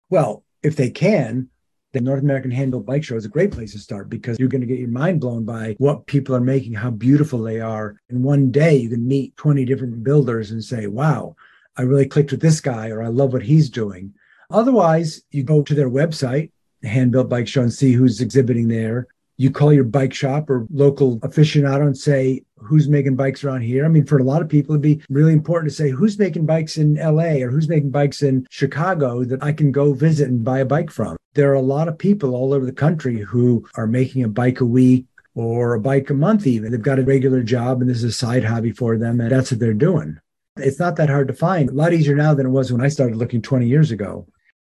Well, 0.10 0.44
if 0.62 0.76
they 0.76 0.90
can, 0.90 1.48
the 1.94 2.02
North 2.02 2.22
American 2.22 2.52
Handbuilt 2.52 2.86
Bike 2.86 3.02
Show 3.02 3.16
is 3.16 3.24
a 3.24 3.30
great 3.30 3.52
place 3.52 3.72
to 3.72 3.80
start 3.80 4.10
because 4.10 4.38
you're 4.38 4.50
going 4.50 4.60
to 4.60 4.68
get 4.68 4.80
your 4.80 4.90
mind 4.90 5.22
blown 5.22 5.46
by 5.46 5.78
what 5.78 6.06
people 6.06 6.36
are 6.36 6.42
making, 6.42 6.74
how 6.74 6.90
beautiful 6.90 7.42
they 7.42 7.62
are. 7.62 7.96
In 8.10 8.24
one 8.24 8.52
day, 8.52 8.76
you 8.76 8.90
can 8.90 9.08
meet 9.08 9.38
20 9.38 9.64
different 9.64 10.04
builders 10.04 10.52
and 10.52 10.62
say, 10.62 10.88
wow, 10.88 11.38
I 11.78 11.84
really 11.84 12.06
clicked 12.06 12.32
with 12.32 12.42
this 12.42 12.60
guy, 12.60 12.90
or 12.90 13.02
I 13.02 13.08
love 13.08 13.32
what 13.32 13.44
he's 13.44 13.70
doing. 13.70 14.16
Otherwise, 14.52 15.22
you 15.32 15.44
go 15.44 15.62
to 15.62 15.76
their 15.76 15.90
website, 15.90 16.52
the 16.82 16.90
Handbuilt 16.90 17.30
Bike 17.30 17.48
Show, 17.48 17.62
and 17.62 17.72
see 17.72 17.94
who's 17.94 18.20
exhibiting 18.20 18.68
there 18.68 19.08
you 19.38 19.52
call 19.52 19.72
your 19.72 19.84
bike 19.84 20.14
shop 20.14 20.50
or 20.50 20.68
local 20.72 21.20
aficionado 21.20 21.86
and 21.86 21.98
say, 21.98 22.44
who's 22.58 22.88
making 22.90 23.16
bikes 23.16 23.44
around 23.44 23.62
here? 23.62 23.86
I 23.86 23.88
mean, 23.88 24.06
for 24.06 24.18
a 24.18 24.24
lot 24.24 24.42
of 24.42 24.50
people, 24.50 24.74
it'd 24.74 24.82
be 24.82 25.02
really 25.10 25.34
important 25.34 25.72
to 25.72 25.76
say, 25.76 25.90
who's 25.90 26.20
making 26.20 26.46
bikes 26.46 26.78
in 26.78 26.96
LA 26.96 27.44
or 27.44 27.50
who's 27.50 27.70
making 27.70 27.92
bikes 27.92 28.22
in 28.22 28.48
Chicago 28.50 29.24
that 29.24 29.44
I 29.44 29.52
can 29.52 29.72
go 29.72 29.94
visit 29.94 30.30
and 30.30 30.44
buy 30.44 30.60
a 30.60 30.66
bike 30.66 30.92
from? 30.92 31.18
There 31.34 31.52
are 31.52 31.56
a 31.56 31.62
lot 31.62 31.88
of 31.88 31.98
people 31.98 32.36
all 32.36 32.54
over 32.54 32.66
the 32.66 32.72
country 32.72 33.20
who 33.20 33.68
are 33.76 33.88
making 33.88 34.24
a 34.24 34.30
bike 34.30 34.60
a 34.60 34.66
week 34.66 35.06
or 35.36 35.76
a 35.76 35.80
bike 35.80 36.10
a 36.10 36.16
month, 36.16 36.48
even. 36.48 36.72
They've 36.72 36.82
got 36.82 37.00
a 37.00 37.04
regular 37.04 37.44
job 37.44 37.82
and 37.82 37.90
this 37.90 37.98
is 37.98 38.04
a 38.06 38.12
side 38.12 38.44
hobby 38.44 38.72
for 38.72 38.98
them, 38.98 39.22
and 39.22 39.32
that's 39.32 39.52
what 39.52 39.60
they're 39.60 39.74
doing. 39.74 40.20
It's 40.58 40.80
not 40.80 40.96
that 40.96 41.10
hard 41.10 41.28
to 41.28 41.36
find. 41.36 41.70
A 41.70 41.74
lot 41.74 41.94
easier 41.94 42.16
now 42.16 42.34
than 42.34 42.48
it 42.48 42.50
was 42.50 42.72
when 42.72 42.82
I 42.82 42.88
started 42.88 43.18
looking 43.18 43.44
20 43.44 43.68
years 43.68 43.92
ago. 43.92 44.28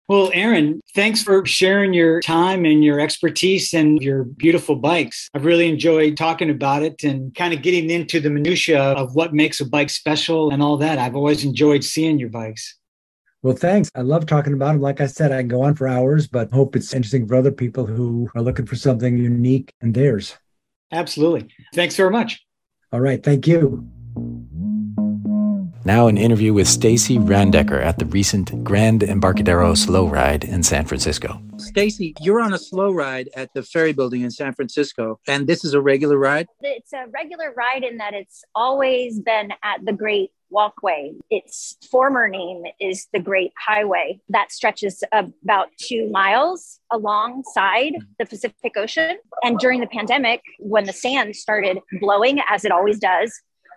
Well, 0.09 0.31
Aaron, 0.33 0.81
thanks 0.93 1.23
for 1.23 1.45
sharing 1.45 1.93
your 1.93 2.19
time 2.19 2.65
and 2.65 2.83
your 2.83 2.99
expertise 2.99 3.73
and 3.73 4.01
your 4.01 4.25
beautiful 4.25 4.75
bikes. 4.75 5.29
I've 5.33 5.45
really 5.45 5.69
enjoyed 5.69 6.17
talking 6.17 6.49
about 6.49 6.83
it 6.83 7.03
and 7.03 7.33
kind 7.35 7.53
of 7.53 7.61
getting 7.61 7.89
into 7.89 8.19
the 8.19 8.29
minutia 8.29 8.81
of 8.81 9.15
what 9.15 9.33
makes 9.33 9.61
a 9.61 9.65
bike 9.65 9.89
special 9.89 10.51
and 10.51 10.61
all 10.61 10.75
that. 10.77 10.99
I've 10.99 11.15
always 11.15 11.45
enjoyed 11.45 11.85
seeing 11.85 12.19
your 12.19 12.29
bikes. 12.29 12.77
Well, 13.43 13.55
thanks. 13.55 13.89
I 13.95 14.01
love 14.01 14.25
talking 14.25 14.53
about 14.53 14.73
them. 14.73 14.81
Like 14.81 14.99
I 14.99 15.05
said, 15.05 15.31
I 15.31 15.39
can 15.39 15.47
go 15.47 15.61
on 15.61 15.75
for 15.75 15.87
hours, 15.87 16.27
but 16.27 16.51
hope 16.51 16.75
it's 16.75 16.93
interesting 16.93 17.25
for 17.25 17.35
other 17.35 17.51
people 17.51 17.85
who 17.85 18.29
are 18.35 18.41
looking 18.41 18.65
for 18.65 18.75
something 18.75 19.17
unique 19.17 19.73
and 19.81 19.93
theirs. 19.93 20.35
Absolutely. 20.91 21.49
Thanks 21.73 21.95
very 21.95 22.11
much. 22.11 22.45
All 22.91 23.01
right. 23.01 23.23
Thank 23.23 23.47
you. 23.47 23.89
Now, 25.85 26.07
an 26.07 26.17
interview 26.17 26.53
with 26.53 26.69
Stacy 26.69 27.17
Randecker 27.17 27.83
at 27.83 27.99
the 27.99 28.05
recent 28.05 28.63
Grand 28.63 29.03
Embarcadero 29.03 29.73
Slow 29.73 30.07
Ride 30.07 30.45
in 30.45 30.63
San 30.63 30.85
Francisco. 30.85 31.41
Stacy, 31.57 32.15
you're 32.21 32.39
on 32.39 32.53
a 32.53 32.57
slow 32.57 32.89
ride 32.93 33.27
at 33.35 33.53
the 33.53 33.63
Ferry 33.63 33.91
Building 33.91 34.21
in 34.21 34.31
San 34.31 34.53
Francisco, 34.53 35.19
and 35.27 35.45
this 35.45 35.65
is 35.65 35.73
a 35.73 35.81
regular 35.81 36.17
ride? 36.17 36.47
It's 36.61 36.93
a 36.93 37.07
regular 37.13 37.51
ride 37.51 37.83
in 37.83 37.97
that 37.97 38.13
it's 38.13 38.45
always 38.55 39.19
been 39.19 39.51
at 39.61 39.83
the 39.83 39.91
Great 39.91 40.31
Walkway. 40.49 41.15
Its 41.29 41.75
former 41.91 42.29
name 42.29 42.63
is 42.79 43.09
the 43.11 43.19
Great 43.19 43.51
Highway. 43.57 44.21
That 44.29 44.53
stretches 44.53 45.03
about 45.11 45.67
two 45.77 46.09
miles 46.11 46.79
alongside 46.93 47.93
mm-hmm. 47.93 48.05
the 48.19 48.25
Pacific 48.25 48.77
Ocean. 48.77 49.17
And 49.43 49.59
during 49.59 49.81
the 49.81 49.87
pandemic, 49.87 50.41
when 50.59 50.85
the 50.85 50.93
sand 50.93 51.35
started 51.35 51.79
blowing, 51.99 52.39
as 52.49 52.63
it 52.63 52.71
always 52.71 52.99
does, 52.99 53.33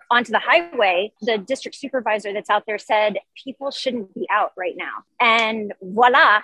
onto 0.09 0.31
the 0.31 0.39
highway, 0.39 1.11
the 1.21 1.37
district 1.37 1.77
supervisor 1.77 2.33
that's 2.33 2.49
out 2.49 2.63
there 2.65 2.77
said 2.77 3.17
people 3.43 3.71
shouldn't 3.71 4.13
be 4.13 4.27
out 4.31 4.51
right 4.57 4.75
now. 4.77 5.03
And 5.19 5.73
voila, 5.81 6.41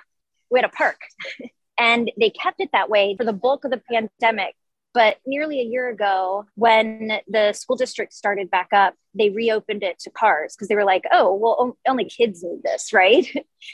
we 0.50 0.60
had 0.60 0.66
a 0.66 0.70
park. 0.70 1.00
and 1.80 2.12
they 2.20 2.30
kept 2.30 2.60
it 2.60 2.70
that 2.74 2.90
way 2.90 3.16
for 3.18 3.26
the 3.26 3.34
bulk 3.34 3.66
of 3.66 3.72
the 3.72 3.82
pandemic. 3.92 4.56
But 4.94 5.18
nearly 5.26 5.60
a 5.60 5.64
year 5.64 5.90
ago, 5.90 6.46
when 6.54 7.20
the 7.28 7.54
school 7.54 7.76
district 7.76 8.14
started 8.14 8.52
back 8.52 8.68
up, 8.74 8.94
they 9.16 9.32
reopened 9.32 9.82
it 9.82 9.98
to 10.00 10.12
cars 10.12 10.56
because 10.56 10.68
they 10.68 10.76
were 10.76 10.84
like, 10.84 11.04
oh, 11.12 11.34
well, 11.34 11.78
only 11.88 12.06
kids 12.06 12.44
need 12.44 12.62
this, 12.64 12.94
right? 12.94 13.26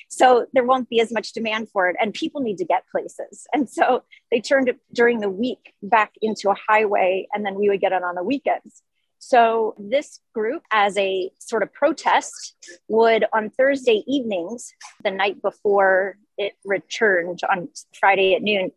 so 0.07 0.45
there 0.53 0.63
won't 0.63 0.87
be 0.87 1.01
as 1.01 1.11
much 1.11 1.33
demand 1.33 1.69
for 1.71 1.89
it, 1.89 1.97
and 1.99 2.13
people 2.13 2.39
need 2.39 2.57
to 2.59 2.65
get 2.65 2.87
places. 2.89 3.47
And 3.53 3.69
so 3.69 4.03
they 4.31 4.39
turned 4.39 4.69
it 4.69 4.79
during 4.93 5.19
the 5.19 5.29
week 5.29 5.73
back 5.83 6.13
into 6.21 6.51
a 6.51 6.55
highway, 6.69 7.27
and 7.33 7.45
then 7.45 7.55
we 7.55 7.67
would 7.67 7.81
get 7.81 7.91
it 7.91 8.03
on 8.03 8.15
the 8.15 8.23
weekends. 8.23 8.81
So, 9.19 9.75
this 9.77 10.21
group, 10.33 10.63
as 10.71 10.97
a 10.97 11.29
sort 11.39 11.61
of 11.61 11.73
protest, 11.73 12.55
would 12.87 13.25
on 13.33 13.49
Thursday 13.49 14.03
evenings, 14.07 14.73
the 15.03 15.11
night 15.11 15.41
before 15.41 16.17
it 16.37 16.53
returned 16.63 17.41
on 17.49 17.67
Friday 17.99 18.33
at 18.33 18.41
noon, 18.41 18.71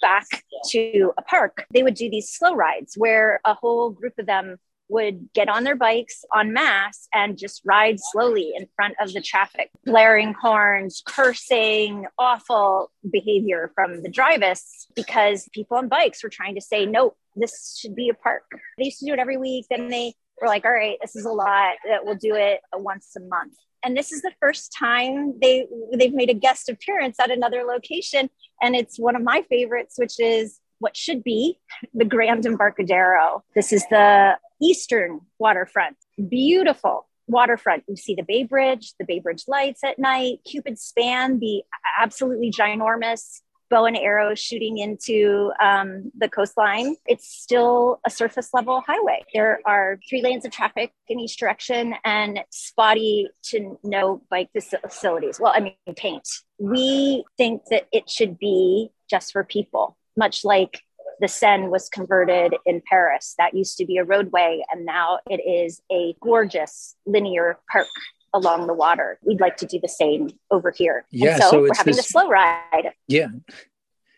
back 0.00 0.26
to 0.70 1.12
a 1.18 1.22
park, 1.22 1.66
they 1.72 1.82
would 1.82 1.94
do 1.94 2.10
these 2.10 2.30
slow 2.30 2.54
rides 2.54 2.94
where 2.96 3.40
a 3.44 3.54
whole 3.54 3.90
group 3.90 4.14
of 4.18 4.26
them 4.26 4.56
would 4.88 5.28
get 5.32 5.48
on 5.48 5.64
their 5.64 5.76
bikes 5.76 6.24
en 6.36 6.52
masse 6.52 7.08
and 7.12 7.38
just 7.38 7.62
ride 7.64 7.98
slowly 7.98 8.52
in 8.56 8.66
front 8.76 8.94
of 9.00 9.12
the 9.12 9.20
traffic, 9.20 9.70
blaring 9.84 10.34
horns, 10.34 11.02
cursing, 11.06 12.06
awful 12.18 12.90
behavior 13.10 13.72
from 13.74 14.02
the 14.02 14.10
drivers 14.10 14.86
because 14.94 15.48
people 15.52 15.76
on 15.76 15.88
bikes 15.88 16.22
were 16.22 16.28
trying 16.28 16.54
to 16.54 16.60
say, 16.60 16.86
no, 16.86 17.14
this 17.36 17.78
should 17.80 17.94
be 17.94 18.08
a 18.08 18.14
park. 18.14 18.44
They 18.78 18.84
used 18.84 19.00
to 19.00 19.06
do 19.06 19.12
it 19.12 19.18
every 19.18 19.36
week. 19.36 19.66
Then 19.70 19.88
they 19.88 20.14
were 20.40 20.48
like, 20.48 20.64
all 20.64 20.72
right, 20.72 20.98
this 21.00 21.16
is 21.16 21.24
a 21.24 21.32
lot. 21.32 21.74
That 21.88 22.04
we'll 22.04 22.16
do 22.16 22.34
it 22.34 22.60
once 22.74 23.14
a 23.16 23.20
month. 23.20 23.54
And 23.84 23.96
this 23.96 24.12
is 24.12 24.22
the 24.22 24.32
first 24.40 24.74
time 24.78 25.38
they 25.40 25.66
they've 25.92 26.14
made 26.14 26.30
a 26.30 26.34
guest 26.34 26.68
appearance 26.68 27.18
at 27.20 27.30
another 27.30 27.64
location. 27.64 28.30
And 28.62 28.74
it's 28.74 28.98
one 28.98 29.16
of 29.16 29.22
my 29.22 29.42
favorites, 29.48 29.98
which 29.98 30.18
is 30.18 30.60
what 30.78 30.96
should 30.96 31.22
be 31.22 31.58
the 31.92 32.04
Grand 32.04 32.46
Embarcadero. 32.46 33.42
This 33.54 33.72
is 33.72 33.84
the 33.90 34.36
eastern 34.60 35.20
waterfront. 35.38 35.96
Beautiful 36.28 37.06
waterfront. 37.26 37.84
You 37.88 37.96
see 37.96 38.14
the 38.14 38.22
Bay 38.22 38.44
Bridge, 38.44 38.92
the 38.98 39.04
Bay 39.04 39.18
Bridge 39.18 39.44
lights 39.48 39.82
at 39.84 39.98
night, 39.98 40.40
Cupid 40.44 40.78
Span, 40.78 41.38
the 41.38 41.62
absolutely 41.98 42.50
ginormous 42.50 43.40
bow 43.70 43.86
and 43.86 43.96
arrow 43.96 44.34
shooting 44.34 44.78
into 44.78 45.50
um, 45.60 46.12
the 46.16 46.28
coastline. 46.28 46.96
It's 47.06 47.28
still 47.28 47.98
a 48.06 48.10
surface 48.10 48.50
level 48.52 48.82
highway. 48.86 49.22
There 49.32 49.60
are 49.66 49.98
three 50.08 50.22
lanes 50.22 50.44
of 50.44 50.52
traffic 50.52 50.92
in 51.08 51.18
each 51.18 51.36
direction 51.38 51.94
and 52.04 52.40
spotty 52.50 53.28
to 53.46 53.78
no 53.82 54.22
bike 54.30 54.50
facilities. 54.52 55.40
Well, 55.40 55.52
I 55.54 55.60
mean, 55.60 55.74
paint. 55.96 56.28
We 56.58 57.24
think 57.36 57.62
that 57.70 57.86
it 57.90 58.08
should 58.08 58.38
be 58.38 58.90
just 59.10 59.32
for 59.32 59.44
people, 59.44 59.96
much 60.16 60.44
like 60.44 60.80
the 61.20 61.28
Seine 61.28 61.68
was 61.68 61.88
converted 61.88 62.54
in 62.66 62.82
Paris. 62.88 63.34
That 63.38 63.54
used 63.54 63.78
to 63.78 63.86
be 63.86 63.98
a 63.98 64.04
roadway, 64.04 64.62
and 64.72 64.84
now 64.84 65.20
it 65.28 65.40
is 65.40 65.80
a 65.90 66.14
gorgeous 66.20 66.96
linear 67.06 67.58
park 67.70 67.86
along 68.32 68.66
the 68.66 68.74
water. 68.74 69.18
We'd 69.22 69.40
like 69.40 69.56
to 69.58 69.66
do 69.66 69.78
the 69.80 69.88
same 69.88 70.30
over 70.50 70.70
here. 70.70 71.06
Yeah, 71.10 71.34
and 71.34 71.42
so, 71.42 71.50
so 71.50 71.60
we're 71.62 71.68
having 71.76 71.94
this- 71.94 72.06
the 72.06 72.10
slow 72.10 72.28
ride. 72.28 72.92
Yeah. 73.06 73.28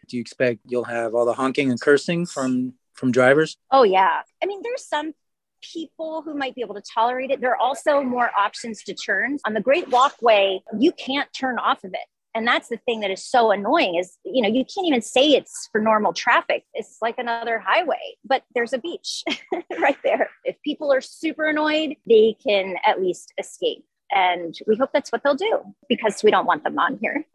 Do 0.08 0.16
you 0.16 0.20
expect 0.20 0.60
you'll 0.66 0.84
have 0.84 1.14
all 1.14 1.26
the 1.26 1.34
honking 1.34 1.70
and 1.70 1.80
cursing 1.80 2.26
from 2.26 2.74
from 2.94 3.12
drivers? 3.12 3.58
Oh 3.70 3.82
yeah. 3.82 4.22
I 4.42 4.46
mean, 4.46 4.62
there's 4.62 4.86
some 4.86 5.12
people 5.60 6.22
who 6.22 6.34
might 6.34 6.54
be 6.54 6.60
able 6.60 6.76
to 6.76 6.82
tolerate 6.94 7.30
it. 7.30 7.40
There 7.40 7.50
are 7.50 7.56
also 7.56 8.02
more 8.02 8.30
options 8.38 8.82
to 8.84 8.94
turn. 8.94 9.38
On 9.44 9.52
the 9.52 9.60
Great 9.60 9.88
Walkway, 9.88 10.60
you 10.78 10.92
can't 10.92 11.28
turn 11.32 11.58
off 11.58 11.82
of 11.84 11.92
it. 11.92 12.00
And 12.36 12.46
that's 12.46 12.68
the 12.68 12.76
thing 12.76 13.00
that 13.00 13.10
is 13.10 13.24
so 13.24 13.50
annoying 13.50 13.94
is, 13.94 14.18
you 14.22 14.42
know, 14.42 14.48
you 14.48 14.62
can't 14.62 14.86
even 14.86 15.00
say 15.00 15.30
it's 15.30 15.70
for 15.72 15.80
normal 15.80 16.12
traffic. 16.12 16.64
It's 16.74 16.98
like 17.00 17.16
another 17.16 17.58
highway, 17.58 17.96
but 18.26 18.42
there's 18.54 18.74
a 18.74 18.78
beach 18.78 19.24
right 19.80 19.96
there. 20.04 20.28
If 20.44 20.60
people 20.60 20.92
are 20.92 21.00
super 21.00 21.46
annoyed, 21.46 21.96
they 22.06 22.36
can 22.46 22.74
at 22.84 23.00
least 23.00 23.32
escape. 23.38 23.86
And 24.10 24.54
we 24.66 24.76
hope 24.76 24.90
that's 24.92 25.10
what 25.10 25.22
they'll 25.22 25.34
do 25.34 25.62
because 25.88 26.22
we 26.22 26.30
don't 26.30 26.44
want 26.44 26.62
them 26.62 26.78
on 26.78 26.98
here. 27.00 27.24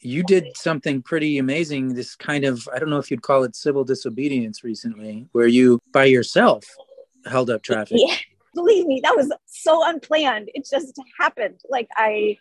You 0.00 0.22
did 0.22 0.56
something 0.56 1.02
pretty 1.02 1.38
amazing. 1.38 1.94
This 1.94 2.14
kind 2.14 2.44
of 2.44 2.68
I 2.72 2.78
don't 2.78 2.88
know 2.88 3.00
if 3.00 3.10
you'd 3.10 3.22
call 3.22 3.42
it 3.42 3.56
civil 3.56 3.82
disobedience 3.82 4.62
recently, 4.62 5.26
where 5.32 5.48
you 5.48 5.80
by 5.92 6.04
yourself 6.04 6.64
held 7.26 7.50
up 7.50 7.62
traffic. 7.62 7.98
Yeah. 8.00 8.14
Believe 8.54 8.86
me, 8.86 9.00
that 9.02 9.16
was 9.16 9.32
so 9.46 9.84
unplanned. 9.84 10.50
It 10.54 10.68
just 10.70 11.00
happened. 11.18 11.60
Like 11.68 11.88
I 11.96 12.38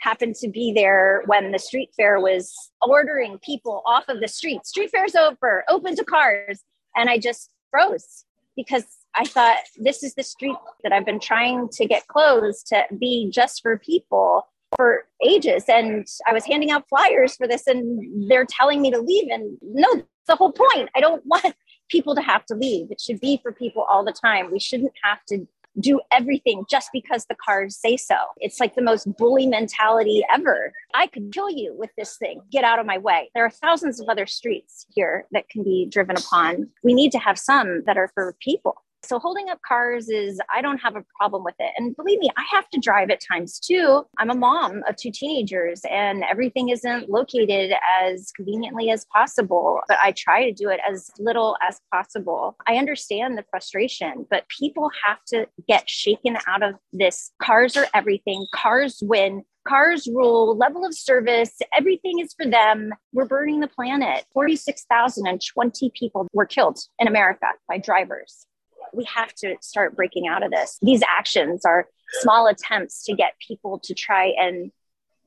happened 0.00 0.34
to 0.36 0.48
be 0.48 0.72
there 0.74 1.22
when 1.26 1.52
the 1.52 1.58
street 1.58 1.90
fair 1.96 2.20
was 2.20 2.52
ordering 2.82 3.38
people 3.38 3.82
off 3.86 4.08
of 4.08 4.20
the 4.20 4.28
street. 4.28 4.66
Street 4.66 4.90
fair's 4.90 5.14
over, 5.14 5.64
open 5.68 5.94
to 5.96 6.04
cars. 6.04 6.62
And 6.96 7.08
I 7.08 7.18
just 7.18 7.50
froze 7.70 8.24
because 8.56 8.84
I 9.14 9.24
thought 9.24 9.58
this 9.78 10.02
is 10.02 10.14
the 10.14 10.22
street 10.22 10.56
that 10.82 10.92
I've 10.92 11.06
been 11.06 11.20
trying 11.20 11.68
to 11.72 11.86
get 11.86 12.06
closed 12.08 12.66
to 12.68 12.84
be 12.98 13.30
just 13.30 13.62
for 13.62 13.78
people 13.78 14.46
for 14.76 15.06
ages. 15.24 15.64
And 15.68 16.06
I 16.26 16.32
was 16.32 16.44
handing 16.44 16.70
out 16.70 16.88
flyers 16.88 17.36
for 17.36 17.46
this 17.46 17.66
and 17.66 18.30
they're 18.30 18.46
telling 18.48 18.80
me 18.80 18.90
to 18.90 19.00
leave. 19.00 19.28
And 19.30 19.58
no, 19.62 19.88
it's 19.92 20.06
the 20.26 20.36
whole 20.36 20.52
point. 20.52 20.88
I 20.94 21.00
don't 21.00 21.24
want 21.26 21.54
people 21.88 22.14
to 22.14 22.22
have 22.22 22.46
to 22.46 22.54
leave. 22.54 22.90
It 22.90 23.00
should 23.00 23.20
be 23.20 23.38
for 23.42 23.52
people 23.52 23.82
all 23.82 24.04
the 24.04 24.12
time. 24.12 24.50
We 24.52 24.60
shouldn't 24.60 24.92
have 25.02 25.24
to 25.28 25.46
do 25.78 26.00
everything 26.12 26.64
just 26.68 26.90
because 26.92 27.26
the 27.26 27.36
cars 27.44 27.76
say 27.76 27.96
so. 27.96 28.16
It's 28.38 28.60
like 28.60 28.74
the 28.74 28.82
most 28.82 29.06
bully 29.16 29.46
mentality 29.46 30.22
ever. 30.34 30.72
I 30.94 31.06
could 31.06 31.32
kill 31.32 31.50
you 31.50 31.74
with 31.78 31.90
this 31.96 32.16
thing. 32.16 32.40
Get 32.50 32.64
out 32.64 32.78
of 32.78 32.86
my 32.86 32.98
way. 32.98 33.30
There 33.34 33.44
are 33.44 33.50
thousands 33.50 34.00
of 34.00 34.08
other 34.08 34.26
streets 34.26 34.86
here 34.94 35.26
that 35.32 35.48
can 35.48 35.62
be 35.62 35.86
driven 35.90 36.16
upon. 36.16 36.68
We 36.82 36.94
need 36.94 37.12
to 37.12 37.18
have 37.18 37.38
some 37.38 37.82
that 37.86 37.96
are 37.96 38.10
for 38.14 38.36
people. 38.40 38.82
So 39.02 39.18
holding 39.18 39.48
up 39.48 39.60
cars 39.66 40.08
is, 40.08 40.40
I 40.54 40.60
don't 40.62 40.78
have 40.78 40.96
a 40.96 41.04
problem 41.18 41.42
with 41.42 41.54
it. 41.58 41.72
And 41.76 41.96
believe 41.96 42.18
me, 42.18 42.30
I 42.36 42.44
have 42.52 42.68
to 42.70 42.80
drive 42.80 43.10
at 43.10 43.20
times 43.20 43.58
too. 43.58 44.04
I'm 44.18 44.30
a 44.30 44.34
mom 44.34 44.82
of 44.88 44.96
two 44.96 45.10
teenagers 45.10 45.80
and 45.90 46.22
everything 46.30 46.68
isn't 46.68 47.08
located 47.08 47.72
as 48.02 48.30
conveniently 48.36 48.90
as 48.90 49.06
possible, 49.06 49.80
but 49.88 49.98
I 50.02 50.12
try 50.12 50.44
to 50.44 50.52
do 50.52 50.68
it 50.68 50.80
as 50.88 51.10
little 51.18 51.56
as 51.66 51.80
possible. 51.92 52.56
I 52.68 52.76
understand 52.76 53.38
the 53.38 53.44
frustration, 53.50 54.26
but 54.30 54.46
people 54.48 54.90
have 55.04 55.24
to 55.28 55.46
get 55.66 55.88
shaken 55.88 56.36
out 56.46 56.62
of 56.62 56.74
this. 56.92 57.32
Cars 57.42 57.76
are 57.76 57.86
everything. 57.94 58.46
Cars 58.54 58.98
win. 59.02 59.42
Cars 59.68 60.08
rule, 60.10 60.56
level 60.56 60.86
of 60.86 60.94
service, 60.94 61.58
everything 61.76 62.18
is 62.18 62.34
for 62.34 62.48
them. 62.48 62.94
We're 63.12 63.26
burning 63.26 63.60
the 63.60 63.68
planet. 63.68 64.24
46,020 64.32 65.92
people 65.94 66.26
were 66.32 66.46
killed 66.46 66.78
in 66.98 67.06
America 67.06 67.46
by 67.68 67.76
drivers 67.76 68.46
we 68.92 69.04
have 69.04 69.34
to 69.36 69.56
start 69.60 69.96
breaking 69.96 70.26
out 70.26 70.42
of 70.42 70.50
this. 70.50 70.78
These 70.82 71.02
actions 71.08 71.64
are 71.64 71.88
small 72.20 72.46
attempts 72.46 73.04
to 73.04 73.14
get 73.14 73.34
people 73.46 73.78
to 73.84 73.94
try 73.94 74.32
and 74.38 74.72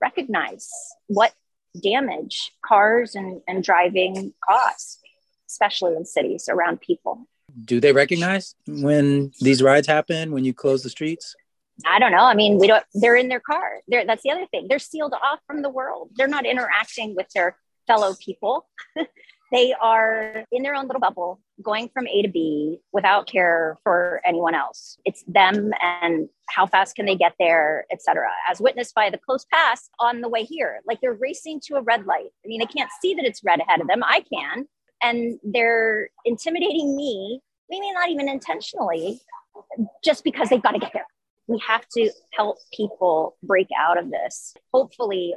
recognize 0.01 0.69
what 1.07 1.33
damage 1.81 2.51
cars 2.65 3.15
and, 3.15 3.41
and 3.47 3.63
driving 3.63 4.33
cause, 4.47 4.99
especially 5.49 5.95
in 5.95 6.05
cities 6.05 6.47
around 6.49 6.81
people. 6.81 7.27
Do 7.65 7.79
they 7.79 7.93
recognize 7.93 8.55
when 8.67 9.31
these 9.39 9.61
rides 9.61 9.87
happen, 9.87 10.31
when 10.31 10.43
you 10.43 10.53
close 10.53 10.83
the 10.83 10.89
streets? 10.89 11.35
I 11.85 11.99
don't 11.99 12.11
know. 12.11 12.23
I 12.23 12.35
mean, 12.35 12.59
we 12.59 12.67
don't, 12.67 12.83
they're 12.93 13.15
in 13.15 13.29
their 13.29 13.39
car. 13.39 13.79
They're, 13.87 14.05
that's 14.05 14.23
the 14.23 14.31
other 14.31 14.45
thing. 14.47 14.67
They're 14.67 14.79
sealed 14.79 15.13
off 15.13 15.39
from 15.47 15.61
the 15.61 15.69
world. 15.69 16.09
They're 16.15 16.27
not 16.27 16.45
interacting 16.45 17.15
with 17.15 17.27
their 17.33 17.57
fellow 17.87 18.15
people. 18.19 18.69
they 19.53 19.73
are 19.79 20.43
in 20.51 20.63
their 20.63 20.75
own 20.75 20.87
little 20.87 20.99
bubble 20.99 21.39
going 21.61 21.89
from 21.89 22.07
a 22.07 22.21
to 22.23 22.27
b 22.27 22.79
without 22.91 23.27
care 23.27 23.77
for 23.83 24.19
anyone 24.25 24.55
else. 24.55 24.97
It's 25.05 25.23
them 25.27 25.71
and 25.81 26.27
how 26.49 26.65
fast 26.65 26.95
can 26.95 27.05
they 27.05 27.15
get 27.15 27.33
there 27.39 27.85
etc 27.91 28.27
as 28.49 28.59
witnessed 28.59 28.95
by 28.95 29.09
the 29.09 29.17
close 29.17 29.45
pass 29.45 29.89
on 29.99 30.21
the 30.21 30.29
way 30.29 30.43
here. 30.43 30.81
Like 30.85 30.99
they're 31.01 31.13
racing 31.13 31.61
to 31.65 31.75
a 31.75 31.81
red 31.81 32.05
light. 32.05 32.29
I 32.43 32.47
mean 32.47 32.59
they 32.59 32.65
can't 32.65 32.89
see 33.01 33.13
that 33.15 33.25
it's 33.25 33.43
red 33.43 33.59
ahead 33.61 33.81
of 33.81 33.87
them. 33.87 34.03
I 34.03 34.21
can. 34.21 34.67
And 35.01 35.39
they're 35.43 36.09
intimidating 36.25 36.95
me 36.95 37.41
maybe 37.69 37.91
not 37.93 38.09
even 38.09 38.29
intentionally 38.29 39.21
just 40.03 40.23
because 40.23 40.49
they've 40.49 40.61
got 40.61 40.71
to 40.71 40.79
get 40.79 40.91
there. 40.93 41.07
We 41.47 41.61
have 41.67 41.85
to 41.97 42.09
help 42.31 42.57
people 42.73 43.37
break 43.43 43.67
out 43.77 43.97
of 43.97 44.09
this. 44.09 44.53
Hopefully 44.73 45.35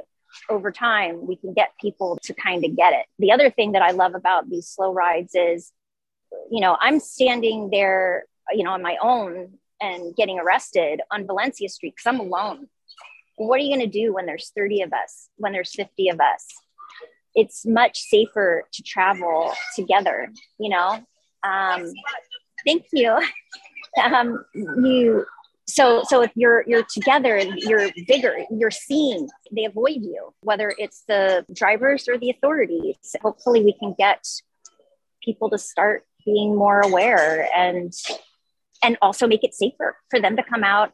over 0.49 0.71
time 0.71 1.25
we 1.25 1.35
can 1.35 1.53
get 1.53 1.71
people 1.79 2.17
to 2.23 2.33
kind 2.33 2.63
of 2.65 2.75
get 2.75 2.93
it. 2.93 3.05
The 3.19 3.31
other 3.31 3.49
thing 3.49 3.73
that 3.73 3.81
i 3.81 3.91
love 3.91 4.15
about 4.15 4.49
these 4.49 4.67
slow 4.67 4.93
rides 4.93 5.33
is 5.35 5.71
you 6.51 6.61
know 6.61 6.77
i'm 6.79 6.99
standing 6.99 7.69
there 7.69 8.25
you 8.51 8.63
know 8.63 8.71
on 8.71 8.81
my 8.81 8.97
own 9.01 9.53
and 9.81 10.15
getting 10.15 10.39
arrested 10.39 11.01
on 11.11 11.25
valencia 11.27 11.69
street 11.69 11.93
because 11.95 12.09
i'm 12.09 12.19
alone. 12.19 12.67
What 13.37 13.59
are 13.59 13.63
you 13.63 13.75
going 13.75 13.89
to 13.91 13.99
do 14.01 14.13
when 14.15 14.25
there's 14.25 14.51
30 14.55 14.81
of 14.81 14.93
us 14.93 15.29
when 15.37 15.53
there's 15.53 15.73
50 15.75 16.09
of 16.09 16.19
us? 16.19 16.45
It's 17.35 17.67
much 17.67 17.99
safer 17.99 18.63
to 18.73 18.83
travel 18.83 19.53
together 19.75 20.31
you 20.59 20.69
know? 20.69 21.05
Um, 21.43 21.91
thank 22.65 22.85
you. 22.91 23.19
Um, 24.03 24.45
you 24.53 25.25
so 25.77 26.01
so 26.03 26.21
if 26.21 26.31
you're 26.35 26.63
you're 26.67 26.87
together 26.97 27.37
you're 27.69 27.89
bigger 28.07 28.35
you're 28.49 28.71
seen 28.71 29.27
they 29.55 29.65
avoid 29.65 30.01
you 30.01 30.33
whether 30.41 30.73
it's 30.77 31.03
the 31.07 31.45
drivers 31.53 32.07
or 32.09 32.17
the 32.17 32.29
authorities 32.31 32.97
hopefully 33.21 33.63
we 33.63 33.73
can 33.73 33.93
get 33.97 34.25
people 35.23 35.49
to 35.49 35.57
start 35.57 36.03
being 36.25 36.55
more 36.55 36.81
aware 36.81 37.47
and 37.55 37.93
and 38.83 38.97
also 39.01 39.27
make 39.27 39.43
it 39.43 39.53
safer 39.53 39.95
for 40.09 40.19
them 40.19 40.35
to 40.35 40.43
come 40.43 40.63
out 40.63 40.91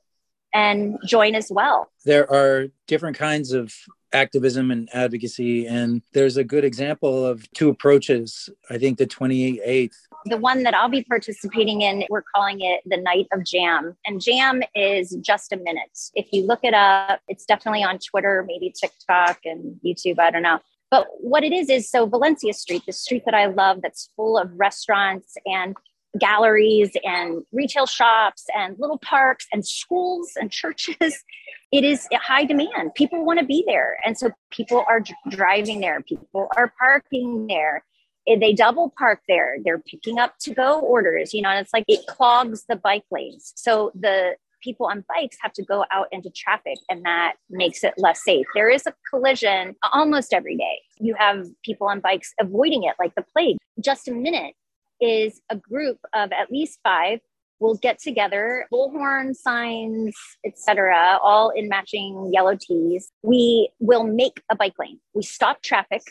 and 0.53 0.97
join 1.05 1.33
as 1.33 1.47
well 1.49 1.89
There 2.03 2.29
are 2.29 2.67
different 2.87 3.17
kinds 3.17 3.53
of 3.53 3.73
activism 4.13 4.69
and 4.69 4.87
advocacy, 4.93 5.65
and 5.65 6.03
there's 6.13 6.37
a 6.37 6.43
good 6.43 6.63
example 6.63 7.25
of 7.25 7.51
two 7.53 7.69
approaches. 7.69 8.49
I 8.69 8.77
think 8.77 8.99
the 8.99 9.07
28th 9.07 9.95
the 10.25 10.37
one 10.37 10.63
that 10.63 10.73
I'll 10.73 10.89
be 10.89 11.03
participating 11.03 11.81
in, 11.81 12.05
we're 12.09 12.23
calling 12.35 12.61
it 12.61 12.81
the 12.85 12.97
Night 12.97 13.27
of 13.31 13.43
Jam. 13.45 13.95
And 14.05 14.21
Jam 14.21 14.63
is 14.75 15.17
just 15.21 15.51
a 15.51 15.57
minute. 15.57 15.97
If 16.15 16.27
you 16.31 16.45
look 16.45 16.59
it 16.63 16.73
up, 16.73 17.21
it's 17.27 17.45
definitely 17.45 17.83
on 17.83 17.99
Twitter, 17.99 18.43
maybe 18.47 18.73
TikTok 18.79 19.39
and 19.45 19.79
YouTube, 19.85 20.19
I 20.19 20.31
don't 20.31 20.43
know. 20.43 20.59
But 20.91 21.07
what 21.19 21.43
it 21.43 21.51
is 21.51 21.69
is 21.69 21.89
so 21.89 22.05
Valencia 22.05 22.53
Street, 22.53 22.83
the 22.85 22.93
street 22.93 23.23
that 23.25 23.33
I 23.33 23.47
love 23.47 23.81
that's 23.81 24.11
full 24.15 24.37
of 24.37 24.51
restaurants 24.55 25.35
and 25.45 25.75
galleries 26.19 26.91
and 27.03 27.43
retail 27.51 27.87
shops 27.87 28.45
and 28.55 28.75
little 28.77 28.99
parks 28.99 29.47
and 29.51 29.65
schools 29.65 30.31
and 30.39 30.51
churches. 30.51 31.23
It 31.71 31.83
is 31.83 32.07
high 32.13 32.45
demand. 32.45 32.93
People 32.93 33.25
want 33.25 33.39
to 33.39 33.45
be 33.45 33.63
there. 33.65 33.97
And 34.05 34.15
so 34.15 34.29
people 34.51 34.85
are 34.87 35.01
driving 35.29 35.79
there, 35.79 36.01
people 36.01 36.47
are 36.55 36.71
parking 36.79 37.47
there. 37.47 37.83
They 38.27 38.53
double 38.53 38.93
park 38.97 39.21
there. 39.27 39.57
They're 39.63 39.79
picking 39.79 40.19
up 40.19 40.37
to 40.39 40.53
go 40.53 40.79
orders, 40.79 41.33
you 41.33 41.41
know, 41.41 41.49
and 41.49 41.59
it's 41.59 41.73
like 41.73 41.83
it 41.87 42.05
clogs 42.07 42.65
the 42.67 42.75
bike 42.75 43.03
lanes. 43.11 43.53
So 43.55 43.91
the 43.93 44.35
people 44.63 44.85
on 44.87 45.03
bikes 45.09 45.37
have 45.41 45.53
to 45.53 45.63
go 45.63 45.85
out 45.91 46.07
into 46.11 46.29
traffic 46.29 46.77
and 46.89 47.03
that 47.03 47.33
makes 47.49 47.83
it 47.83 47.93
less 47.97 48.23
safe. 48.23 48.45
There 48.55 48.69
is 48.69 48.87
a 48.87 48.93
collision 49.09 49.75
almost 49.91 50.33
every 50.33 50.55
day 50.55 50.79
You 50.99 51.15
have 51.17 51.47
people 51.63 51.87
on 51.87 51.99
bikes 51.99 52.33
avoiding 52.39 52.83
it 52.83 52.95
like 52.97 53.13
the 53.15 53.25
plague. 53.33 53.57
Just 53.83 54.07
a 54.07 54.11
minute 54.11 54.55
is 55.01 55.41
a 55.49 55.57
group 55.57 55.99
of 56.13 56.31
at 56.31 56.49
least 56.49 56.79
five 56.83 57.19
will 57.59 57.75
get 57.75 57.99
together, 57.99 58.67
bullhorn 58.71 59.33
signs, 59.33 60.15
etc., 60.45 61.17
all 61.21 61.49
in 61.49 61.69
matching 61.69 62.29
yellow 62.33 62.57
tees. 62.59 63.09
We 63.21 63.69
will 63.79 64.03
make 64.03 64.41
a 64.51 64.55
bike 64.55 64.73
lane. 64.77 64.99
We 65.13 65.23
stop 65.23 65.61
traffic 65.61 66.01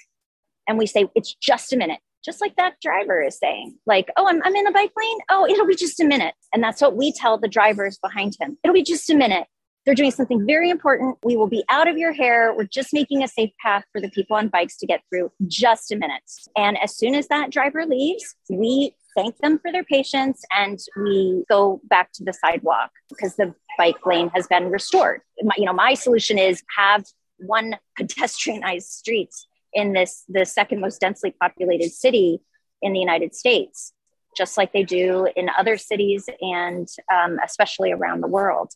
and 0.66 0.78
we 0.78 0.86
say, 0.86 1.08
it's 1.14 1.34
just 1.34 1.72
a 1.72 1.76
minute. 1.76 2.00
Just 2.24 2.40
like 2.40 2.56
that 2.56 2.74
driver 2.80 3.20
is 3.22 3.38
saying, 3.38 3.76
like, 3.86 4.10
oh, 4.16 4.28
I'm, 4.28 4.42
I'm 4.42 4.54
in 4.54 4.64
the 4.64 4.70
bike 4.70 4.92
lane. 4.96 5.18
Oh, 5.28 5.46
it'll 5.46 5.66
be 5.66 5.74
just 5.74 6.00
a 6.00 6.04
minute. 6.04 6.34
And 6.52 6.62
that's 6.62 6.80
what 6.80 6.96
we 6.96 7.12
tell 7.12 7.38
the 7.38 7.48
drivers 7.48 7.98
behind 7.98 8.36
him. 8.40 8.58
It'll 8.62 8.74
be 8.74 8.82
just 8.82 9.10
a 9.10 9.14
minute. 9.14 9.46
They're 9.84 9.94
doing 9.96 10.12
something 10.12 10.46
very 10.46 10.70
important. 10.70 11.18
We 11.24 11.36
will 11.36 11.48
be 11.48 11.64
out 11.68 11.88
of 11.88 11.98
your 11.98 12.12
hair. 12.12 12.54
We're 12.56 12.64
just 12.64 12.92
making 12.92 13.24
a 13.24 13.28
safe 13.28 13.50
path 13.60 13.84
for 13.90 14.00
the 14.00 14.10
people 14.10 14.36
on 14.36 14.48
bikes 14.48 14.76
to 14.78 14.86
get 14.86 15.02
through 15.08 15.32
just 15.48 15.90
a 15.90 15.96
minute. 15.96 16.22
And 16.56 16.78
as 16.80 16.96
soon 16.96 17.16
as 17.16 17.26
that 17.28 17.50
driver 17.50 17.84
leaves, 17.84 18.36
we 18.48 18.94
thank 19.16 19.36
them 19.38 19.58
for 19.58 19.72
their 19.72 19.84
patience 19.84 20.42
and 20.52 20.78
we 20.96 21.44
go 21.48 21.80
back 21.84 22.12
to 22.12 22.24
the 22.24 22.32
sidewalk 22.32 22.90
because 23.08 23.34
the 23.34 23.54
bike 23.76 24.06
lane 24.06 24.30
has 24.34 24.46
been 24.46 24.70
restored. 24.70 25.22
My, 25.42 25.54
you 25.58 25.64
know, 25.64 25.72
my 25.72 25.94
solution 25.94 26.38
is 26.38 26.62
have 26.76 27.04
one 27.38 27.76
pedestrianized 27.98 28.84
streets 28.84 29.48
in 29.74 29.92
this 29.92 30.24
the 30.28 30.44
second 30.44 30.80
most 30.80 31.00
densely 31.00 31.34
populated 31.40 31.90
city 31.90 32.40
in 32.80 32.92
the 32.92 33.00
United 33.00 33.34
States, 33.34 33.92
just 34.36 34.56
like 34.56 34.72
they 34.72 34.82
do 34.82 35.28
in 35.36 35.48
other 35.58 35.76
cities 35.76 36.28
and 36.40 36.88
um, 37.12 37.38
especially 37.44 37.92
around 37.92 38.20
the 38.20 38.28
world. 38.28 38.72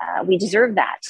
Uh, 0.00 0.24
we 0.24 0.38
deserve 0.38 0.76
that. 0.76 1.00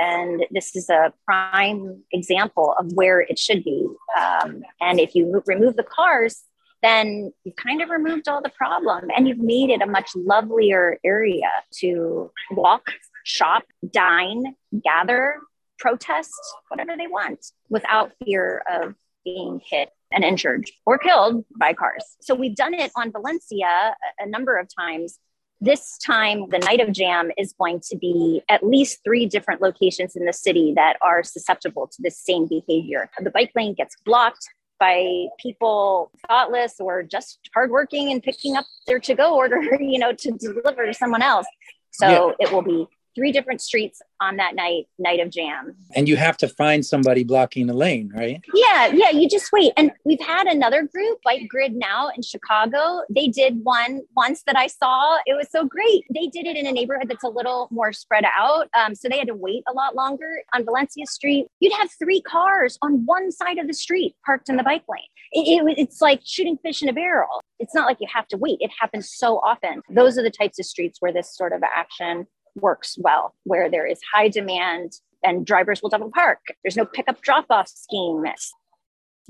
And 0.00 0.44
this 0.50 0.74
is 0.74 0.88
a 0.88 1.12
prime 1.26 2.02
example 2.10 2.74
of 2.78 2.90
where 2.94 3.20
it 3.20 3.38
should 3.38 3.62
be. 3.62 3.86
Um, 4.18 4.62
and 4.80 4.98
if 4.98 5.14
you 5.14 5.42
remove 5.46 5.76
the 5.76 5.84
cars, 5.84 6.42
then 6.82 7.32
you've 7.44 7.56
kind 7.56 7.82
of 7.82 7.90
removed 7.90 8.26
all 8.26 8.40
the 8.40 8.50
problem 8.50 9.10
and 9.14 9.28
you've 9.28 9.38
made 9.38 9.68
it 9.68 9.82
a 9.82 9.86
much 9.86 10.10
lovelier 10.16 10.98
area 11.04 11.50
to 11.80 12.30
walk, 12.52 12.86
shop, 13.24 13.64
dine, 13.92 14.56
gather, 14.82 15.36
protest, 15.80 16.32
whatever 16.68 16.96
they 16.96 17.06
want 17.06 17.44
without 17.68 18.12
fear 18.24 18.62
of 18.70 18.94
being 19.24 19.60
hit 19.64 19.90
and 20.12 20.24
injured 20.24 20.70
or 20.86 20.98
killed 20.98 21.44
by 21.58 21.72
cars. 21.72 22.04
So 22.20 22.34
we've 22.34 22.54
done 22.54 22.74
it 22.74 22.92
on 22.96 23.12
Valencia 23.12 23.94
a 24.18 24.26
number 24.26 24.56
of 24.56 24.68
times. 24.78 25.18
This 25.62 25.98
time, 25.98 26.48
the 26.48 26.58
night 26.58 26.80
of 26.80 26.90
jam 26.90 27.30
is 27.36 27.52
going 27.52 27.80
to 27.90 27.96
be 27.98 28.42
at 28.48 28.64
least 28.66 29.00
three 29.04 29.26
different 29.26 29.60
locations 29.60 30.16
in 30.16 30.24
the 30.24 30.32
city 30.32 30.72
that 30.74 30.96
are 31.02 31.22
susceptible 31.22 31.86
to 31.86 31.96
this 32.00 32.18
same 32.18 32.46
behavior. 32.46 33.10
The 33.22 33.30
bike 33.30 33.52
lane 33.54 33.74
gets 33.74 33.94
blocked, 34.04 34.48
by 34.80 35.26
people 35.38 36.10
thoughtless 36.26 36.76
or 36.80 37.04
just 37.04 37.38
hardworking 37.54 38.10
and 38.10 38.22
picking 38.22 38.56
up 38.56 38.64
their 38.86 38.98
to 38.98 39.14
go 39.14 39.36
order, 39.36 39.60
you 39.80 39.98
know, 39.98 40.12
to 40.12 40.32
deliver 40.32 40.86
to 40.86 40.94
someone 40.94 41.22
else. 41.22 41.46
So 41.92 42.34
yeah. 42.40 42.46
it 42.46 42.52
will 42.52 42.62
be 42.62 42.88
three 43.14 43.32
different 43.32 43.60
streets 43.60 44.00
on 44.20 44.36
that 44.36 44.54
night, 44.54 44.86
night 44.98 45.20
of 45.20 45.30
jam. 45.30 45.74
And 45.94 46.08
you 46.08 46.16
have 46.16 46.36
to 46.38 46.48
find 46.48 46.84
somebody 46.84 47.24
blocking 47.24 47.66
the 47.66 47.74
lane, 47.74 48.10
right? 48.14 48.42
Yeah, 48.54 48.86
yeah. 48.92 49.10
You 49.10 49.28
just 49.28 49.50
wait. 49.52 49.72
And 49.76 49.92
we've 50.04 50.20
had 50.20 50.46
another 50.46 50.82
group, 50.82 51.18
Bike 51.24 51.48
Grid 51.48 51.74
Now 51.74 52.10
in 52.14 52.22
Chicago. 52.22 53.02
They 53.08 53.28
did 53.28 53.64
one 53.64 54.02
once 54.16 54.42
that 54.46 54.56
I 54.56 54.66
saw. 54.66 55.18
It 55.26 55.34
was 55.34 55.48
so 55.50 55.64
great. 55.64 56.04
They 56.14 56.26
did 56.26 56.46
it 56.46 56.56
in 56.56 56.66
a 56.66 56.72
neighborhood 56.72 57.08
that's 57.08 57.24
a 57.24 57.28
little 57.28 57.68
more 57.70 57.92
spread 57.92 58.24
out. 58.24 58.68
Um, 58.78 58.94
so 58.94 59.08
they 59.08 59.18
had 59.18 59.28
to 59.28 59.34
wait 59.34 59.64
a 59.68 59.72
lot 59.72 59.94
longer. 59.94 60.42
On 60.54 60.64
Valencia 60.64 61.06
Street, 61.06 61.46
you'd 61.60 61.72
have 61.72 61.90
three 61.98 62.20
cars 62.20 62.78
on 62.82 63.04
one 63.06 63.32
side 63.32 63.58
of 63.58 63.66
the 63.66 63.74
street 63.74 64.14
parked 64.24 64.48
in 64.48 64.56
the 64.56 64.62
bike 64.62 64.84
lane. 64.88 65.02
It, 65.32 65.62
it, 65.66 65.78
it's 65.78 66.00
like 66.00 66.20
shooting 66.24 66.58
fish 66.62 66.82
in 66.82 66.88
a 66.88 66.92
barrel. 66.92 67.40
It's 67.58 67.74
not 67.74 67.86
like 67.86 67.98
you 68.00 68.08
have 68.12 68.26
to 68.28 68.36
wait. 68.36 68.58
It 68.60 68.70
happens 68.78 69.10
so 69.10 69.38
often. 69.38 69.82
Those 69.88 70.18
are 70.18 70.22
the 70.22 70.30
types 70.30 70.58
of 70.58 70.66
streets 70.66 71.00
where 71.00 71.12
this 71.12 71.34
sort 71.36 71.52
of 71.52 71.62
action 71.62 72.26
works 72.56 72.96
well, 72.98 73.34
where 73.44 73.70
there 73.70 73.86
is 73.86 74.00
high 74.12 74.28
demand 74.28 74.92
and 75.22 75.44
drivers 75.44 75.82
will 75.82 75.90
double 75.90 76.10
park. 76.10 76.40
There's 76.62 76.76
no 76.76 76.84
pickup 76.84 77.20
drop 77.22 77.46
off 77.50 77.68
scheme. 77.68 78.24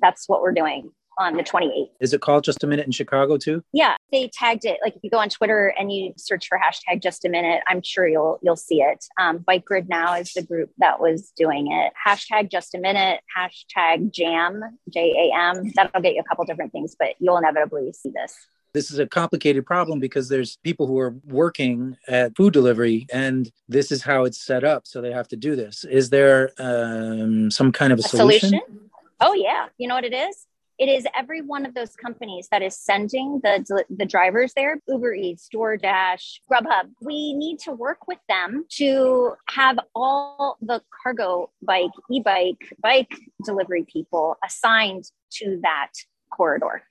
That's 0.00 0.28
what 0.28 0.40
we're 0.42 0.52
doing 0.52 0.92
on 1.18 1.36
the 1.36 1.42
28th. 1.42 1.90
Is 2.00 2.14
it 2.14 2.22
called 2.22 2.44
Just 2.44 2.64
a 2.64 2.66
Minute 2.66 2.86
in 2.86 2.92
Chicago 2.92 3.36
too? 3.36 3.62
Yeah, 3.72 3.96
they 4.10 4.30
tagged 4.32 4.64
it. 4.64 4.78
Like 4.82 4.96
if 4.96 5.04
you 5.04 5.10
go 5.10 5.18
on 5.18 5.28
Twitter 5.28 5.74
and 5.78 5.92
you 5.92 6.14
search 6.16 6.48
for 6.48 6.58
hashtag 6.58 7.02
Just 7.02 7.24
a 7.24 7.28
Minute, 7.28 7.62
I'm 7.68 7.82
sure 7.82 8.08
you'll 8.08 8.38
you'll 8.42 8.56
see 8.56 8.80
it. 8.80 9.04
Um, 9.20 9.38
Bike 9.38 9.64
Grid 9.64 9.88
Now 9.88 10.14
is 10.14 10.32
the 10.32 10.42
group 10.42 10.70
that 10.78 11.00
was 11.00 11.32
doing 11.36 11.70
it. 11.70 11.92
Hashtag 12.06 12.50
Just 12.50 12.74
a 12.74 12.78
Minute. 12.78 13.20
Hashtag 13.36 14.12
Jam 14.12 14.62
J 14.88 15.30
A 15.30 15.36
M. 15.36 15.72
That'll 15.74 16.00
get 16.00 16.14
you 16.14 16.20
a 16.20 16.24
couple 16.24 16.44
different 16.44 16.72
things, 16.72 16.96
but 16.98 17.10
you'll 17.18 17.36
inevitably 17.36 17.92
see 17.92 18.10
this. 18.10 18.34
This 18.72 18.90
is 18.90 18.98
a 18.98 19.06
complicated 19.06 19.66
problem 19.66 19.98
because 19.98 20.28
there's 20.28 20.56
people 20.58 20.86
who 20.86 20.98
are 20.98 21.14
working 21.26 21.96
at 22.06 22.36
food 22.36 22.52
delivery 22.52 23.06
and 23.12 23.50
this 23.68 23.90
is 23.90 24.02
how 24.02 24.24
it's 24.24 24.40
set 24.40 24.64
up. 24.64 24.86
So 24.86 25.00
they 25.00 25.12
have 25.12 25.28
to 25.28 25.36
do 25.36 25.56
this. 25.56 25.84
Is 25.84 26.10
there 26.10 26.50
um, 26.58 27.50
some 27.50 27.72
kind 27.72 27.92
of 27.92 27.98
a, 27.98 28.02
a 28.02 28.08
solution? 28.08 28.50
solution? 28.50 28.90
Oh, 29.20 29.34
yeah. 29.34 29.66
You 29.78 29.88
know 29.88 29.94
what 29.94 30.04
it 30.04 30.14
is? 30.14 30.46
It 30.78 30.88
is 30.88 31.06
every 31.14 31.42
one 31.42 31.66
of 31.66 31.74
those 31.74 31.94
companies 31.94 32.48
that 32.50 32.62
is 32.62 32.74
sending 32.74 33.40
the, 33.42 33.84
the 33.90 34.06
drivers 34.06 34.54
there 34.54 34.80
Uber 34.88 35.12
Eats, 35.12 35.48
DoorDash, 35.54 36.38
Grubhub. 36.50 36.88
We 37.02 37.34
need 37.34 37.58
to 37.60 37.72
work 37.72 38.08
with 38.08 38.18
them 38.30 38.64
to 38.76 39.34
have 39.50 39.78
all 39.94 40.56
the 40.62 40.80
cargo 41.02 41.50
bike, 41.60 41.90
e 42.10 42.20
bike, 42.20 42.74
bike 42.82 43.10
delivery 43.44 43.84
people 43.92 44.38
assigned 44.42 45.04
to 45.32 45.60
that 45.62 45.90
corridor 46.32 46.82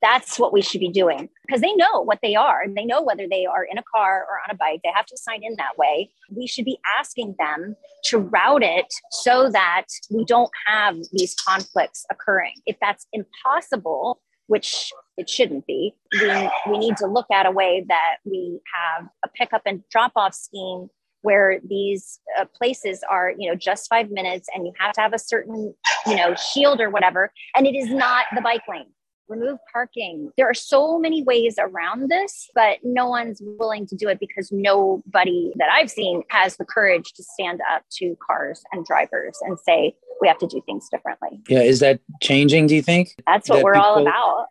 that's 0.00 0.38
what 0.38 0.52
we 0.52 0.62
should 0.62 0.80
be 0.80 0.88
doing 0.88 1.28
because 1.46 1.60
they 1.60 1.72
know 1.74 2.00
what 2.00 2.18
they 2.22 2.34
are 2.34 2.60
and 2.62 2.76
they 2.76 2.84
know 2.84 3.02
whether 3.02 3.26
they 3.28 3.46
are 3.46 3.64
in 3.64 3.78
a 3.78 3.82
car 3.94 4.26
or 4.28 4.38
on 4.46 4.54
a 4.54 4.56
bike. 4.56 4.80
They 4.82 4.90
have 4.94 5.06
to 5.06 5.16
sign 5.16 5.40
in 5.42 5.54
that 5.56 5.78
way. 5.78 6.10
We 6.30 6.46
should 6.46 6.64
be 6.64 6.78
asking 6.98 7.36
them 7.38 7.76
to 8.06 8.18
route 8.18 8.62
it 8.62 8.92
so 9.10 9.50
that 9.50 9.86
we 10.10 10.24
don't 10.24 10.50
have 10.66 10.96
these 11.12 11.34
conflicts 11.34 12.04
occurring. 12.10 12.54
If 12.66 12.76
that's 12.80 13.06
impossible 13.12 14.20
which 14.48 14.92
it 15.16 15.30
shouldn't 15.30 15.66
be 15.66 15.94
we, 16.20 16.50
we 16.68 16.78
need 16.78 16.96
to 16.96 17.06
look 17.06 17.26
at 17.32 17.46
a 17.46 17.50
way 17.50 17.84
that 17.88 18.16
we 18.24 18.60
have 18.74 19.08
a 19.24 19.28
pickup 19.28 19.62
and 19.64 19.82
drop 19.88 20.12
off 20.16 20.34
scheme 20.34 20.88
where 21.22 21.60
these 21.66 22.20
uh, 22.38 22.44
places 22.54 23.02
are 23.08 23.32
you 23.38 23.48
know 23.48 23.56
just 23.56 23.88
five 23.88 24.10
minutes 24.10 24.48
and 24.54 24.66
you 24.66 24.72
have 24.78 24.92
to 24.92 25.00
have 25.00 25.14
a 25.14 25.18
certain 25.18 25.74
you 26.06 26.16
know 26.16 26.34
shield 26.34 26.80
or 26.80 26.90
whatever 26.90 27.32
and 27.56 27.66
it 27.66 27.74
is 27.74 27.88
not 27.88 28.26
the 28.34 28.40
bike 28.40 28.62
lane 28.68 28.92
remove 29.28 29.58
parking. 29.72 30.30
There 30.36 30.48
are 30.48 30.54
so 30.54 30.98
many 30.98 31.22
ways 31.22 31.56
around 31.58 32.10
this, 32.10 32.50
but 32.54 32.78
no 32.82 33.08
one's 33.08 33.40
willing 33.42 33.86
to 33.86 33.96
do 33.96 34.08
it 34.08 34.20
because 34.20 34.50
nobody 34.52 35.52
that 35.56 35.68
I've 35.70 35.90
seen 35.90 36.22
has 36.28 36.56
the 36.56 36.64
courage 36.64 37.12
to 37.14 37.22
stand 37.22 37.60
up 37.72 37.82
to 37.98 38.16
cars 38.26 38.62
and 38.72 38.84
drivers 38.84 39.38
and 39.42 39.58
say, 39.58 39.94
we 40.20 40.28
have 40.28 40.38
to 40.38 40.46
do 40.46 40.62
things 40.66 40.88
differently. 40.90 41.40
Yeah. 41.48 41.62
Is 41.62 41.80
that 41.80 42.00
changing, 42.20 42.66
do 42.66 42.76
you 42.76 42.82
think? 42.82 43.14
That's 43.26 43.48
what 43.48 43.56
that 43.56 43.64
we're 43.64 43.74
people... 43.74 43.86
all 43.86 44.02
about. 44.02 44.46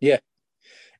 Yeah. 0.00 0.18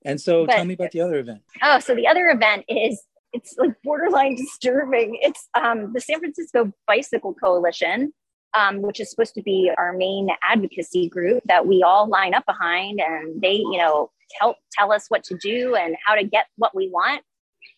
And 0.04 0.20
so 0.20 0.46
but, 0.46 0.56
tell 0.56 0.64
me 0.64 0.74
about 0.74 0.90
the 0.90 1.00
other 1.00 1.18
event. 1.18 1.42
Oh, 1.62 1.78
so 1.78 1.94
the 1.94 2.06
other 2.06 2.28
event 2.28 2.64
is 2.68 3.02
it's 3.32 3.54
like 3.58 3.74
borderline 3.82 4.36
disturbing. 4.36 5.18
It's 5.20 5.48
um, 5.54 5.92
the 5.92 6.00
San 6.00 6.20
Francisco 6.20 6.72
Bicycle 6.86 7.34
Coalition 7.34 8.12
um, 8.54 8.82
which 8.82 9.00
is 9.00 9.10
supposed 9.10 9.34
to 9.34 9.42
be 9.42 9.70
our 9.76 9.92
main 9.92 10.28
advocacy 10.42 11.08
group 11.08 11.42
that 11.46 11.66
we 11.66 11.82
all 11.82 12.08
line 12.08 12.34
up 12.34 12.46
behind 12.46 13.00
and 13.00 13.40
they, 13.42 13.54
you 13.54 13.78
know, 13.78 14.10
help 14.40 14.56
tell 14.72 14.92
us 14.92 15.06
what 15.08 15.24
to 15.24 15.36
do 15.36 15.74
and 15.74 15.96
how 16.06 16.14
to 16.14 16.24
get 16.24 16.46
what 16.56 16.74
we 16.74 16.88
want. 16.88 17.22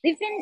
They've 0.04 0.18
been 0.18 0.40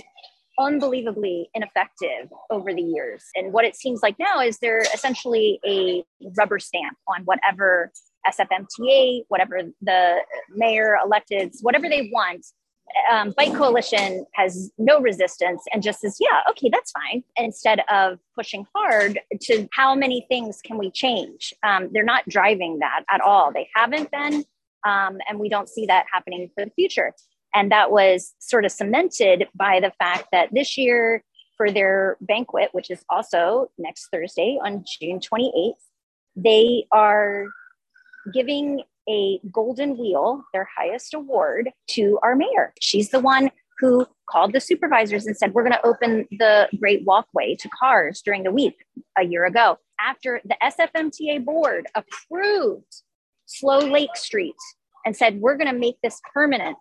unbelievably 0.59 1.51
ineffective 1.55 2.29
over 2.51 2.73
the 2.73 2.83
years. 2.83 3.25
And 3.35 3.53
what 3.53 3.65
it 3.65 3.77
seems 3.77 4.03
like 4.03 4.17
now 4.19 4.41
is 4.41 4.59
they're 4.59 4.87
essentially 4.95 5.59
a 5.67 6.05
rubber 6.37 6.59
stamp 6.59 6.97
on 7.09 7.23
whatever 7.25 7.91
SFMTA, 8.27 9.23
whatever 9.29 9.61
the 9.83 10.17
mayor 10.51 10.97
electeds, 11.05 11.59
whatever 11.63 11.89
they 11.89 12.11
want, 12.13 12.47
um, 13.11 13.35
Bike 13.37 13.55
Coalition 13.55 14.25
has 14.35 14.71
no 14.79 15.01
resistance 15.01 15.63
and 15.73 15.83
just 15.83 16.01
says, 16.01 16.19
yeah, 16.21 16.41
okay, 16.51 16.69
that's 16.71 16.93
fine. 16.93 17.23
Instead 17.37 17.81
of 17.91 18.19
pushing 18.35 18.67
hard 18.75 19.19
to 19.43 19.69
how 19.73 19.95
many 19.95 20.27
things 20.29 20.61
can 20.65 20.79
we 20.79 20.91
change? 20.91 21.53
Um, 21.63 21.89
they're 21.93 22.05
not 22.05 22.29
driving 22.29 22.79
that 22.81 23.05
at 23.11 23.21
all. 23.21 23.53
They 23.53 23.69
haven't 23.75 24.11
been. 24.11 24.45
Um, 24.87 25.19
and 25.29 25.39
we 25.39 25.49
don't 25.49 25.69
see 25.69 25.87
that 25.87 26.07
happening 26.13 26.51
for 26.55 26.65
the 26.65 26.71
future. 26.73 27.13
And 27.55 27.71
that 27.73 27.91
was 27.91 28.35
sort 28.39 28.65
of 28.65 28.73
cemented 28.73 29.49
by 29.55 29.81
the 29.81 29.93
fact 29.99 30.29
that 30.33 30.51
this 30.53 30.77
year, 30.77 31.23
for 31.57 31.71
their 31.71 32.17
banquet, 32.21 32.71
which 32.73 32.91
is 32.91 33.05
also 33.09 33.71
next 33.79 34.09
Thursday 34.13 34.59
on 34.63 34.85
June 35.01 35.21
28th, 35.21 35.73
they 36.37 36.85
are 36.91 37.47
giving 38.33 38.83
a 39.09 39.41
golden 39.53 39.99
wheel, 39.99 40.45
their 40.53 40.69
highest 40.77 41.15
award, 41.15 41.71
to 41.91 42.19
our 42.23 42.35
mayor. 42.35 42.73
She's 42.81 43.11
the 43.11 43.21
one 43.21 43.51
who 43.79 44.07
called 44.31 44.53
the 44.53 44.61
supervisors 44.61 45.27
and 45.27 45.37
said, 45.37 45.53
We're 45.53 45.63
going 45.63 45.73
to 45.73 45.87
open 45.87 46.27
the 46.39 46.69
Great 46.79 47.05
Walkway 47.05 47.57
to 47.57 47.69
cars 47.69 48.23
during 48.25 48.43
the 48.43 48.53
week 48.53 48.85
a 49.19 49.25
year 49.25 49.45
ago. 49.45 49.79
After 50.01 50.41
the 50.45 50.57
SFMTA 50.63 51.45
board 51.45 51.87
approved 51.95 53.03
Slow 53.47 53.79
Lake 53.79 54.17
Street 54.17 54.55
and 55.05 55.17
said, 55.17 55.41
We're 55.41 55.57
going 55.57 55.73
to 55.73 55.79
make 55.79 55.97
this 56.03 56.21
permanent, 56.33 56.79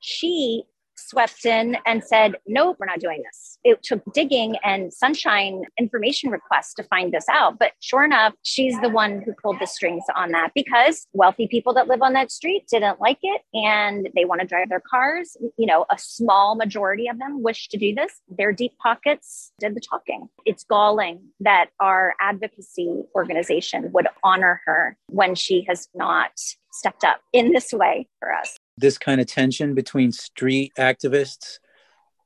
she 0.00 0.64
swept 1.10 1.44
in 1.44 1.76
and 1.86 2.02
said, 2.04 2.36
Nope, 2.46 2.76
we're 2.78 2.86
not 2.86 3.00
doing 3.00 3.22
this. 3.24 3.58
It 3.64 3.82
took 3.82 4.00
digging 4.14 4.56
and 4.64 4.92
sunshine 4.92 5.64
information 5.78 6.30
requests 6.30 6.74
to 6.74 6.84
find 6.84 7.12
this 7.12 7.26
out. 7.28 7.58
But 7.58 7.72
sure 7.80 8.04
enough, 8.04 8.34
she's 8.42 8.78
the 8.80 8.88
one 8.88 9.22
who 9.22 9.32
pulled 9.42 9.58
the 9.60 9.66
strings 9.66 10.04
on 10.14 10.30
that 10.32 10.52
because 10.54 11.06
wealthy 11.12 11.48
people 11.48 11.74
that 11.74 11.88
live 11.88 12.02
on 12.02 12.12
that 12.12 12.30
street 12.30 12.66
didn't 12.70 13.00
like 13.00 13.18
it 13.22 13.42
and 13.52 14.08
they 14.14 14.24
want 14.24 14.40
to 14.40 14.46
drive 14.46 14.68
their 14.68 14.82
cars. 14.88 15.36
You 15.58 15.66
know, 15.66 15.84
a 15.90 15.98
small 15.98 16.54
majority 16.54 17.08
of 17.08 17.18
them 17.18 17.42
wish 17.42 17.68
to 17.68 17.76
do 17.76 17.94
this. 17.94 18.20
Their 18.28 18.52
deep 18.52 18.72
pockets 18.78 19.52
did 19.58 19.74
the 19.74 19.80
talking. 19.80 20.28
It's 20.46 20.64
galling 20.64 21.20
that 21.40 21.70
our 21.80 22.14
advocacy 22.20 23.02
organization 23.14 23.90
would 23.92 24.06
honor 24.22 24.62
her 24.66 24.96
when 25.08 25.34
she 25.34 25.64
has 25.68 25.88
not 25.94 26.30
stepped 26.72 27.02
up 27.02 27.20
in 27.32 27.52
this 27.52 27.72
way 27.72 28.08
for 28.20 28.32
us 28.32 28.56
this 28.76 28.98
kind 28.98 29.20
of 29.20 29.26
tension 29.26 29.74
between 29.74 30.12
street 30.12 30.72
activists 30.78 31.58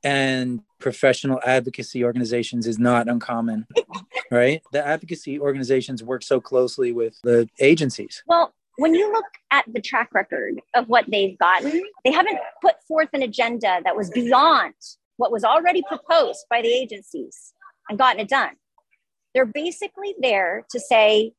and 0.03 0.61
professional 0.79 1.39
advocacy 1.45 2.03
organizations 2.03 2.67
is 2.67 2.77
not 2.77 3.07
uncommon, 3.07 3.65
right? 4.31 4.61
The 4.71 4.85
advocacy 4.85 5.39
organizations 5.39 6.03
work 6.03 6.23
so 6.23 6.39
closely 6.39 6.91
with 6.91 7.19
the 7.23 7.49
agencies. 7.59 8.23
Well, 8.27 8.53
when 8.77 8.93
you 8.93 9.11
look 9.11 9.25
at 9.51 9.65
the 9.71 9.81
track 9.81 10.09
record 10.13 10.61
of 10.75 10.87
what 10.87 11.05
they've 11.09 11.37
gotten, 11.37 11.81
they 12.03 12.11
haven't 12.11 12.37
put 12.61 12.75
forth 12.87 13.09
an 13.13 13.23
agenda 13.23 13.79
that 13.83 13.95
was 13.95 14.09
beyond 14.11 14.73
what 15.17 15.31
was 15.31 15.43
already 15.43 15.81
proposed 15.87 16.45
by 16.49 16.61
the 16.61 16.67
agencies 16.67 17.53
and 17.89 17.97
gotten 17.97 18.19
it 18.19 18.29
done. 18.29 18.51
They're 19.33 19.45
basically 19.45 20.15
there 20.19 20.65
to 20.69 20.79
say, 20.79 21.33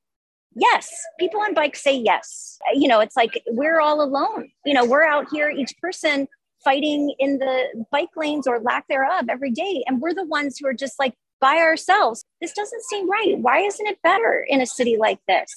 yes. 0.56 0.90
People 1.20 1.40
on 1.40 1.54
bikes 1.54 1.82
say 1.82 1.96
yes. 1.96 2.58
You 2.74 2.88
know 2.88 3.00
it's 3.00 3.16
like 3.16 3.42
we're 3.48 3.80
all 3.80 4.02
alone. 4.02 4.50
You 4.64 4.74
know 4.74 4.84
we're 4.84 5.04
out 5.04 5.26
here 5.30 5.50
each 5.50 5.74
person 5.80 6.26
fighting 6.64 7.14
in 7.20 7.38
the 7.38 7.84
bike 7.92 8.08
lanes 8.16 8.46
or 8.46 8.58
lack 8.58 8.88
thereof 8.88 9.26
every 9.28 9.52
day. 9.52 9.84
And 9.86 10.00
we're 10.00 10.14
the 10.14 10.24
ones 10.24 10.58
who 10.58 10.66
are 10.66 10.74
just 10.74 10.98
like 10.98 11.14
by 11.40 11.56
ourselves. 11.58 12.24
This 12.40 12.52
doesn't 12.52 12.82
seem 12.82 13.08
right. 13.08 13.38
Why 13.38 13.60
isn't 13.60 13.86
it 13.86 14.02
better 14.02 14.44
in 14.48 14.60
a 14.60 14.66
city 14.66 14.96
like 14.96 15.20
this? 15.28 15.54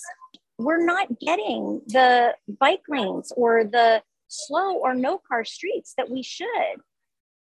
We're 0.59 0.85
not 0.85 1.19
getting 1.19 1.81
the 1.87 2.35
bike 2.59 2.83
lanes 2.87 3.31
or 3.35 3.63
the 3.63 4.03
slow 4.27 4.75
or 4.75 4.93
no 4.93 5.19
car 5.27 5.45
streets 5.45 5.93
that 5.97 6.09
we 6.11 6.21
should. 6.21 6.75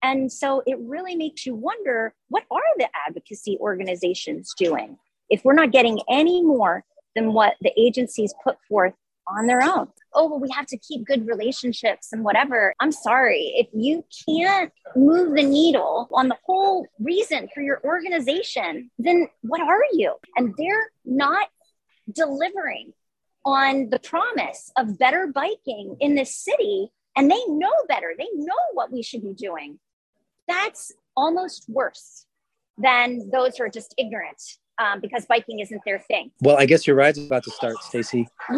And 0.04 0.32
so 0.32 0.64
it 0.66 0.78
really 0.80 1.16
makes 1.16 1.46
you 1.46 1.56
wonder 1.56 2.14
what 2.30 2.44
are 2.52 2.62
the 2.78 2.88
advocacy 3.08 3.58
organizations 3.60 4.54
doing? 4.58 4.98
If 5.30 5.44
we're 5.44 5.54
not 5.54 5.72
getting 5.72 6.00
any 6.10 6.44
more 6.44 6.86
than 7.18 7.34
what 7.34 7.56
the 7.62 7.74
agencies 7.76 8.34
put 8.44 8.58
forth 8.70 8.94
on 9.28 9.48
their 9.48 9.62
own. 9.62 9.88
Oh, 10.14 10.30
well, 10.30 10.40
we 10.40 10.50
have 10.52 10.68
to 10.68 10.78
keep 10.78 11.06
good 11.06 11.28
relationships 11.28 12.14
and 12.14 12.24
whatever. 12.24 12.76
I'm 12.80 12.92
sorry. 12.92 13.54
If 13.56 13.68
you 13.74 14.06
can't 14.28 14.72
move 14.96 15.36
the 15.36 15.44
needle 15.44 16.08
on 16.14 16.28
the 16.28 16.38
whole 16.46 16.88
reason 17.00 17.50
for 17.54 17.62
your 17.62 17.82
organization, 17.84 18.92
then 19.00 19.28
what 19.42 19.62
are 19.62 19.82
you? 19.94 20.14
And 20.36 20.54
they're 20.58 20.92
not 21.04 21.48
delivering 22.14 22.94
on 23.44 23.90
the 23.90 24.00
promise 24.00 24.72
of 24.78 25.00
better 25.00 25.28
biking 25.34 25.98
in 26.00 26.14
this 26.14 26.36
city. 26.36 26.90
And 27.16 27.32
they 27.32 27.42
know 27.48 27.74
better, 27.88 28.14
they 28.16 28.30
know 28.36 28.54
what 28.74 28.92
we 28.92 29.02
should 29.02 29.24
be 29.24 29.34
doing. 29.34 29.80
That's 30.48 30.92
almost 31.16 31.66
worse 31.68 32.28
than 32.78 33.32
those 33.32 33.58
who 33.58 33.64
are 33.64 33.70
just 33.70 33.96
ignorant 33.98 34.42
um, 34.80 35.00
because 35.02 35.26
biking 35.26 35.60
isn't 35.60 35.82
their 35.86 36.00
thing. 36.00 36.32
Well, 36.42 36.58
I 36.58 36.66
guess 36.66 36.86
your 36.86 36.96
ride's 36.96 37.18
about 37.18 37.44
to 37.44 37.52
start, 37.52 37.76
Stacy. 37.82 38.28
Yeah, 38.50 38.58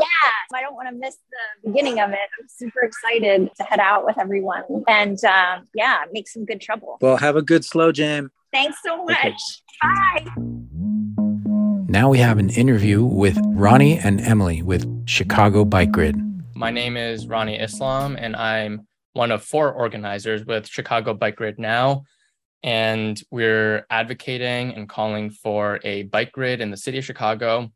I 0.54 0.62
don't 0.62 0.76
want 0.76 0.90
to 0.90 0.96
miss 0.96 1.18
the 1.32 1.70
beginning 1.70 2.00
of 2.00 2.12
it. 2.12 2.20
I'm 2.40 2.48
super 2.48 2.82
excited 2.82 3.50
to 3.56 3.64
head 3.64 3.80
out 3.80 4.06
with 4.06 4.18
everyone 4.20 4.64
and 4.88 5.24
um, 5.26 5.68
yeah, 5.74 6.04
make 6.12 6.28
some 6.28 6.46
good 6.46 6.62
trouble. 6.62 6.98
Well, 7.02 7.18
have 7.18 7.36
a 7.36 7.42
good 7.42 7.64
slow 7.66 7.92
jam. 7.92 8.32
Thanks 8.52 8.78
so 8.84 9.06
much. 9.06 9.18
Okay. 9.18 9.36
Bye. 9.82 10.26
Now 11.88 12.10
we 12.10 12.20
have 12.20 12.38
an 12.38 12.50
interview 12.52 13.04
with 13.04 13.38
Ronnie 13.48 13.98
and 13.98 14.22
Emily 14.22 14.62
with 14.62 15.08
Chicago 15.08 15.66
Bike 15.66 15.92
Grid. 15.92 16.18
My 16.56 16.70
name 16.70 16.98
is 16.98 17.28
Ronnie 17.28 17.58
Islam, 17.58 18.16
and 18.16 18.36
I'm 18.36 18.88
one 19.14 19.32
of 19.32 19.44
four 19.44 19.72
organizers 19.72 20.46
with 20.46 20.68
Chicago 20.68 21.14
Bike 21.14 21.38
Grid 21.38 21.58
now 21.58 22.04
and 22.64 23.22
we're 23.32 23.86
advocating 23.90 24.74
and 24.76 24.90
calling 24.90 25.30
for 25.30 25.80
a 25.84 26.04
bike 26.04 26.32
grid 26.32 26.62
in 26.62 26.72
the 26.72 26.78
city 26.78 26.98
of 26.98 27.06
Chicago 27.06 27.72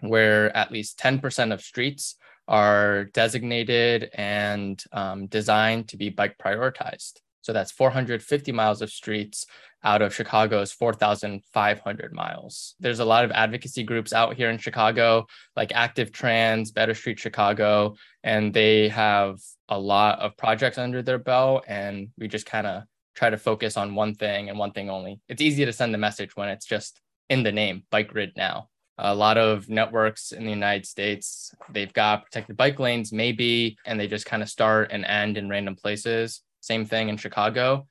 where 0.00 0.54
at 0.56 0.72
least 0.72 0.98
10% 0.98 1.52
of 1.52 1.60
streets 1.60 2.16
are 2.48 3.04
designated 3.14 4.10
and 4.14 4.82
um, 4.92 5.26
designed 5.26 5.88
to 5.88 5.96
be 5.96 6.08
bike 6.08 6.36
prioritized. 6.38 7.20
So 7.42 7.52
that's 7.52 7.72
450 7.72 8.52
miles 8.52 8.82
of 8.82 8.90
streets 8.90 9.46
out 9.84 10.02
of 10.02 10.14
Chicago's 10.14 10.72
4,500 10.72 12.12
miles. 12.12 12.74
There's 12.78 13.00
a 13.00 13.04
lot 13.04 13.24
of 13.24 13.32
advocacy 13.32 13.82
groups 13.82 14.12
out 14.12 14.34
here 14.34 14.48
in 14.48 14.58
Chicago, 14.58 15.26
like 15.56 15.72
Active 15.74 16.12
Trans, 16.12 16.70
Better 16.70 16.94
Street 16.94 17.18
Chicago, 17.18 17.96
and 18.22 18.54
they 18.54 18.88
have 18.88 19.40
a 19.68 19.78
lot 19.78 20.20
of 20.20 20.36
projects 20.36 20.78
under 20.78 21.02
their 21.02 21.18
belt. 21.18 21.64
And 21.66 22.08
we 22.16 22.28
just 22.28 22.46
kind 22.46 22.66
of 22.66 22.84
try 23.14 23.30
to 23.30 23.38
focus 23.38 23.76
on 23.76 23.94
one 23.94 24.14
thing 24.14 24.48
and 24.48 24.58
one 24.58 24.72
thing 24.72 24.90
only. 24.90 25.20
It's 25.28 25.42
easy 25.42 25.64
to 25.64 25.72
send 25.72 25.92
the 25.92 25.98
message 25.98 26.36
when 26.36 26.48
it's 26.48 26.66
just 26.66 27.00
in 27.28 27.42
the 27.42 27.52
name, 27.52 27.84
bike 27.90 28.08
grid 28.08 28.32
now. 28.36 28.68
A 28.98 29.14
lot 29.14 29.38
of 29.38 29.68
networks 29.68 30.32
in 30.32 30.44
the 30.44 30.50
United 30.50 30.86
States, 30.86 31.54
they've 31.70 31.92
got 31.92 32.24
protected 32.24 32.56
bike 32.56 32.78
lanes, 32.78 33.12
maybe, 33.12 33.76
and 33.86 33.98
they 33.98 34.06
just 34.06 34.26
kind 34.26 34.42
of 34.42 34.48
start 34.48 34.90
and 34.92 35.04
end 35.04 35.36
in 35.38 35.48
random 35.48 35.74
places. 35.76 36.42
Same 36.60 36.84
thing 36.84 37.08
in 37.08 37.16
Chicago. 37.16 37.86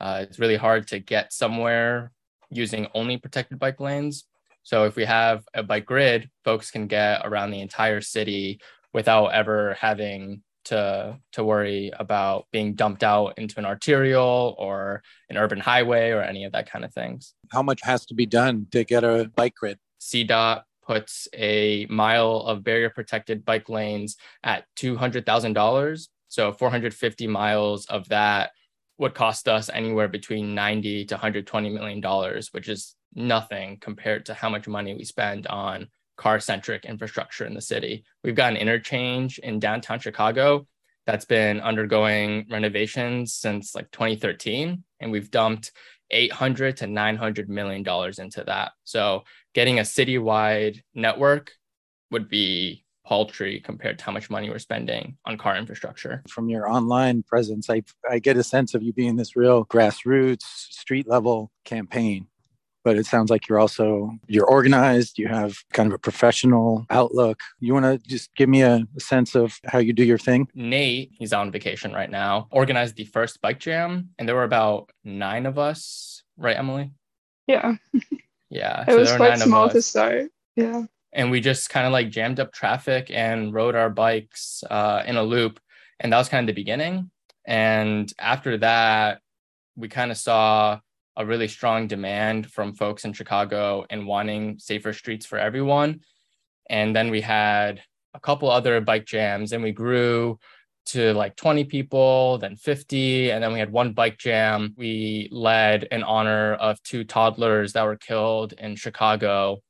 Uh, 0.00 0.20
it's 0.22 0.38
really 0.38 0.56
hard 0.56 0.86
to 0.88 0.98
get 0.98 1.32
somewhere 1.32 2.12
using 2.50 2.86
only 2.94 3.16
protected 3.16 3.58
bike 3.58 3.80
lanes. 3.80 4.24
So 4.62 4.84
if 4.84 4.96
we 4.96 5.04
have 5.04 5.44
a 5.52 5.62
bike 5.62 5.84
grid, 5.84 6.30
folks 6.44 6.70
can 6.70 6.86
get 6.86 7.22
around 7.24 7.50
the 7.50 7.60
entire 7.60 8.00
city 8.00 8.60
without 8.92 9.28
ever 9.28 9.74
having 9.74 10.42
to 10.64 11.18
to 11.32 11.44
worry 11.44 11.90
about 11.98 12.46
being 12.52 12.74
dumped 12.74 13.02
out 13.02 13.38
into 13.38 13.58
an 13.58 13.64
arterial 13.64 14.54
or 14.58 15.02
an 15.30 15.36
urban 15.36 15.60
highway 15.60 16.10
or 16.10 16.22
any 16.22 16.44
of 16.44 16.52
that 16.52 16.70
kind 16.70 16.84
of 16.84 16.92
things. 16.92 17.34
How 17.52 17.62
much 17.62 17.80
has 17.82 18.06
to 18.06 18.14
be 18.14 18.26
done 18.26 18.66
to 18.72 18.84
get 18.84 19.04
a 19.04 19.30
bike 19.34 19.54
grid? 19.54 19.78
CDOT 20.00 20.62
puts 20.86 21.28
a 21.34 21.86
mile 21.88 22.36
of 22.40 22.62
barrier 22.62 22.90
protected 22.90 23.44
bike 23.44 23.68
lanes 23.68 24.16
at 24.42 24.64
$200,000. 24.76 26.08
So 26.28 26.52
450 26.52 27.26
miles 27.26 27.86
of 27.86 28.08
that 28.08 28.50
would 28.98 29.14
cost 29.14 29.48
us 29.48 29.70
anywhere 29.72 30.08
between 30.08 30.54
90 30.54 31.06
to 31.06 31.14
120 31.14 31.70
million 31.70 32.00
dollars, 32.00 32.48
which 32.52 32.68
is 32.68 32.94
nothing 33.14 33.78
compared 33.80 34.26
to 34.26 34.34
how 34.34 34.48
much 34.48 34.68
money 34.68 34.94
we 34.94 35.04
spend 35.04 35.46
on 35.46 35.88
car 36.16 36.40
centric 36.40 36.84
infrastructure 36.84 37.44
in 37.46 37.54
the 37.54 37.60
city. 37.60 38.04
We've 38.22 38.34
got 38.34 38.52
an 38.52 38.58
interchange 38.58 39.38
in 39.38 39.58
downtown 39.58 39.98
Chicago 39.98 40.66
that's 41.06 41.24
been 41.24 41.60
undergoing 41.60 42.46
renovations 42.50 43.34
since 43.34 43.74
like 43.74 43.90
2013, 43.90 44.82
and 45.00 45.12
we've 45.12 45.30
dumped 45.30 45.72
800 46.10 46.78
to 46.78 46.86
900 46.86 47.48
million 47.48 47.82
dollars 47.82 48.18
into 48.18 48.44
that. 48.44 48.72
So 48.84 49.24
getting 49.54 49.78
a 49.78 49.82
citywide 49.82 50.80
network 50.94 51.52
would 52.10 52.28
be 52.28 52.84
paltry 53.04 53.60
compared 53.60 53.98
to 53.98 54.04
how 54.04 54.12
much 54.12 54.30
money 54.30 54.48
we're 54.48 54.58
spending 54.58 55.16
on 55.26 55.36
car 55.36 55.56
infrastructure. 55.56 56.22
From 56.28 56.48
your 56.48 56.70
online 56.70 57.22
presence, 57.22 57.68
I, 57.68 57.82
I 58.08 58.18
get 58.18 58.36
a 58.36 58.42
sense 58.42 58.74
of 58.74 58.82
you 58.82 58.92
being 58.92 59.16
this 59.16 59.36
real 59.36 59.66
grassroots, 59.66 60.42
street 60.42 61.06
level 61.06 61.50
campaign 61.64 62.28
but 62.84 62.96
it 62.96 63.06
sounds 63.06 63.30
like 63.30 63.48
you're 63.48 63.58
also 63.58 64.10
you're 64.28 64.46
organized 64.46 65.18
you 65.18 65.26
have 65.26 65.56
kind 65.72 65.86
of 65.88 65.94
a 65.94 65.98
professional 65.98 66.86
outlook. 66.90 67.40
You 67.58 67.72
want 67.72 67.86
to 67.86 67.98
just 68.08 68.32
give 68.36 68.48
me 68.48 68.62
a, 68.62 68.86
a, 68.96 69.00
sense 69.00 69.34
of 69.34 69.58
how 69.64 69.78
you 69.78 69.92
do 69.92 70.04
your 70.04 70.18
thing? 70.18 70.48
Nate 70.54 71.10
he's 71.12 71.32
on 71.32 71.50
vacation 71.50 71.92
right 71.92 72.10
now 72.10 72.46
organized 72.50 72.96
the 72.96 73.04
first 73.06 73.40
bike 73.40 73.58
jam 73.58 74.10
and 74.18 74.28
there 74.28 74.36
were 74.36 74.44
about 74.44 74.90
nine 75.02 75.46
of 75.46 75.58
us 75.58 76.22
right 76.36 76.56
emily? 76.56 76.92
Yeah. 77.46 77.74
Yeah 78.50 78.82
it 78.82 78.92
so 78.92 78.98
was 78.98 79.16
quite 79.16 79.38
small 79.40 79.68
to 79.68 79.82
start 79.82 80.30
yeah. 80.54 80.84
And 81.12 81.32
we 81.32 81.40
just 81.40 81.70
kind 81.70 81.86
of 81.86 81.92
like 81.92 82.10
jammed 82.10 82.38
up 82.38 82.52
traffic 82.52 83.10
and 83.10 83.52
rode 83.52 83.74
our 83.74 83.90
bikes 83.90 84.62
uh, 84.70 85.02
in 85.06 85.16
a 85.16 85.24
loop 85.24 85.58
and 85.98 86.12
that 86.12 86.18
was 86.18 86.28
kind 86.28 86.48
of 86.48 86.54
the 86.54 86.60
beginning. 86.60 87.10
And 87.44 88.12
after 88.20 88.58
that 88.58 89.22
we 89.74 89.88
kind 89.88 90.12
of 90.12 90.18
saw 90.18 90.78
a 91.16 91.24
really 91.24 91.48
strong 91.48 91.86
demand 91.86 92.50
from 92.50 92.74
folks 92.74 93.04
in 93.04 93.12
Chicago 93.12 93.84
and 93.90 94.06
wanting 94.06 94.58
safer 94.58 94.92
streets 94.92 95.26
for 95.26 95.38
everyone. 95.38 96.00
And 96.68 96.94
then 96.94 97.10
we 97.10 97.20
had 97.20 97.82
a 98.14 98.20
couple 98.20 98.50
other 98.50 98.80
bike 98.80 99.06
jams 99.06 99.52
and 99.52 99.62
we 99.62 99.72
grew 99.72 100.38
to 100.86 101.14
like 101.14 101.36
20 101.36 101.64
people, 101.64 102.38
then 102.38 102.56
50, 102.56 103.30
and 103.30 103.42
then 103.42 103.52
we 103.52 103.58
had 103.58 103.72
one 103.72 103.92
bike 103.92 104.18
jam. 104.18 104.74
We 104.76 105.28
led 105.32 105.84
in 105.84 106.02
honor 106.02 106.54
of 106.54 106.82
two 106.82 107.04
toddlers 107.04 107.72
that 107.72 107.84
were 107.84 107.96
killed 107.96 108.52
in 108.52 108.76
Chicago, 108.76 109.62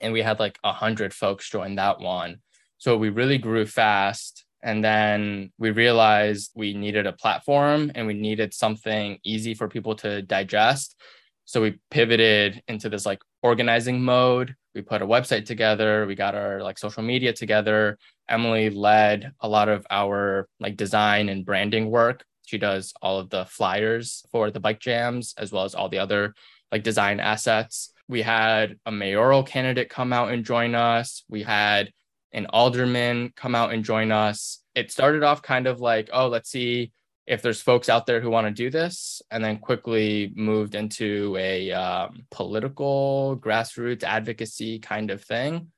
and 0.00 0.12
we 0.12 0.22
had 0.22 0.38
like 0.38 0.58
100 0.62 1.12
folks 1.12 1.50
join 1.50 1.74
that 1.76 2.00
one. 2.00 2.36
So 2.78 2.96
we 2.96 3.08
really 3.08 3.38
grew 3.38 3.66
fast. 3.66 4.44
And 4.64 4.82
then 4.82 5.52
we 5.58 5.70
realized 5.70 6.50
we 6.54 6.72
needed 6.72 7.06
a 7.06 7.12
platform 7.12 7.92
and 7.94 8.06
we 8.06 8.14
needed 8.14 8.54
something 8.54 9.18
easy 9.22 9.52
for 9.52 9.68
people 9.68 9.94
to 9.96 10.22
digest. 10.22 10.96
So 11.44 11.60
we 11.60 11.78
pivoted 11.90 12.62
into 12.66 12.88
this 12.88 13.04
like 13.04 13.20
organizing 13.42 14.02
mode. 14.02 14.56
We 14.74 14.80
put 14.80 15.02
a 15.02 15.06
website 15.06 15.44
together, 15.44 16.06
we 16.06 16.14
got 16.14 16.34
our 16.34 16.62
like 16.62 16.78
social 16.78 17.02
media 17.02 17.34
together. 17.34 17.98
Emily 18.28 18.70
led 18.70 19.32
a 19.40 19.48
lot 19.48 19.68
of 19.68 19.86
our 19.90 20.48
like 20.58 20.76
design 20.76 21.28
and 21.28 21.44
branding 21.44 21.90
work. 21.90 22.24
She 22.46 22.56
does 22.56 22.94
all 23.02 23.18
of 23.18 23.28
the 23.28 23.44
flyers 23.44 24.24
for 24.32 24.50
the 24.50 24.60
bike 24.60 24.80
jams 24.80 25.34
as 25.36 25.52
well 25.52 25.64
as 25.64 25.74
all 25.74 25.90
the 25.90 25.98
other 25.98 26.34
like 26.72 26.82
design 26.82 27.20
assets. 27.20 27.92
We 28.08 28.22
had 28.22 28.78
a 28.86 28.90
mayoral 28.90 29.42
candidate 29.42 29.90
come 29.90 30.12
out 30.12 30.32
and 30.32 30.42
join 30.42 30.74
us. 30.74 31.22
We 31.28 31.42
had 31.42 31.92
an 32.34 32.46
alderman 32.50 33.32
come 33.36 33.54
out 33.54 33.72
and 33.72 33.84
join 33.84 34.12
us. 34.12 34.60
It 34.74 34.90
started 34.90 35.22
off 35.22 35.40
kind 35.40 35.66
of 35.66 35.80
like, 35.80 36.10
oh, 36.12 36.28
let's 36.28 36.50
see 36.50 36.92
if 37.26 37.40
there's 37.40 37.62
folks 37.62 37.88
out 37.88 38.04
there 38.04 38.20
who 38.20 38.28
want 38.28 38.46
to 38.46 38.50
do 38.50 38.68
this, 38.68 39.22
and 39.30 39.42
then 39.42 39.56
quickly 39.58 40.30
moved 40.34 40.74
into 40.74 41.34
a 41.38 41.72
um, 41.72 42.26
political 42.30 43.38
grassroots 43.40 44.02
advocacy 44.02 44.78
kind 44.80 45.10
of 45.10 45.22
thing. 45.22 45.68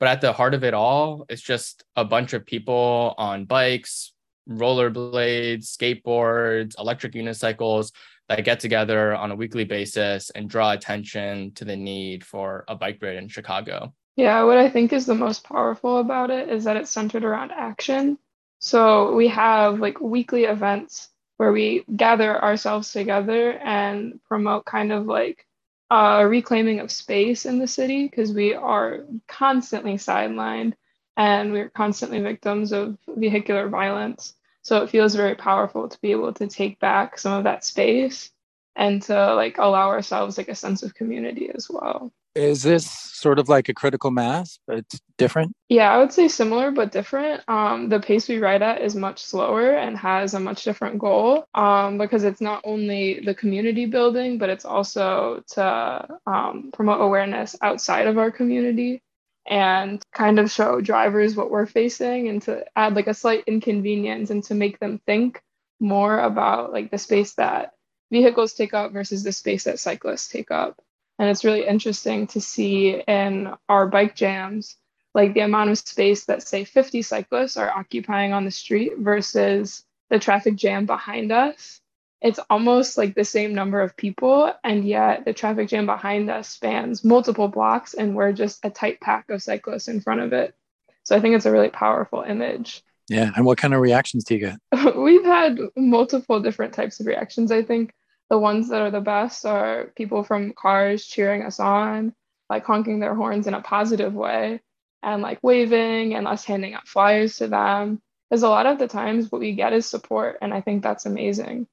But 0.00 0.08
at 0.08 0.20
the 0.20 0.32
heart 0.32 0.54
of 0.54 0.64
it 0.64 0.74
all, 0.74 1.24
it's 1.28 1.42
just 1.42 1.84
a 1.94 2.04
bunch 2.04 2.32
of 2.32 2.44
people 2.44 3.14
on 3.18 3.44
bikes, 3.44 4.12
rollerblades, 4.48 5.64
skateboards, 5.64 6.78
electric 6.78 7.12
unicycles 7.12 7.92
that 8.28 8.44
get 8.44 8.58
together 8.58 9.14
on 9.14 9.30
a 9.30 9.36
weekly 9.36 9.64
basis 9.64 10.30
and 10.30 10.50
draw 10.50 10.72
attention 10.72 11.52
to 11.54 11.64
the 11.64 11.76
need 11.76 12.24
for 12.24 12.64
a 12.68 12.74
bike 12.74 12.98
grid 12.98 13.16
in 13.16 13.28
Chicago. 13.28 13.94
Yeah, 14.16 14.44
what 14.44 14.58
I 14.58 14.68
think 14.70 14.92
is 14.92 15.06
the 15.06 15.14
most 15.14 15.44
powerful 15.44 15.98
about 15.98 16.30
it 16.30 16.48
is 16.48 16.64
that 16.64 16.76
it's 16.76 16.90
centered 16.90 17.24
around 17.24 17.52
action. 17.52 18.18
So 18.58 19.14
we 19.14 19.28
have 19.28 19.78
like 19.80 20.00
weekly 20.00 20.44
events 20.44 21.10
where 21.36 21.52
we 21.52 21.84
gather 21.96 22.42
ourselves 22.42 22.92
together 22.92 23.52
and 23.58 24.22
promote 24.24 24.64
kind 24.64 24.90
of 24.92 25.06
like 25.06 25.46
a 25.90 26.26
reclaiming 26.26 26.80
of 26.80 26.90
space 26.90 27.44
in 27.46 27.58
the 27.58 27.66
city 27.68 28.04
because 28.08 28.32
we 28.32 28.54
are 28.54 29.04
constantly 29.28 29.94
sidelined 29.94 30.72
and 31.18 31.52
we're 31.52 31.70
constantly 31.70 32.20
victims 32.20 32.72
of 32.72 32.98
vehicular 33.08 33.68
violence. 33.68 34.34
So 34.62 34.82
it 34.82 34.90
feels 34.90 35.14
very 35.14 35.34
powerful 35.34 35.88
to 35.88 36.00
be 36.00 36.12
able 36.12 36.32
to 36.34 36.46
take 36.48 36.80
back 36.80 37.18
some 37.18 37.34
of 37.34 37.44
that 37.44 37.64
space 37.64 38.30
and 38.74 39.02
to 39.02 39.34
like 39.34 39.58
allow 39.58 39.88
ourselves 39.88 40.38
like 40.38 40.48
a 40.48 40.54
sense 40.54 40.82
of 40.82 40.94
community 40.94 41.50
as 41.54 41.68
well. 41.70 42.12
Is 42.36 42.62
this 42.62 42.90
sort 42.90 43.38
of 43.38 43.48
like 43.48 43.70
a 43.70 43.74
critical 43.74 44.10
mass, 44.10 44.58
but 44.66 44.76
it's 44.76 45.00
different? 45.16 45.54
Yeah, 45.70 45.90
I 45.90 45.96
would 45.96 46.12
say 46.12 46.28
similar 46.28 46.70
but 46.70 46.92
different. 46.92 47.42
Um, 47.48 47.88
the 47.88 47.98
pace 47.98 48.28
we 48.28 48.38
ride 48.38 48.60
at 48.60 48.82
is 48.82 48.94
much 48.94 49.24
slower 49.24 49.70
and 49.70 49.96
has 49.96 50.34
a 50.34 50.40
much 50.40 50.62
different 50.62 50.98
goal 50.98 51.46
um, 51.54 51.96
because 51.96 52.24
it's 52.24 52.42
not 52.42 52.60
only 52.64 53.20
the 53.20 53.34
community 53.34 53.86
building, 53.86 54.36
but 54.36 54.50
it's 54.50 54.66
also 54.66 55.42
to 55.52 56.18
um, 56.26 56.70
promote 56.74 57.00
awareness 57.00 57.56
outside 57.62 58.06
of 58.06 58.18
our 58.18 58.30
community 58.30 59.00
and 59.46 60.02
kind 60.12 60.38
of 60.38 60.50
show 60.50 60.80
drivers 60.82 61.36
what 61.36 61.50
we're 61.50 61.64
facing 61.64 62.28
and 62.28 62.42
to 62.42 62.66
add 62.76 62.94
like 62.94 63.06
a 63.06 63.14
slight 63.14 63.44
inconvenience 63.46 64.28
and 64.28 64.44
to 64.44 64.54
make 64.54 64.78
them 64.78 65.00
think 65.06 65.40
more 65.80 66.20
about 66.20 66.70
like 66.70 66.90
the 66.90 66.98
space 66.98 67.32
that 67.34 67.72
vehicles 68.12 68.52
take 68.52 68.74
up 68.74 68.92
versus 68.92 69.22
the 69.22 69.32
space 69.32 69.64
that 69.64 69.78
cyclists 69.78 70.28
take 70.28 70.50
up. 70.50 70.78
And 71.18 71.28
it's 71.28 71.44
really 71.44 71.66
interesting 71.66 72.26
to 72.28 72.40
see 72.40 73.02
in 73.06 73.52
our 73.68 73.86
bike 73.86 74.14
jams, 74.14 74.76
like 75.14 75.32
the 75.32 75.40
amount 75.40 75.70
of 75.70 75.78
space 75.78 76.26
that, 76.26 76.42
say, 76.42 76.64
50 76.64 77.02
cyclists 77.02 77.56
are 77.56 77.70
occupying 77.70 78.32
on 78.32 78.44
the 78.44 78.50
street 78.50 78.92
versus 78.98 79.84
the 80.10 80.18
traffic 80.18 80.56
jam 80.56 80.84
behind 80.84 81.32
us. 81.32 81.80
It's 82.20 82.40
almost 82.50 82.98
like 82.98 83.14
the 83.14 83.24
same 83.24 83.54
number 83.54 83.80
of 83.80 83.96
people, 83.96 84.52
and 84.64 84.86
yet 84.86 85.24
the 85.24 85.32
traffic 85.32 85.68
jam 85.68 85.86
behind 85.86 86.30
us 86.30 86.48
spans 86.48 87.04
multiple 87.04 87.48
blocks, 87.48 87.94
and 87.94 88.14
we're 88.14 88.32
just 88.32 88.64
a 88.64 88.70
tight 88.70 89.00
pack 89.00 89.30
of 89.30 89.42
cyclists 89.42 89.88
in 89.88 90.00
front 90.00 90.20
of 90.20 90.32
it. 90.32 90.54
So 91.02 91.16
I 91.16 91.20
think 91.20 91.36
it's 91.36 91.46
a 91.46 91.52
really 91.52 91.68
powerful 91.68 92.22
image. 92.22 92.82
Yeah. 93.08 93.30
And 93.36 93.46
what 93.46 93.58
kind 93.58 93.74
of 93.74 93.80
reactions 93.80 94.24
do 94.24 94.34
you 94.34 94.40
get? 94.40 94.96
We've 94.96 95.24
had 95.24 95.58
multiple 95.76 96.40
different 96.40 96.74
types 96.74 97.00
of 97.00 97.06
reactions, 97.06 97.52
I 97.52 97.62
think 97.62 97.94
the 98.28 98.38
ones 98.38 98.68
that 98.68 98.82
are 98.82 98.90
the 98.90 99.00
best 99.00 99.46
are 99.46 99.92
people 99.96 100.24
from 100.24 100.52
cars 100.52 101.06
cheering 101.06 101.42
us 101.42 101.60
on, 101.60 102.14
like 102.50 102.64
honking 102.64 103.00
their 103.00 103.14
horns 103.14 103.46
in 103.46 103.54
a 103.54 103.60
positive 103.60 104.14
way 104.14 104.60
and 105.02 105.22
like 105.22 105.38
waving 105.42 106.14
and 106.14 106.26
us 106.26 106.44
handing 106.44 106.74
out 106.74 106.88
flyers 106.88 107.36
to 107.36 107.46
them. 107.46 108.00
Because 108.28 108.42
a 108.42 108.48
lot 108.48 108.66
of 108.66 108.78
the 108.78 108.88
times 108.88 109.30
what 109.30 109.40
we 109.40 109.52
get 109.52 109.72
is 109.72 109.86
support. 109.86 110.38
And 110.42 110.52
I 110.52 110.60
think 110.60 110.82
that's 110.82 111.06
amazing. 111.06 111.68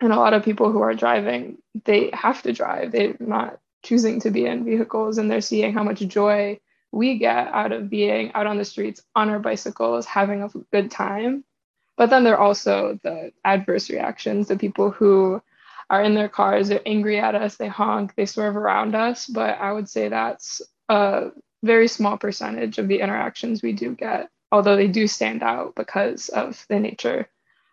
And 0.00 0.12
a 0.12 0.16
lot 0.16 0.34
of 0.34 0.44
people 0.44 0.70
who 0.70 0.80
are 0.80 0.94
driving, 0.94 1.58
they 1.84 2.10
have 2.12 2.42
to 2.42 2.52
drive. 2.52 2.92
They're 2.92 3.16
not 3.18 3.58
choosing 3.82 4.20
to 4.20 4.30
be 4.30 4.46
in 4.46 4.64
vehicles 4.64 5.18
and 5.18 5.30
they're 5.30 5.40
seeing 5.40 5.72
how 5.72 5.82
much 5.82 6.00
joy 6.00 6.60
we 6.92 7.18
get 7.18 7.48
out 7.48 7.72
of 7.72 7.90
being 7.90 8.32
out 8.34 8.46
on 8.46 8.58
the 8.58 8.64
streets 8.64 9.02
on 9.14 9.30
our 9.30 9.38
bicycles, 9.38 10.06
having 10.06 10.42
a 10.42 10.50
good 10.72 10.90
time. 10.90 11.44
But 11.96 12.10
then 12.10 12.24
there 12.24 12.34
are 12.38 12.46
also 12.46 12.98
the 13.02 13.32
adverse 13.44 13.90
reactions, 13.90 14.48
the 14.48 14.56
people 14.56 14.90
who 14.90 15.42
are 15.90 16.02
in 16.02 16.14
their 16.14 16.28
cars, 16.28 16.68
they're 16.68 16.80
angry 16.86 17.18
at 17.18 17.34
us, 17.34 17.56
they 17.56 17.68
honk, 17.68 18.14
they 18.14 18.24
swerve 18.24 18.56
around 18.56 18.94
us. 18.94 19.26
But 19.26 19.58
I 19.58 19.72
would 19.72 19.88
say 19.88 20.08
that's 20.08 20.62
a 20.88 21.30
very 21.62 21.88
small 21.88 22.16
percentage 22.16 22.78
of 22.78 22.88
the 22.88 23.00
interactions 23.00 23.62
we 23.62 23.72
do 23.72 23.94
get, 23.94 24.30
although 24.52 24.76
they 24.76 24.88
do 24.88 25.06
stand 25.06 25.42
out 25.42 25.74
because 25.74 26.28
of 26.28 26.64
the 26.68 26.78
nature 26.78 27.28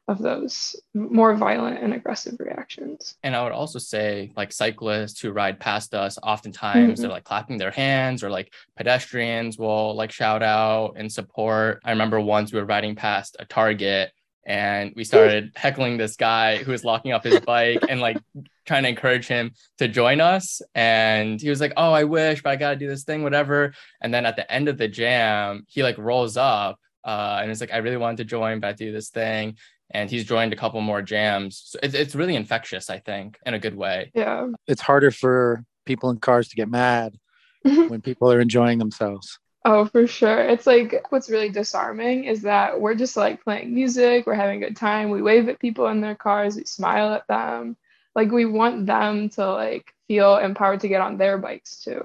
of 0.09 0.19
those 0.19 0.75
more 0.93 1.35
violent 1.35 1.83
and 1.83 1.93
aggressive 1.93 2.35
reactions. 2.39 3.15
And 3.23 3.35
I 3.35 3.43
would 3.43 3.51
also 3.51 3.77
say, 3.77 4.31
like 4.37 4.53
cyclists 4.53 5.19
who 5.19 5.31
ride 5.31 5.59
past 5.59 5.93
us, 5.93 6.17
oftentimes 6.23 6.93
mm-hmm. 6.93 7.01
they're 7.01 7.11
like 7.11 7.25
clapping 7.25 7.57
their 7.57 7.71
hands, 7.71 8.23
or 8.23 8.29
like 8.29 8.53
pedestrians 8.77 9.57
will 9.57 9.95
like 9.95 10.11
shout 10.11 10.41
out 10.41 10.93
and 10.95 11.11
support. 11.11 11.81
I 11.83 11.91
remember 11.91 12.21
once 12.21 12.53
we 12.53 12.59
were 12.59 12.65
riding 12.65 12.95
past 12.95 13.35
a 13.37 13.45
Target 13.45 14.11
and 14.47 14.93
we 14.95 15.03
started 15.03 15.51
heckling 15.57 15.97
this 15.97 16.15
guy 16.15 16.55
who 16.55 16.71
was 16.71 16.85
locking 16.85 17.11
up 17.11 17.25
his 17.25 17.41
bike 17.41 17.83
and 17.89 17.99
like 17.99 18.17
trying 18.65 18.83
to 18.83 18.89
encourage 18.89 19.27
him 19.27 19.51
to 19.77 19.89
join 19.89 20.21
us. 20.21 20.61
And 20.73 21.39
he 21.39 21.49
was 21.49 21.59
like 21.59 21.73
oh 21.75 21.91
i 21.91 22.05
wish 22.05 22.41
but 22.41 22.51
i 22.51 22.55
gotta 22.55 22.77
do 22.77 22.87
this 22.87 23.03
thing 23.03 23.23
whatever. 23.23 23.73
And 24.01 24.13
then 24.13 24.25
at 24.25 24.37
the 24.37 24.49
end 24.51 24.69
of 24.69 24.77
the 24.77 24.87
jam 24.87 25.65
he 25.67 25.83
like 25.83 25.97
rolls 25.97 26.37
up 26.37 26.79
uh, 27.03 27.39
and 27.41 27.51
it's 27.51 27.59
like 27.59 27.73
i 27.73 27.77
really 27.77 27.97
wanted 27.97 28.17
to 28.17 28.23
join 28.23 28.61
but 28.61 28.69
i 28.69 28.73
do 28.73 28.91
this 28.91 29.09
thing. 29.09 29.57
And 29.91 30.09
he's 30.09 30.25
joined 30.25 30.51
a 30.51 30.57
couple 30.57 30.81
more 30.81 31.01
jams. 31.01 31.61
So 31.65 31.79
it's, 31.83 31.93
it's 31.93 32.15
really 32.15 32.35
infectious 32.35 32.89
i 32.89 32.99
think 32.99 33.37
in 33.45 33.53
a 33.53 33.59
good 33.59 33.75
way. 33.75 34.11
Yeah. 34.15 34.47
It's 34.65 34.81
harder 34.81 35.11
for 35.11 35.65
people 35.85 36.09
in 36.09 36.19
cars 36.19 36.47
to 36.49 36.55
get 36.55 36.69
mad 36.69 37.17
when 37.63 37.99
people 38.01 38.31
are 38.31 38.39
enjoying 38.39 38.77
themselves 38.79 39.39
Oh, 39.69 39.83
for 39.83 40.07
sure. 40.07 40.39
It's 40.39 40.65
like 40.65 41.05
what's 41.09 41.29
really 41.29 41.49
disarming 41.49 42.23
is 42.23 42.43
that 42.43 42.79
we're 42.79 42.95
just 42.95 43.17
like 43.17 43.43
playing 43.43 43.75
music, 43.75 44.25
we're 44.25 44.33
having 44.33 44.63
a 44.63 44.67
good 44.67 44.77
time, 44.77 45.09
we 45.09 45.21
wave 45.21 45.49
at 45.49 45.59
people 45.59 45.87
in 45.87 45.99
their 45.99 46.15
cars, 46.15 46.55
we 46.55 46.63
smile 46.63 47.13
at 47.13 47.27
them. 47.27 47.75
Like 48.15 48.31
we 48.31 48.45
want 48.45 48.85
them 48.85 49.27
to 49.31 49.51
like 49.51 49.93
feel 50.07 50.37
empowered 50.37 50.79
to 50.79 50.87
get 50.87 51.01
on 51.01 51.17
their 51.17 51.37
bikes 51.37 51.83
too. 51.83 52.01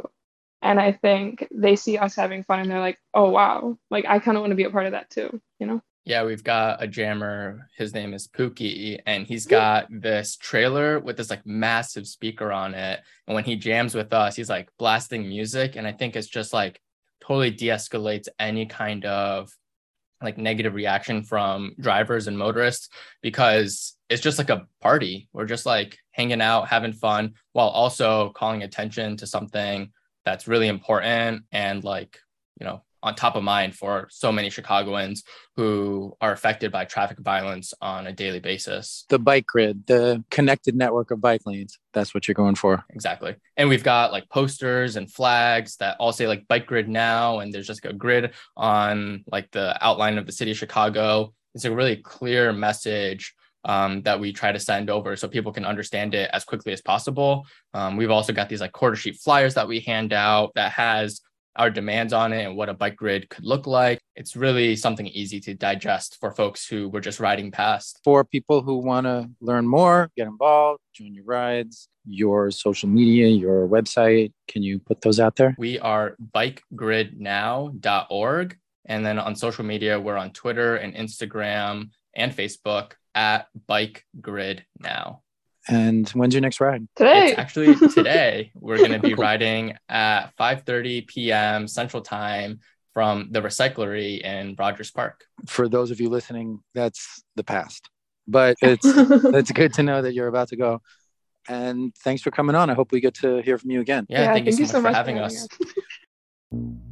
And 0.60 0.80
I 0.80 0.90
think 0.90 1.46
they 1.52 1.76
see 1.76 1.98
us 1.98 2.16
having 2.16 2.42
fun 2.42 2.58
and 2.58 2.68
they're 2.68 2.80
like, 2.80 2.98
oh 3.14 3.30
wow, 3.30 3.78
like 3.92 4.06
I 4.08 4.18
kind 4.18 4.36
of 4.36 4.40
want 4.40 4.50
to 4.50 4.56
be 4.56 4.64
a 4.64 4.70
part 4.70 4.86
of 4.86 4.92
that 4.92 5.10
too, 5.10 5.40
you 5.60 5.68
know? 5.68 5.80
Yeah, 6.04 6.24
we've 6.24 6.42
got 6.42 6.82
a 6.82 6.88
jammer. 6.88 7.68
His 7.78 7.94
name 7.94 8.12
is 8.12 8.26
Pookie, 8.26 8.98
and 9.06 9.24
he's 9.24 9.46
got 9.46 9.86
this 9.88 10.34
trailer 10.34 10.98
with 10.98 11.16
this 11.16 11.30
like 11.30 11.46
massive 11.46 12.08
speaker 12.08 12.50
on 12.50 12.74
it. 12.74 13.00
And 13.28 13.36
when 13.36 13.44
he 13.44 13.54
jams 13.54 13.94
with 13.94 14.12
us, 14.12 14.34
he's 14.34 14.50
like 14.50 14.68
blasting 14.80 15.28
music. 15.28 15.76
And 15.76 15.86
I 15.86 15.92
think 15.92 16.16
it's 16.16 16.26
just 16.26 16.52
like 16.52 16.80
totally 17.23 17.51
de-escalates 17.51 18.29
any 18.39 18.66
kind 18.66 19.05
of 19.05 19.51
like 20.20 20.39
negative 20.39 20.75
reaction 20.75 21.23
from 21.23 21.75
drivers 21.81 22.29
and 22.29 22.39
motorists 22.39 22.89
because 23.23 23.97
it's 24.09 24.23
just 24.23 24.39
like 24.39 24.51
a 24.51 24.66
party. 24.81 25.29
We're 25.33 25.47
just 25.47 25.66
like 25.66 25.99
hanging 26.12 26.41
out, 26.41 26.68
having 26.68 26.93
fun 26.93 27.35
while 27.53 27.68
also 27.68 28.31
calling 28.31 28.62
attention 28.62 29.16
to 29.18 29.27
something 29.27 29.91
that's 30.25 30.47
really 30.47 30.68
important 30.68 31.45
and 31.51 31.83
like, 31.83 32.18
you 32.61 32.66
know, 32.66 32.83
on 33.03 33.14
top 33.14 33.36
of 33.36 33.42
mind 33.42 33.74
for 33.74 34.07
so 34.11 34.30
many 34.30 34.50
Chicagoans 34.50 35.24
who 35.57 36.16
are 36.20 36.32
affected 36.32 36.70
by 36.70 36.84
traffic 36.84 37.18
violence 37.18 37.74
on 37.80 38.07
a 38.07 38.12
daily 38.12 38.40
basis. 38.40 39.05
The 39.09 39.18
bike 39.18 39.46
grid, 39.46 39.86
the 39.86 40.24
connected 40.30 40.74
network 40.74 41.11
of 41.11 41.20
bike 41.20 41.42
lanes. 41.44 41.78
That's 41.92 42.14
what 42.14 42.26
you're 42.26 42.34
going 42.34 42.55
for. 42.55 42.84
Exactly. 42.90 43.36
And 43.57 43.68
we've 43.68 43.84
got 43.84 44.12
like 44.12 44.28
posters 44.28 44.96
and 44.96 45.12
flags 45.12 45.76
that 45.76 45.96
all 45.98 46.12
say 46.12 46.26
like 46.26 46.48
bike 46.48 46.66
grid 46.66 46.88
now. 46.88 47.40
And 47.40 47.53
there's 47.53 47.66
just 47.66 47.84
a 47.84 47.92
grid 47.92 48.32
on 48.57 49.24
like 49.30 49.50
the 49.50 49.76
outline 49.84 50.18
of 50.18 50.26
the 50.26 50.32
city 50.32 50.53
of 50.53 50.57
Chicago. 50.57 51.34
it's 51.55 51.64
a 51.64 51.74
really 51.74 51.96
clear 51.96 52.53
message 52.53 53.34
um, 53.64 54.03
that 54.03 54.18
we 54.18 54.32
try 54.32 54.53
to 54.53 54.59
send 54.59 54.90
over 54.90 55.16
so 55.16 55.28
people 55.28 55.53
can 55.53 55.64
understand 55.64 56.14
it 56.14 56.30
as 56.32 56.44
quickly 56.44 56.72
as 56.72 56.80
possible. 56.80 57.46
Um, 57.74 57.96
we've 57.96 58.11
also 58.11 58.32
got 58.32 58.48
these 58.48 58.61
like 58.61 58.72
quarter 58.72 58.96
sheet 58.96 59.16
flyers 59.16 59.55
that 59.55 59.68
we 59.68 59.80
hand 59.80 60.12
out 60.12 60.53
that 60.55 60.72
has 60.72 61.20
our 61.57 61.70
demands 61.70 62.12
on 62.12 62.32
it 62.32 62.44
and 62.44 62.57
what 62.57 62.68
a 62.68 62.74
bike 62.74 62.96
grid 62.96 63.28
could 63.28 63.44
look 63.44 63.66
like. 63.66 64.00
It's 64.16 64.36
really 64.36 64.76
something 64.76 65.07
easy 65.07 65.40
to 65.40 65.55
digest 65.55 66.18
for 66.20 66.30
folks 66.32 66.66
who 66.66 66.88
were 66.88 67.00
just 67.00 67.18
riding 67.20 67.50
past. 67.50 68.00
For 68.05 68.24
people 68.24 68.62
who 68.62 68.78
want 68.78 69.07
to 69.07 69.28
learn 69.40 69.66
more, 69.66 70.11
get 70.16 70.26
involved, 70.26 70.80
join 70.94 71.14
your 71.14 71.24
rides, 71.24 71.88
your 72.07 72.50
social 72.50 72.88
media, 72.88 73.28
your 73.28 73.68
website, 73.68 74.32
can 74.48 74.62
you 74.62 74.78
put 74.78 75.03
those 75.03 75.20
out 75.20 75.36
there? 75.36 75.55
We 75.59 75.78
are 75.78 76.16
bikegridnow.org. 76.34 78.57
And 78.86 79.07
then 79.07 79.18
on 79.18 79.36
social 79.36 79.64
media, 79.64 80.00
we're 80.00 80.16
on 80.16 80.32
Twitter 80.32 80.76
and 80.76 80.94
Instagram 80.94 81.90
and 82.16 82.34
Facebook 82.34 82.92
at 83.14 83.46
Bike 83.66 84.05
Grid 84.20 84.64
Now. 84.78 85.22
And 85.68 86.08
when's 86.10 86.34
your 86.34 86.40
next 86.40 86.60
ride? 86.60 86.86
Today. 86.96 87.28
It's 87.28 87.38
actually 87.38 87.76
today. 87.90 88.50
We're 88.60 88.78
going 88.78 88.92
to 88.92 88.98
be 88.98 89.14
riding 89.14 89.74
at 89.88 90.36
5:30 90.36 91.06
p.m. 91.06 91.68
Central 91.68 92.02
Time 92.02 92.60
from 92.94 93.28
the 93.30 93.40
recyclery 93.40 94.20
in 94.20 94.54
Rogers 94.58 94.90
Park. 94.90 95.24
For 95.46 95.68
those 95.68 95.90
of 95.90 96.00
you 96.00 96.08
listening, 96.08 96.60
that's 96.74 97.22
the 97.36 97.44
past. 97.44 97.88
But 98.26 98.56
it's 98.60 98.84
it's 98.86 99.52
good 99.52 99.72
to 99.74 99.82
know 99.82 100.02
that 100.02 100.14
you're 100.14 100.28
about 100.28 100.48
to 100.48 100.56
go. 100.56 100.82
And 101.48 101.94
thanks 101.96 102.22
for 102.22 102.30
coming 102.30 102.54
on. 102.54 102.70
I 102.70 102.74
hope 102.74 102.92
we 102.92 103.00
get 103.00 103.14
to 103.14 103.42
hear 103.42 103.58
from 103.58 103.70
you 103.70 103.80
again. 103.80 104.06
Yeah, 104.08 104.20
yeah 104.22 104.32
thank, 104.32 104.46
thank, 104.46 104.58
you 104.58 104.66
so, 104.66 104.80
much, 104.80 104.92
for 104.92 104.96
having 104.96 105.18
us. 105.18 105.48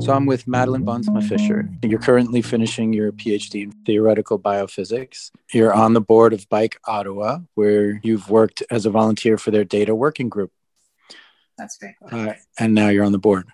So 0.00 0.12
I'm 0.12 0.26
with 0.26 0.46
Madeline 0.46 0.84
Bonsma 0.84 1.26
Fisher. 1.26 1.68
You're 1.82 2.00
currently 2.00 2.42
finishing 2.42 2.92
your 2.92 3.12
PhD 3.12 3.62
in 3.62 3.72
theoretical 3.86 4.38
biophysics. 4.38 5.30
You're 5.52 5.72
on 5.72 5.94
the 5.94 6.00
board 6.00 6.32
of 6.32 6.48
Bike 6.48 6.78
Ottawa, 6.86 7.38
where 7.54 8.00
you've 8.02 8.28
worked 8.28 8.62
as 8.70 8.86
a 8.86 8.90
volunteer 8.90 9.38
for 9.38 9.50
their 9.50 9.64
data 9.64 9.94
working 9.94 10.28
group. 10.28 10.50
That's 11.56 11.78
great. 11.78 11.94
Uh, 12.10 12.34
and 12.58 12.74
now 12.74 12.88
you're 12.88 13.04
on 13.04 13.12
the 13.12 13.18
board. 13.18 13.46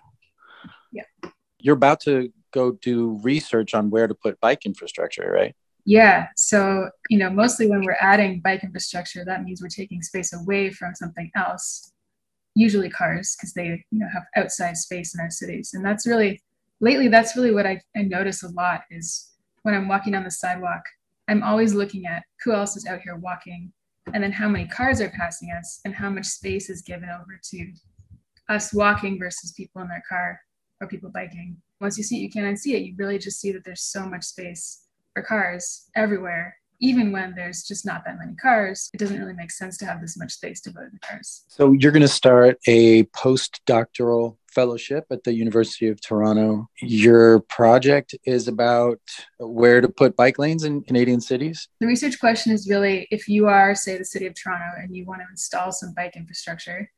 Yeah. 0.93 1.05
You're 1.61 1.77
about 1.77 2.01
to 2.01 2.33
go 2.53 2.73
do 2.73 3.21
research 3.23 3.75
on 3.75 3.91
where 3.91 4.09
to 4.09 4.15
put 4.15 4.41
bike 4.41 4.67
infrastructure, 4.67 5.31
right? 5.31 5.55
Yeah. 5.85 6.29
So, 6.37 6.91
you 7.09 7.19
know, 7.19 7.31
mostly 7.31 7.69
when 7.69 7.83
we're 7.83 7.99
adding 8.01 8.41
bike 8.41 8.65
infrastructure, 8.65 9.25
that 9.25 9.45
means 9.45 9.63
we're 9.63 9.69
taking 9.69 10.03
space 10.03 10.33
away 10.33 10.71
from 10.71 10.95
something 10.95 11.31
else 11.37 11.93
usually 12.61 12.91
cars 12.91 13.37
because 13.37 13.55
they 13.55 13.85
you 13.91 13.99
know 13.99 14.09
have 14.13 14.25
outside 14.37 14.77
space 14.77 15.15
in 15.15 15.21
our 15.21 15.31
cities. 15.31 15.71
And 15.75 15.85
that's 15.85 16.07
really 16.07 16.41
lately 16.81 17.09
that's 17.09 17.37
really 17.37 17.53
what 17.53 17.67
I, 17.67 17.81
I 17.97 18.03
notice 18.03 18.43
a 18.43 18.49
lot 18.49 18.83
is 18.91 19.31
when 19.63 19.75
i'm 19.75 19.89
walking 19.89 20.15
on 20.15 20.25
the 20.25 20.31
sidewalk 20.31 20.83
i'm 21.29 21.43
always 21.43 21.75
looking 21.75 22.07
at 22.07 22.23
who 22.43 22.53
else 22.53 22.77
is 22.77 22.87
out 22.87 23.01
here 23.03 23.17
walking 23.17 23.73
and 24.13 24.25
then 24.25 24.33
how 24.33 24.49
many 24.49 24.67
cars 24.67 25.01
are 25.01 25.11
passing 25.11 25.51
us 25.57 25.81
and 25.85 25.95
how 25.95 26.11
much 26.11 26.27
space 26.27 26.71
is 26.71 26.83
given 26.83 27.09
over 27.09 27.39
to 27.43 27.73
us 28.49 28.75
walking 28.75 29.19
versus 29.19 29.53
people 29.53 29.83
in 29.83 29.89
their 29.89 30.03
car 30.09 30.41
or 30.81 30.89
people 30.89 31.11
biking. 31.11 31.57
Once 31.81 31.97
you 31.97 32.03
see 32.03 32.17
it 32.17 32.23
you 32.23 32.31
can't 32.31 32.47
unsee 32.47 32.75
it. 32.75 32.83
You 32.83 32.95
really 32.97 33.19
just 33.19 33.41
see 33.41 33.53
that 33.53 33.65
there's 33.65 33.83
so 33.83 34.07
much 34.07 34.25
space 34.25 34.87
for 35.13 35.23
cars 35.23 35.89
everywhere 35.95 36.57
even 36.81 37.13
when 37.13 37.35
there's 37.35 37.63
just 37.63 37.85
not 37.85 38.05
that 38.05 38.19
many 38.19 38.35
cars, 38.35 38.91
it 38.95 38.99
doesn't 38.99 39.21
really 39.21 39.35
make 39.35 39.51
sense 39.51 39.77
to 39.79 39.85
have 39.85 40.01
this 40.01 40.17
much 40.17 40.33
space 40.33 40.61
devoted 40.61 40.93
to 40.93 40.99
cars. 40.99 41.45
So 41.49 41.73
you're 41.73 41.93
going 41.93 42.03
to 42.03 42.09
start 42.09 42.59
a 42.67 43.05
postdoctoral 43.05 44.37
fellowship 44.51 45.05
at 45.11 45.23
the 45.25 45.33
University 45.33 45.89
of 45.89 46.01
Toronto. 46.01 46.69
Your 46.81 47.41
project 47.41 48.15
is 48.25 48.49
about 48.49 48.99
where 49.39 49.81
to 49.81 49.89
put 49.89 50.17
bike 50.17 50.39
lanes 50.39 50.65
in 50.65 50.83
Canadian 50.83 51.21
cities. 51.21 51.69
The 51.81 51.87
research 51.87 52.19
question 52.19 52.53
is 52.53 52.69
really 52.69 53.07
if 53.11 53.29
you 53.29 53.47
are, 53.47 53.75
say, 53.75 53.97
the 53.97 54.05
city 54.05 54.27
of 54.27 54.35
Toronto 54.35 54.81
and 54.83 54.97
you 54.97 55.05
want 55.05 55.21
to 55.21 55.27
install 55.31 55.73
some 55.73 55.93
bike 55.95 56.17
infrastructure 56.17 56.91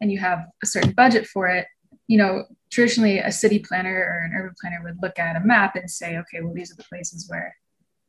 and 0.00 0.12
you 0.12 0.18
have 0.18 0.46
a 0.62 0.66
certain 0.66 0.92
budget 0.92 1.26
for 1.26 1.48
it, 1.48 1.66
you 2.06 2.18
know, 2.18 2.44
traditionally 2.70 3.18
a 3.18 3.32
city 3.32 3.58
planner 3.58 3.94
or 3.94 4.24
an 4.24 4.32
urban 4.36 4.54
planner 4.60 4.80
would 4.84 4.98
look 5.02 5.18
at 5.18 5.36
a 5.36 5.40
map 5.40 5.76
and 5.76 5.90
say, 5.90 6.18
okay, 6.18 6.40
well, 6.42 6.54
these 6.54 6.70
are 6.70 6.76
the 6.76 6.84
places 6.84 7.26
where 7.28 7.54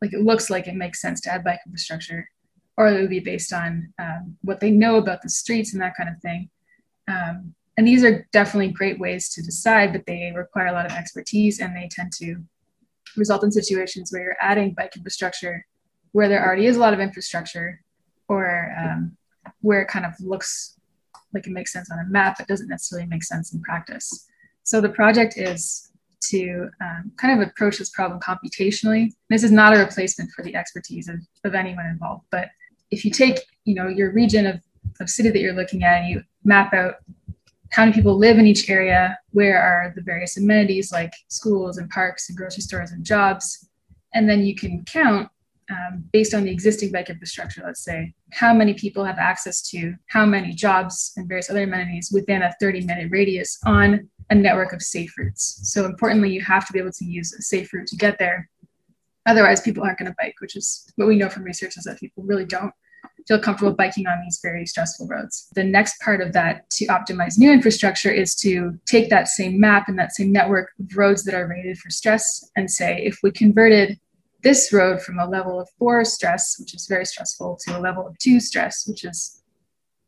like 0.02 0.14
it 0.14 0.22
looks 0.22 0.50
like 0.50 0.68
it 0.68 0.76
makes 0.76 1.02
sense 1.02 1.22
to 1.22 1.32
add 1.32 1.44
bike 1.44 1.60
infrastructure, 1.66 2.28
or 2.78 2.88
it 2.88 3.00
would 3.00 3.10
be 3.10 3.20
based 3.20 3.54
on 3.54 3.94
um, 4.00 4.38
what 4.42 4.60
they 4.60 4.72
know 4.72 4.96
about 4.96 5.22
the 5.22 5.30
streets 5.30 5.74
and 5.74 5.82
that 5.82 5.96
kind 5.96 6.10
of 6.10 6.20
thing. 6.22 6.50
Um, 7.08 7.54
and 7.78 7.88
these 7.88 8.04
are 8.04 8.28
definitely 8.32 8.72
great 8.72 9.00
ways 9.00 9.30
to 9.34 9.42
decide, 9.42 9.94
but 9.94 10.06
they 10.06 10.32
require 10.36 10.68
a 10.68 10.74
lot 10.74 10.86
of 10.86 10.92
expertise 10.92 11.60
and 11.60 11.76
they 11.76 11.90
tend 11.92 12.12
to 12.14 12.38
result 13.18 13.44
in 13.44 13.52
situations 13.52 14.12
where 14.12 14.24
you're 14.24 14.38
adding 14.40 14.74
bike 14.74 14.96
infrastructure 14.96 15.66
where 16.12 16.28
there 16.28 16.46
already 16.46 16.66
is 16.66 16.76
a 16.76 16.80
lot 16.80 16.94
of 16.94 17.00
infrastructure 17.00 17.82
or 18.28 18.76
um, 18.78 19.16
where 19.62 19.82
it 19.82 19.88
kind 19.88 20.06
of 20.06 20.14
looks 20.20 20.78
like 21.34 21.48
it 21.48 21.54
makes 21.54 21.72
sense 21.72 21.90
on 21.92 22.00
a 22.00 22.06
map, 22.10 22.36
but 22.38 22.48
doesn't 22.48 22.68
necessarily 22.68 23.08
make 23.08 23.24
sense 23.24 23.54
in 23.54 23.62
practice. 23.62 24.28
So 24.64 24.82
the 24.82 24.90
project 24.90 25.36
is 25.38 25.91
to 26.30 26.70
um, 26.82 27.12
kind 27.18 27.42
of 27.42 27.48
approach 27.48 27.78
this 27.78 27.90
problem 27.90 28.20
computationally. 28.20 29.12
This 29.30 29.44
is 29.44 29.52
not 29.52 29.76
a 29.76 29.80
replacement 29.80 30.32
for 30.32 30.44
the 30.44 30.56
expertise 30.56 31.08
of, 31.08 31.16
of 31.44 31.56
anyone 31.56 31.86
involved, 31.86 32.26
but 32.32 32.50
if 32.92 33.06
you 33.06 33.12
take, 33.12 33.40
you 33.66 33.76
know, 33.76 33.88
your 33.88 34.12
region 34.12 34.46
of, 34.46 34.62
of 35.00 35.10
city 35.10 35.30
that 35.30 35.40
you're 35.40 35.54
looking 35.54 35.84
at 35.84 36.02
and 36.02 36.10
you 36.10 36.24
map 36.44 36.74
out 36.74 36.96
how 37.72 37.84
many 37.84 37.94
people 37.94 38.18
live 38.18 38.38
in 38.38 38.46
each 38.46 38.70
area, 38.70 39.18
where 39.32 39.62
are 39.62 39.94
the 39.96 40.02
various 40.02 40.38
amenities 40.38 40.92
like 40.92 41.14
schools 41.30 41.78
and 41.78 41.90
parks 41.90 42.28
and 42.30 42.38
grocery 42.38 42.62
stores 42.62 42.92
and 42.92 43.06
jobs, 43.06 43.70
and 44.14 44.30
then 44.30 44.42
you 44.42 44.56
can 44.56 44.84
count 44.86 45.30
um, 45.72 46.04
based 46.12 46.34
on 46.34 46.44
the 46.44 46.52
existing 46.52 46.92
bike 46.92 47.10
infrastructure, 47.10 47.62
let's 47.66 47.84
say, 47.84 48.14
how 48.34 48.54
many 48.54 48.74
people 48.74 49.06
have 49.06 49.18
access 49.18 49.62
to 49.70 49.96
how 50.08 50.26
many 50.26 50.54
jobs 50.54 51.14
and 51.16 51.30
various 51.30 51.50
other 51.50 51.64
amenities 51.64 52.12
within 52.14 52.42
a 52.42 52.54
30 52.60 52.86
minute 52.86 53.10
radius 53.10 53.58
on 53.66 54.10
a 54.30 54.36
network 54.36 54.74
of 54.74 54.82
safe 54.82 55.18
routes. 55.18 55.60
So 55.64 55.86
importantly, 55.86 56.32
you 56.32 56.42
have 56.42 56.66
to 56.68 56.74
be 56.74 56.80
able 56.80 56.92
to 56.94 57.06
use 57.06 57.34
a 57.34 57.42
safe 57.42 57.74
route 57.74 57.88
to 57.88 57.96
get 57.96 58.18
there. 58.20 58.50
Otherwise, 59.26 59.62
people 59.62 59.84
aren't 59.84 60.00
going 60.00 60.10
to 60.10 60.16
bike, 60.18 60.36
which 60.40 60.56
is 60.56 60.92
what 60.96 61.08
we 61.08 61.16
know 61.16 61.30
from 61.30 61.44
research 61.44 61.78
is 61.78 61.84
that 61.84 62.00
people 62.00 62.24
really 62.24 62.46
don't 62.46 62.74
feel 63.28 63.40
comfortable 63.40 63.74
biking 63.74 64.08
on 64.08 64.22
these 64.24 64.40
very 64.42 64.66
stressful 64.66 65.08
roads. 65.08 65.48
The 65.54 65.64
next 65.64 66.00
part 66.02 66.22
of 66.22 66.34
that 66.34 66.70
to 66.72 66.88
optimize 66.88 67.38
new 67.38 67.52
infrastructure 67.52 68.12
is 68.12 68.36
to 68.36 68.80
take 68.86 69.10
that 69.10 69.28
same 69.28 69.60
map 69.60 69.88
and 69.88 69.98
that 70.00 70.14
same 70.14 70.32
network 70.32 70.72
of 70.80 70.98
roads 70.98 71.24
that 71.26 71.36
are 71.36 71.48
rated 71.48 71.78
for 71.78 71.90
stress 71.90 72.50
and 72.56 72.70
say, 72.70 73.02
if 73.04 73.20
we 73.22 73.32
converted 73.32 74.00
this 74.44 74.74
road 74.74 75.02
from 75.02 75.20
a 75.20 75.28
level 75.28 75.60
of 75.60 75.70
four 75.78 76.04
stress, 76.04 76.58
which 76.60 76.74
is 76.74 76.88
very 76.88 77.06
stressful, 77.06 77.60
to 77.62 77.78
a 77.78 77.80
level 77.80 78.08
of 78.08 78.18
two 78.18 78.40
stress, 78.40 78.88
which 78.88 79.04
is 79.04 79.44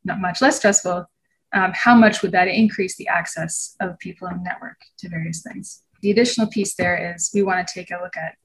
not 0.04 0.20
much 0.20 0.42
less 0.42 0.58
stressful, 0.58 1.06
um, 1.54 1.72
how 1.74 1.96
much 1.96 2.22
would 2.22 2.32
that 2.32 2.48
increase 2.48 2.96
the 2.96 3.08
access 3.08 3.76
of 3.80 3.98
people 4.00 4.28
in 4.28 4.38
the 4.38 4.44
network 4.44 4.80
to 5.00 5.10
various 5.10 5.42
things? 5.42 5.84
The 6.02 6.12
additional 6.12 6.48
piece 6.48 6.76
there 6.76 7.14
is 7.14 7.32
we 7.34 7.44
want 7.44 7.66
to 7.66 7.74
take 7.74 7.92
a 7.92 8.02
look 8.02 8.18
at 8.18 8.36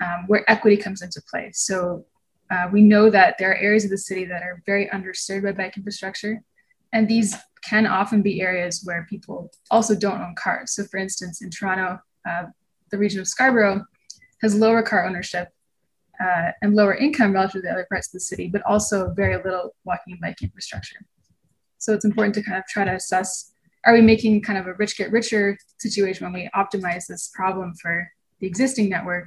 um, 0.00 0.24
where 0.26 0.48
equity 0.50 0.76
comes 0.76 1.02
into 1.02 1.20
play. 1.30 1.50
So 1.52 2.06
uh, 2.50 2.68
we 2.72 2.82
know 2.82 3.10
that 3.10 3.36
there 3.38 3.50
are 3.50 3.56
areas 3.56 3.84
of 3.84 3.90
the 3.90 3.98
city 3.98 4.24
that 4.26 4.42
are 4.42 4.62
very 4.66 4.86
underserved 4.88 5.44
by 5.44 5.52
bike 5.52 5.76
infrastructure, 5.76 6.42
and 6.92 7.08
these 7.08 7.34
can 7.64 7.86
often 7.86 8.22
be 8.22 8.40
areas 8.40 8.82
where 8.84 9.06
people 9.08 9.50
also 9.70 9.94
don't 9.94 10.20
own 10.20 10.34
cars. 10.36 10.74
So, 10.74 10.84
for 10.84 10.98
instance, 10.98 11.40
in 11.40 11.50
Toronto, 11.50 12.00
uh, 12.28 12.44
the 12.90 12.98
region 12.98 13.20
of 13.20 13.28
Scarborough 13.28 13.84
has 14.42 14.54
lower 14.54 14.82
car 14.82 15.06
ownership 15.06 15.48
uh, 16.22 16.50
and 16.60 16.74
lower 16.74 16.94
income 16.94 17.32
relative 17.32 17.62
to 17.62 17.62
the 17.62 17.70
other 17.70 17.86
parts 17.88 18.08
of 18.08 18.12
the 18.12 18.20
city, 18.20 18.48
but 18.48 18.62
also 18.66 19.12
very 19.14 19.36
little 19.36 19.74
walking 19.84 20.12
and 20.12 20.20
bike 20.20 20.42
infrastructure. 20.42 20.98
So 21.82 21.92
it's 21.92 22.04
important 22.04 22.32
to 22.36 22.42
kind 22.44 22.58
of 22.58 22.64
try 22.68 22.84
to 22.84 22.94
assess 22.94 23.54
are 23.84 23.92
we 23.92 24.00
making 24.00 24.42
kind 24.42 24.56
of 24.56 24.68
a 24.68 24.74
rich 24.74 24.96
get 24.96 25.10
richer 25.10 25.58
situation 25.78 26.24
when 26.24 26.32
we 26.32 26.48
optimize 26.54 27.08
this 27.08 27.32
problem 27.34 27.74
for 27.74 28.08
the 28.38 28.46
existing 28.46 28.88
network? 28.88 29.26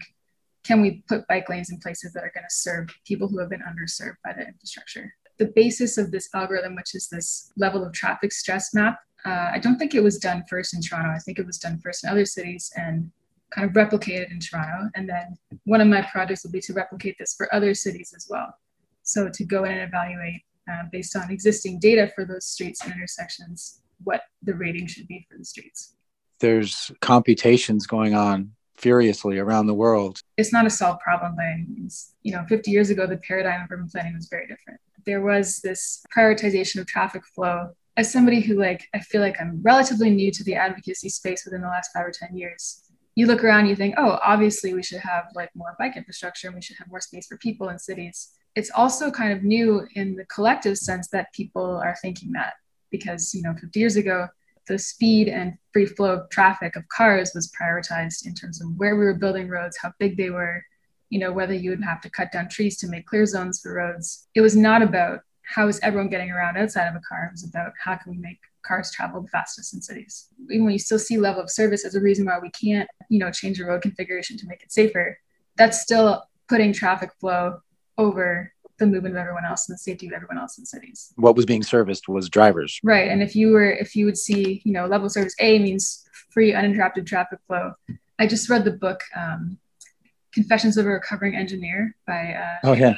Can 0.63 0.81
we 0.81 1.03
put 1.09 1.27
bike 1.27 1.49
lanes 1.49 1.69
in 1.69 1.79
places 1.79 2.13
that 2.13 2.23
are 2.23 2.31
going 2.33 2.45
to 2.47 2.55
serve 2.55 2.87
people 3.05 3.27
who 3.27 3.39
have 3.39 3.49
been 3.49 3.59
underserved 3.59 4.15
by 4.23 4.31
the 4.31 4.47
infrastructure? 4.47 5.13
The 5.37 5.51
basis 5.53 5.97
of 5.97 6.11
this 6.11 6.29
algorithm, 6.33 6.77
which 6.77 6.95
is 6.95 7.09
this 7.09 7.51
level 7.57 7.83
of 7.83 7.91
traffic 7.91 8.31
stress 8.31 8.73
map, 8.73 8.99
uh, 9.25 9.51
I 9.51 9.59
don't 9.59 9.77
think 9.77 9.93
it 9.93 10.01
was 10.01 10.17
done 10.17 10.45
first 10.49 10.73
in 10.73 10.81
Toronto. 10.81 11.09
I 11.09 11.19
think 11.19 11.39
it 11.39 11.45
was 11.45 11.57
done 11.57 11.81
first 11.83 12.05
in 12.05 12.09
other 12.09 12.25
cities 12.25 12.71
and 12.77 13.11
kind 13.53 13.67
of 13.67 13.75
replicated 13.75 14.31
in 14.31 14.39
Toronto. 14.39 14.89
And 14.95 15.09
then 15.09 15.37
one 15.65 15.81
of 15.81 15.89
my 15.89 16.03
projects 16.03 16.45
will 16.45 16.51
be 16.51 16.61
to 16.61 16.73
replicate 16.73 17.17
this 17.19 17.35
for 17.35 17.53
other 17.53 17.73
cities 17.73 18.13
as 18.15 18.27
well. 18.29 18.55
So 19.03 19.27
to 19.27 19.43
go 19.43 19.65
in 19.65 19.73
and 19.73 19.81
evaluate 19.81 20.43
uh, 20.71 20.83
based 20.91 21.15
on 21.15 21.31
existing 21.31 21.79
data 21.79 22.11
for 22.15 22.25
those 22.25 22.45
streets 22.45 22.83
and 22.83 22.93
intersections, 22.93 23.81
what 24.03 24.21
the 24.43 24.53
rating 24.53 24.87
should 24.87 25.07
be 25.07 25.25
for 25.29 25.37
the 25.37 25.45
streets. 25.45 25.95
There's 26.39 26.91
computations 27.01 27.87
going 27.87 28.13
on 28.13 28.51
furiously 28.75 29.39
around 29.39 29.67
the 29.67 29.73
world. 29.73 30.19
It's 30.37 30.51
not 30.51 30.65
a 30.65 30.69
solved 30.69 30.99
problem 30.99 31.35
by 31.35 31.45
any 31.45 31.65
means. 31.67 32.13
You 32.23 32.33
know, 32.33 32.43
50 32.47 32.71
years 32.71 32.89
ago, 32.89 33.07
the 33.07 33.17
paradigm 33.17 33.63
of 33.63 33.71
urban 33.71 33.89
planning 33.89 34.15
was 34.15 34.27
very 34.27 34.47
different. 34.47 34.79
There 35.05 35.21
was 35.21 35.59
this 35.59 36.03
prioritization 36.15 36.79
of 36.79 36.87
traffic 36.87 37.23
flow. 37.25 37.69
As 37.97 38.11
somebody 38.11 38.41
who, 38.41 38.59
like, 38.59 38.83
I 38.93 38.99
feel 38.99 39.21
like 39.21 39.39
I'm 39.39 39.61
relatively 39.61 40.09
new 40.09 40.29
to 40.31 40.43
the 40.43 40.55
advocacy 40.55 41.07
space 41.09 41.45
within 41.45 41.61
the 41.61 41.67
last 41.67 41.91
five 41.93 42.05
or 42.05 42.11
10 42.11 42.35
years, 42.35 42.81
you 43.15 43.27
look 43.27 43.43
around, 43.43 43.67
you 43.67 43.75
think, 43.75 43.95
oh, 43.97 44.19
obviously 44.23 44.73
we 44.73 44.83
should 44.83 44.99
have 44.99 45.25
like 45.33 45.49
more 45.55 45.75
bike 45.79 45.95
infrastructure 45.95 46.47
and 46.47 46.55
we 46.55 46.61
should 46.61 46.75
have 46.77 46.89
more 46.89 46.99
space 46.99 47.27
for 47.27 47.37
people 47.37 47.69
in 47.69 47.79
cities. 47.79 48.31
It's 48.55 48.71
also 48.71 49.11
kind 49.11 49.33
of 49.33 49.43
new 49.43 49.87
in 49.95 50.15
the 50.15 50.25
collective 50.25 50.77
sense 50.77 51.09
that 51.09 51.33
people 51.33 51.81
are 51.83 51.95
thinking 52.01 52.31
that 52.33 52.53
because, 52.89 53.33
you 53.33 53.41
know, 53.41 53.53
50 53.53 53.79
years 53.79 53.95
ago, 53.97 54.27
the 54.67 54.79
speed 54.79 55.27
and 55.27 55.57
free 55.73 55.85
flow 55.85 56.13
of 56.13 56.29
traffic 56.29 56.75
of 56.75 56.87
cars 56.87 57.31
was 57.35 57.51
prioritized 57.51 58.25
in 58.25 58.33
terms 58.33 58.61
of 58.61 58.69
where 58.77 58.95
we 58.95 59.05
were 59.05 59.13
building 59.13 59.47
roads, 59.47 59.77
how 59.77 59.91
big 59.99 60.17
they 60.17 60.29
were, 60.29 60.63
you 61.09 61.19
know, 61.19 61.31
whether 61.31 61.53
you 61.53 61.69
would 61.69 61.83
have 61.83 62.01
to 62.01 62.09
cut 62.09 62.31
down 62.31 62.49
trees 62.49 62.77
to 62.77 62.87
make 62.87 63.05
clear 63.05 63.25
zones 63.25 63.59
for 63.61 63.73
roads. 63.73 64.27
It 64.33 64.41
was 64.41 64.55
not 64.55 64.81
about 64.81 65.19
how 65.43 65.67
is 65.67 65.79
everyone 65.81 66.09
getting 66.09 66.31
around 66.31 66.57
outside 66.57 66.87
of 66.87 66.95
a 66.95 67.01
car. 67.07 67.25
It 67.25 67.33
was 67.33 67.43
about 67.43 67.73
how 67.83 67.95
can 67.95 68.13
we 68.13 68.17
make 68.17 68.39
cars 68.63 68.91
travel 68.91 69.21
the 69.21 69.27
fastest 69.27 69.73
in 69.73 69.81
cities. 69.81 70.27
Even 70.49 70.65
when 70.65 70.73
you 70.73 70.79
still 70.79 70.97
see 70.97 71.17
level 71.17 71.43
of 71.43 71.51
service 71.51 71.85
as 71.85 71.93
a 71.93 72.01
reason 72.01 72.25
why 72.25 72.39
we 72.39 72.49
can't, 72.49 72.89
you 73.09 73.19
know, 73.19 73.31
change 73.31 73.59
the 73.59 73.65
road 73.65 73.83
configuration 73.83 74.37
to 74.37 74.47
make 74.47 74.63
it 74.63 74.71
safer, 74.71 75.19
that's 75.55 75.81
still 75.81 76.23
putting 76.49 76.73
traffic 76.73 77.11
flow 77.19 77.59
over 77.97 78.51
the 78.77 78.85
movement 78.85 79.15
of 79.15 79.19
everyone 79.19 79.45
else 79.45 79.69
and 79.69 79.73
the 79.73 79.79
safety 79.79 80.07
of 80.07 80.13
everyone 80.13 80.37
else 80.37 80.57
in 80.57 80.65
cities. 80.65 81.13
What 81.15 81.35
was 81.35 81.45
being 81.45 81.63
serviced 81.63 82.09
was 82.09 82.29
drivers. 82.29 82.79
Right. 82.83 83.09
And 83.09 83.23
if 83.23 83.35
you 83.35 83.51
were 83.51 83.71
if 83.71 83.95
you 83.95 84.05
would 84.05 84.17
see, 84.17 84.61
you 84.65 84.73
know, 84.73 84.85
level 84.85 85.09
service 85.09 85.35
A 85.39 85.59
means 85.59 86.05
free 86.31 86.53
uninterrupted 86.53 87.07
traffic 87.07 87.39
flow. 87.47 87.73
I 88.19 88.27
just 88.27 88.49
read 88.49 88.65
the 88.65 88.71
book 88.71 89.01
um, 89.15 89.57
Confessions 90.33 90.77
of 90.77 90.85
a 90.85 90.89
Recovering 90.89 91.35
Engineer 91.35 91.95
by 92.05 92.33
uh, 92.33 92.57
Oh 92.63 92.73
yeah. 92.73 92.95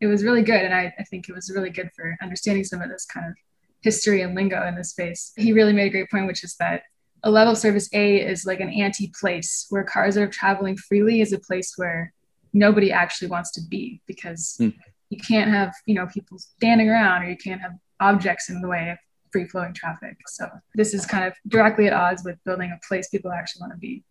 It 0.00 0.06
was 0.06 0.24
really 0.24 0.42
good. 0.42 0.62
And 0.62 0.74
I, 0.74 0.92
I 0.98 1.04
think 1.04 1.28
it 1.28 1.34
was 1.34 1.52
really 1.54 1.70
good 1.70 1.90
for 1.94 2.16
understanding 2.22 2.64
some 2.64 2.80
of 2.80 2.88
this 2.88 3.04
kind 3.04 3.26
of 3.26 3.34
history 3.82 4.22
and 4.22 4.34
lingo 4.34 4.66
in 4.66 4.74
this 4.74 4.90
space. 4.90 5.32
He 5.36 5.52
really 5.52 5.72
made 5.72 5.86
a 5.86 5.90
great 5.90 6.10
point, 6.10 6.26
which 6.26 6.42
is 6.42 6.56
that 6.56 6.82
a 7.22 7.30
level 7.30 7.54
service 7.54 7.88
A 7.92 8.16
is 8.16 8.46
like 8.46 8.60
an 8.60 8.70
anti 8.70 9.12
place 9.20 9.66
where 9.68 9.84
cars 9.84 10.16
are 10.16 10.26
traveling 10.26 10.76
freely 10.76 11.20
is 11.20 11.32
a 11.32 11.38
place 11.38 11.74
where 11.76 12.12
nobody 12.52 12.92
actually 12.92 13.28
wants 13.28 13.50
to 13.52 13.60
be 13.68 14.00
because 14.06 14.56
mm. 14.60 14.74
you 15.10 15.18
can't 15.18 15.50
have, 15.50 15.72
you 15.86 15.94
know, 15.94 16.06
people 16.06 16.38
standing 16.38 16.88
around 16.88 17.22
or 17.22 17.30
you 17.30 17.36
can't 17.36 17.60
have 17.60 17.72
objects 18.00 18.50
in 18.50 18.60
the 18.60 18.68
way 18.68 18.90
of 18.90 18.98
free 19.32 19.46
flowing 19.46 19.72
traffic. 19.74 20.16
So 20.26 20.48
this 20.74 20.94
is 20.94 21.06
kind 21.06 21.24
of 21.24 21.34
directly 21.48 21.86
at 21.86 21.92
odds 21.92 22.22
with 22.24 22.36
building 22.44 22.70
a 22.70 22.86
place 22.86 23.08
people 23.08 23.30
actually 23.32 23.60
want 23.60 23.72
to 23.72 23.78
be. 23.78 24.04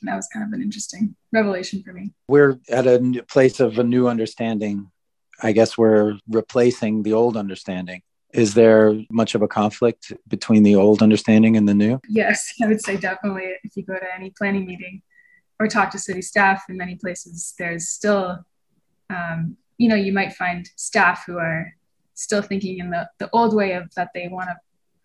And 0.00 0.08
that 0.08 0.16
was 0.16 0.28
kind 0.32 0.44
of 0.44 0.52
an 0.52 0.62
interesting 0.62 1.14
revelation 1.32 1.82
for 1.82 1.92
me. 1.92 2.12
We're 2.28 2.58
at 2.68 2.86
a 2.86 3.24
place 3.28 3.60
of 3.60 3.78
a 3.78 3.84
new 3.84 4.08
understanding. 4.08 4.90
I 5.42 5.52
guess 5.52 5.78
we're 5.78 6.18
replacing 6.28 7.02
the 7.02 7.12
old 7.12 7.36
understanding 7.36 8.02
is 8.34 8.54
there 8.54 8.92
much 9.10 9.36
of 9.36 9.42
a 9.42 9.48
conflict 9.48 10.12
between 10.26 10.64
the 10.64 10.74
old 10.74 11.02
understanding 11.02 11.56
and 11.56 11.68
the 11.68 11.74
new? 11.74 12.00
Yes, 12.08 12.52
I 12.62 12.66
would 12.66 12.84
say 12.84 12.96
definitely. 12.96 13.54
If 13.62 13.76
you 13.76 13.84
go 13.84 13.94
to 13.94 14.14
any 14.14 14.30
planning 14.36 14.66
meeting 14.66 15.02
or 15.60 15.68
talk 15.68 15.90
to 15.90 15.98
city 15.98 16.22
staff 16.22 16.64
in 16.68 16.76
many 16.76 16.96
places, 16.96 17.54
there's 17.58 17.88
still, 17.88 18.44
um, 19.10 19.56
you 19.78 19.88
know, 19.88 19.94
you 19.94 20.12
might 20.12 20.32
find 20.34 20.68
staff 20.76 21.24
who 21.26 21.38
are 21.38 21.74
still 22.14 22.42
thinking 22.42 22.78
in 22.78 22.90
the, 22.90 23.08
the 23.18 23.30
old 23.32 23.54
way 23.54 23.72
of 23.72 23.92
that 23.94 24.10
they 24.14 24.28
want 24.28 24.48
to 24.48 24.56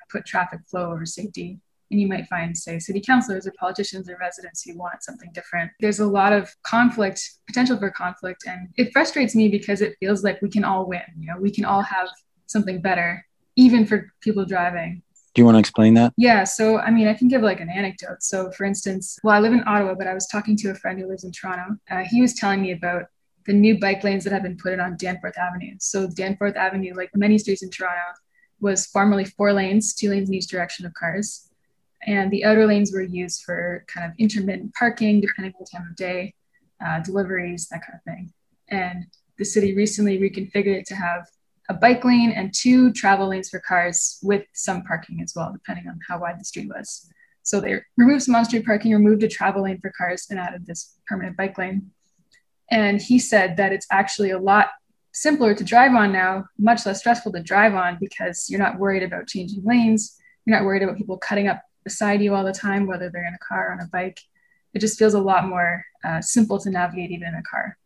put 0.09 0.25
traffic 0.25 0.59
flow 0.69 0.91
over 0.91 1.05
safety. 1.05 1.59
And 1.91 1.99
you 1.99 2.07
might 2.07 2.27
find, 2.27 2.55
say, 2.55 2.77
city 2.77 3.01
councilors 3.01 3.47
or 3.47 3.53
politicians 3.59 4.07
or 4.07 4.17
residents 4.19 4.61
who 4.61 4.77
want 4.77 5.01
something 5.01 5.31
different. 5.33 5.71
There's 5.79 5.99
a 5.99 6.05
lot 6.05 6.33
of 6.33 6.53
conflict, 6.61 7.27
potential 7.47 7.79
for 7.79 7.89
conflict. 7.89 8.43
And 8.45 8.69
it 8.77 8.93
frustrates 8.93 9.33
me 9.35 9.49
because 9.49 9.81
it 9.81 9.95
feels 9.99 10.23
like 10.23 10.39
we 10.43 10.49
can 10.49 10.63
all 10.63 10.85
win. 10.87 11.01
You 11.17 11.27
know, 11.33 11.39
we 11.39 11.49
can 11.49 11.65
all 11.65 11.81
have 11.81 12.07
something 12.45 12.79
better, 12.79 13.25
even 13.55 13.87
for 13.87 14.13
people 14.21 14.45
driving. 14.45 15.01
Do 15.39 15.41
you 15.41 15.45
want 15.45 15.55
to 15.55 15.59
explain 15.59 15.93
that? 15.93 16.11
Yeah. 16.17 16.43
So, 16.43 16.79
I 16.79 16.91
mean, 16.91 17.07
I 17.07 17.13
can 17.13 17.29
give 17.29 17.41
like 17.41 17.61
an 17.61 17.69
anecdote. 17.69 18.21
So, 18.23 18.51
for 18.51 18.65
instance, 18.65 19.17
well, 19.23 19.33
I 19.33 19.39
live 19.39 19.53
in 19.53 19.63
Ottawa, 19.65 19.93
but 19.93 20.05
I 20.05 20.13
was 20.13 20.27
talking 20.27 20.57
to 20.57 20.71
a 20.71 20.75
friend 20.75 20.99
who 20.99 21.07
lives 21.07 21.23
in 21.23 21.31
Toronto. 21.31 21.77
Uh, 21.89 22.03
he 22.05 22.21
was 22.21 22.33
telling 22.33 22.61
me 22.61 22.73
about 22.73 23.03
the 23.45 23.53
new 23.53 23.79
bike 23.79 24.03
lanes 24.03 24.25
that 24.25 24.33
have 24.33 24.43
been 24.43 24.57
put 24.57 24.73
in 24.73 24.81
on 24.81 24.97
Danforth 24.97 25.37
Avenue. 25.37 25.77
So, 25.79 26.09
Danforth 26.09 26.57
Avenue, 26.57 26.93
like 26.93 27.09
many 27.15 27.37
streets 27.37 27.63
in 27.63 27.69
Toronto, 27.69 28.03
was 28.59 28.87
formerly 28.87 29.23
four 29.23 29.53
lanes, 29.53 29.93
two 29.93 30.09
lanes 30.09 30.27
in 30.27 30.35
each 30.35 30.47
direction 30.47 30.85
of 30.85 30.93
cars. 30.93 31.49
And 32.05 32.29
the 32.31 32.43
outer 32.43 32.67
lanes 32.67 32.91
were 32.91 33.01
used 33.01 33.43
for 33.43 33.85
kind 33.87 34.05
of 34.05 34.11
intermittent 34.17 34.73
parking, 34.73 35.21
depending 35.21 35.53
on 35.53 35.61
the 35.61 35.77
time 35.77 35.87
of 35.89 35.95
day, 35.95 36.33
uh, 36.85 36.99
deliveries, 36.99 37.69
that 37.69 37.81
kind 37.85 37.95
of 37.95 38.03
thing. 38.03 38.33
And 38.67 39.05
the 39.37 39.45
city 39.45 39.73
recently 39.73 40.19
reconfigured 40.19 40.79
it 40.81 40.85
to 40.87 40.95
have 40.95 41.27
a 41.69 41.73
bike 41.73 42.03
lane 42.03 42.31
and 42.31 42.53
two 42.53 42.91
travel 42.91 43.29
lanes 43.29 43.49
for 43.49 43.59
cars 43.59 44.19
with 44.23 44.43
some 44.53 44.83
parking 44.83 45.21
as 45.21 45.33
well, 45.35 45.53
depending 45.53 45.87
on 45.87 45.99
how 46.07 46.19
wide 46.19 46.39
the 46.39 46.45
street 46.45 46.67
was. 46.67 47.07
So 47.43 47.61
they 47.61 47.79
removed 47.95 48.23
some 48.23 48.35
on-street 48.35 48.65
parking, 48.65 48.91
removed 48.91 49.23
a 49.23 49.27
travel 49.27 49.63
lane 49.63 49.79
for 49.79 49.91
cars, 49.95 50.27
and 50.29 50.39
added 50.39 50.65
this 50.65 50.97
permanent 51.07 51.37
bike 51.37 51.57
lane. 51.57 51.91
And 52.71 53.01
he 53.01 53.19
said 53.19 53.57
that 53.57 53.71
it's 53.71 53.87
actually 53.91 54.31
a 54.31 54.39
lot 54.39 54.69
simpler 55.11 55.55
to 55.55 55.63
drive 55.63 55.93
on 55.93 56.11
now, 56.11 56.45
much 56.57 56.85
less 56.85 56.99
stressful 56.99 57.31
to 57.31 57.41
drive 57.41 57.75
on 57.75 57.97
because 57.99 58.49
you're 58.49 58.59
not 58.59 58.77
worried 58.77 59.03
about 59.03 59.27
changing 59.27 59.63
lanes. 59.63 60.17
You're 60.45 60.57
not 60.57 60.65
worried 60.65 60.83
about 60.83 60.97
people 60.97 61.17
cutting 61.17 61.47
up 61.47 61.61
beside 61.83 62.21
you 62.21 62.35
all 62.35 62.43
the 62.43 62.51
time, 62.51 62.87
whether 62.87 63.09
they're 63.09 63.27
in 63.27 63.33
a 63.33 63.39
car 63.39 63.69
or 63.69 63.73
on 63.73 63.79
a 63.79 63.87
bike. 63.87 64.19
It 64.73 64.79
just 64.79 64.99
feels 64.99 65.13
a 65.15 65.21
lot 65.21 65.47
more 65.47 65.83
uh, 66.03 66.21
simple 66.21 66.59
to 66.59 66.69
navigate 66.69 67.11
even 67.11 67.27
in 67.27 67.35
a 67.35 67.43
car. 67.43 67.77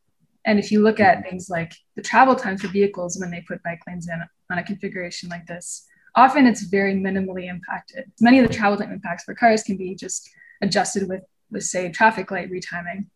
And 0.46 0.60
if 0.60 0.72
you 0.72 0.82
look 0.82 1.00
at 1.00 1.20
mm-hmm. 1.20 1.30
things 1.30 1.50
like 1.50 1.74
the 1.96 2.02
travel 2.02 2.36
time 2.36 2.58
for 2.58 2.68
vehicles 2.68 3.18
when 3.20 3.32
they 3.32 3.42
put 3.48 3.64
bike 3.64 3.82
lanes 3.88 4.08
in 4.08 4.22
on 4.52 4.58
a 4.58 4.64
configuration 4.64 5.30
like 5.30 5.46
this, 5.48 5.86
often 6.16 6.46
it's 6.46 6.64
very 6.64 6.94
minimally 6.94 7.50
impacted. 7.50 8.06
Many 8.20 8.40
of 8.40 8.48
the 8.48 8.54
travel 8.54 8.78
time 8.78 8.92
impacts 8.92 9.24
for 9.24 9.34
cars 9.34 9.64
can 9.64 9.78
be 9.78 9.96
just 9.96 10.30
adjusted 10.62 11.08
with, 11.08 11.22
with 11.52 11.64
say, 11.64 11.90
traffic 11.90 12.32
light 12.32 12.52
retiming. 12.52 13.08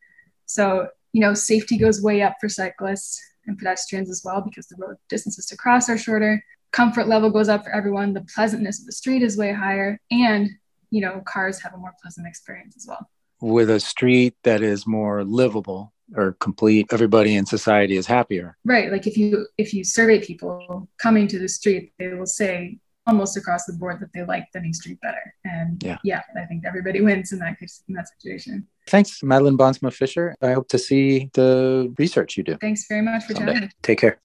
So, 0.45 0.88
you 1.13 1.21
know, 1.21 1.34
safety 1.34 1.78
goes 1.78 2.01
way 2.01 2.21
up 2.21 2.36
for 2.39 2.49
cyclists 2.49 3.21
and 3.45 3.57
pedestrians 3.57 4.09
as 4.09 4.21
well 4.23 4.41
because 4.41 4.67
the 4.67 4.75
road 4.78 4.97
distances 5.09 5.45
to 5.47 5.57
cross 5.57 5.89
are 5.89 5.97
shorter. 5.97 6.43
Comfort 6.71 7.07
level 7.07 7.30
goes 7.30 7.49
up 7.49 7.63
for 7.63 7.71
everyone. 7.71 8.13
The 8.13 8.25
pleasantness 8.34 8.80
of 8.80 8.86
the 8.86 8.91
street 8.91 9.21
is 9.21 9.38
way 9.38 9.53
higher. 9.53 9.99
And, 10.11 10.49
you 10.89 11.01
know, 11.01 11.21
cars 11.25 11.61
have 11.61 11.73
a 11.73 11.78
more 11.78 11.93
pleasant 12.01 12.28
experience 12.28 12.75
as 12.78 12.86
well. 12.88 13.09
With 13.39 13.69
a 13.69 13.80
street 13.80 14.36
that 14.43 14.61
is 14.61 14.88
more 14.88 15.23
livable, 15.23 15.93
or 16.16 16.34
complete 16.39 16.88
everybody 16.91 17.36
in 17.36 17.45
society 17.45 17.97
is 17.97 18.05
happier. 18.05 18.58
Right 18.64 18.91
like 18.91 19.08
if 19.08 19.18
you 19.18 19.47
if 19.58 19.74
you 19.74 19.84
survey 19.84 20.24
people 20.24 20.88
coming 20.97 21.28
to 21.28 21.39
the 21.39 21.49
street 21.49 21.93
they 21.99 22.10
will 22.10 22.26
say 22.26 22.80
almost 23.05 23.38
across 23.38 23.66
the 23.66 23.74
board 23.74 23.99
that 24.01 24.12
they 24.14 24.24
like 24.26 24.45
the 24.53 24.60
new 24.60 24.74
street 24.74 24.99
better. 25.01 25.34
And 25.45 25.82
yeah, 25.84 25.97
yeah 26.03 26.22
i 26.36 26.45
think 26.45 26.66
everybody 26.66 27.01
wins 27.08 27.32
in 27.32 27.39
that 27.39 27.60
case 27.60 27.84
in 27.88 27.95
that 27.95 28.08
situation. 28.10 28.68
Thanks 28.88 29.22
madeline 29.24 29.58
bonsma 29.58 29.93
fisher. 29.93 30.36
I 30.41 30.53
hope 30.53 30.70
to 30.70 30.78
see 30.78 31.30
the 31.34 31.93
research 31.97 32.38
you 32.38 32.43
do. 32.43 32.58
Thanks 32.58 32.86
very 32.88 33.01
much 33.01 33.24
for 33.26 33.34
Someday. 33.34 33.62
me 33.62 33.70
take 33.82 33.99
care. 33.99 34.20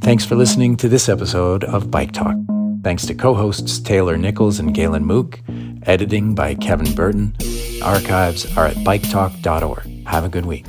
Thanks 0.00 0.24
for 0.24 0.34
listening 0.34 0.76
to 0.78 0.88
this 0.88 1.08
episode 1.08 1.62
of 1.64 1.90
bike 1.90 2.12
talk. 2.12 2.36
Thanks 2.82 3.06
to 3.06 3.14
co-hosts 3.14 3.78
taylor 3.78 4.16
nichols 4.16 4.58
and 4.58 4.74
galen 4.74 5.04
mook. 5.04 5.40
Editing 5.84 6.34
by 6.34 6.54
kevin 6.56 6.92
burton. 6.94 7.36
Archives 7.82 8.56
are 8.56 8.66
at 8.66 8.76
biketalk.org 8.78 9.91
have 10.06 10.24
a 10.24 10.28
good 10.28 10.46
week. 10.46 10.66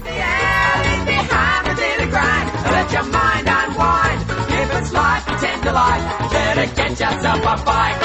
Better 6.32 6.76
get 6.76 6.90
yourself 6.92 7.40
a 7.40 7.66
bike. 7.66 8.03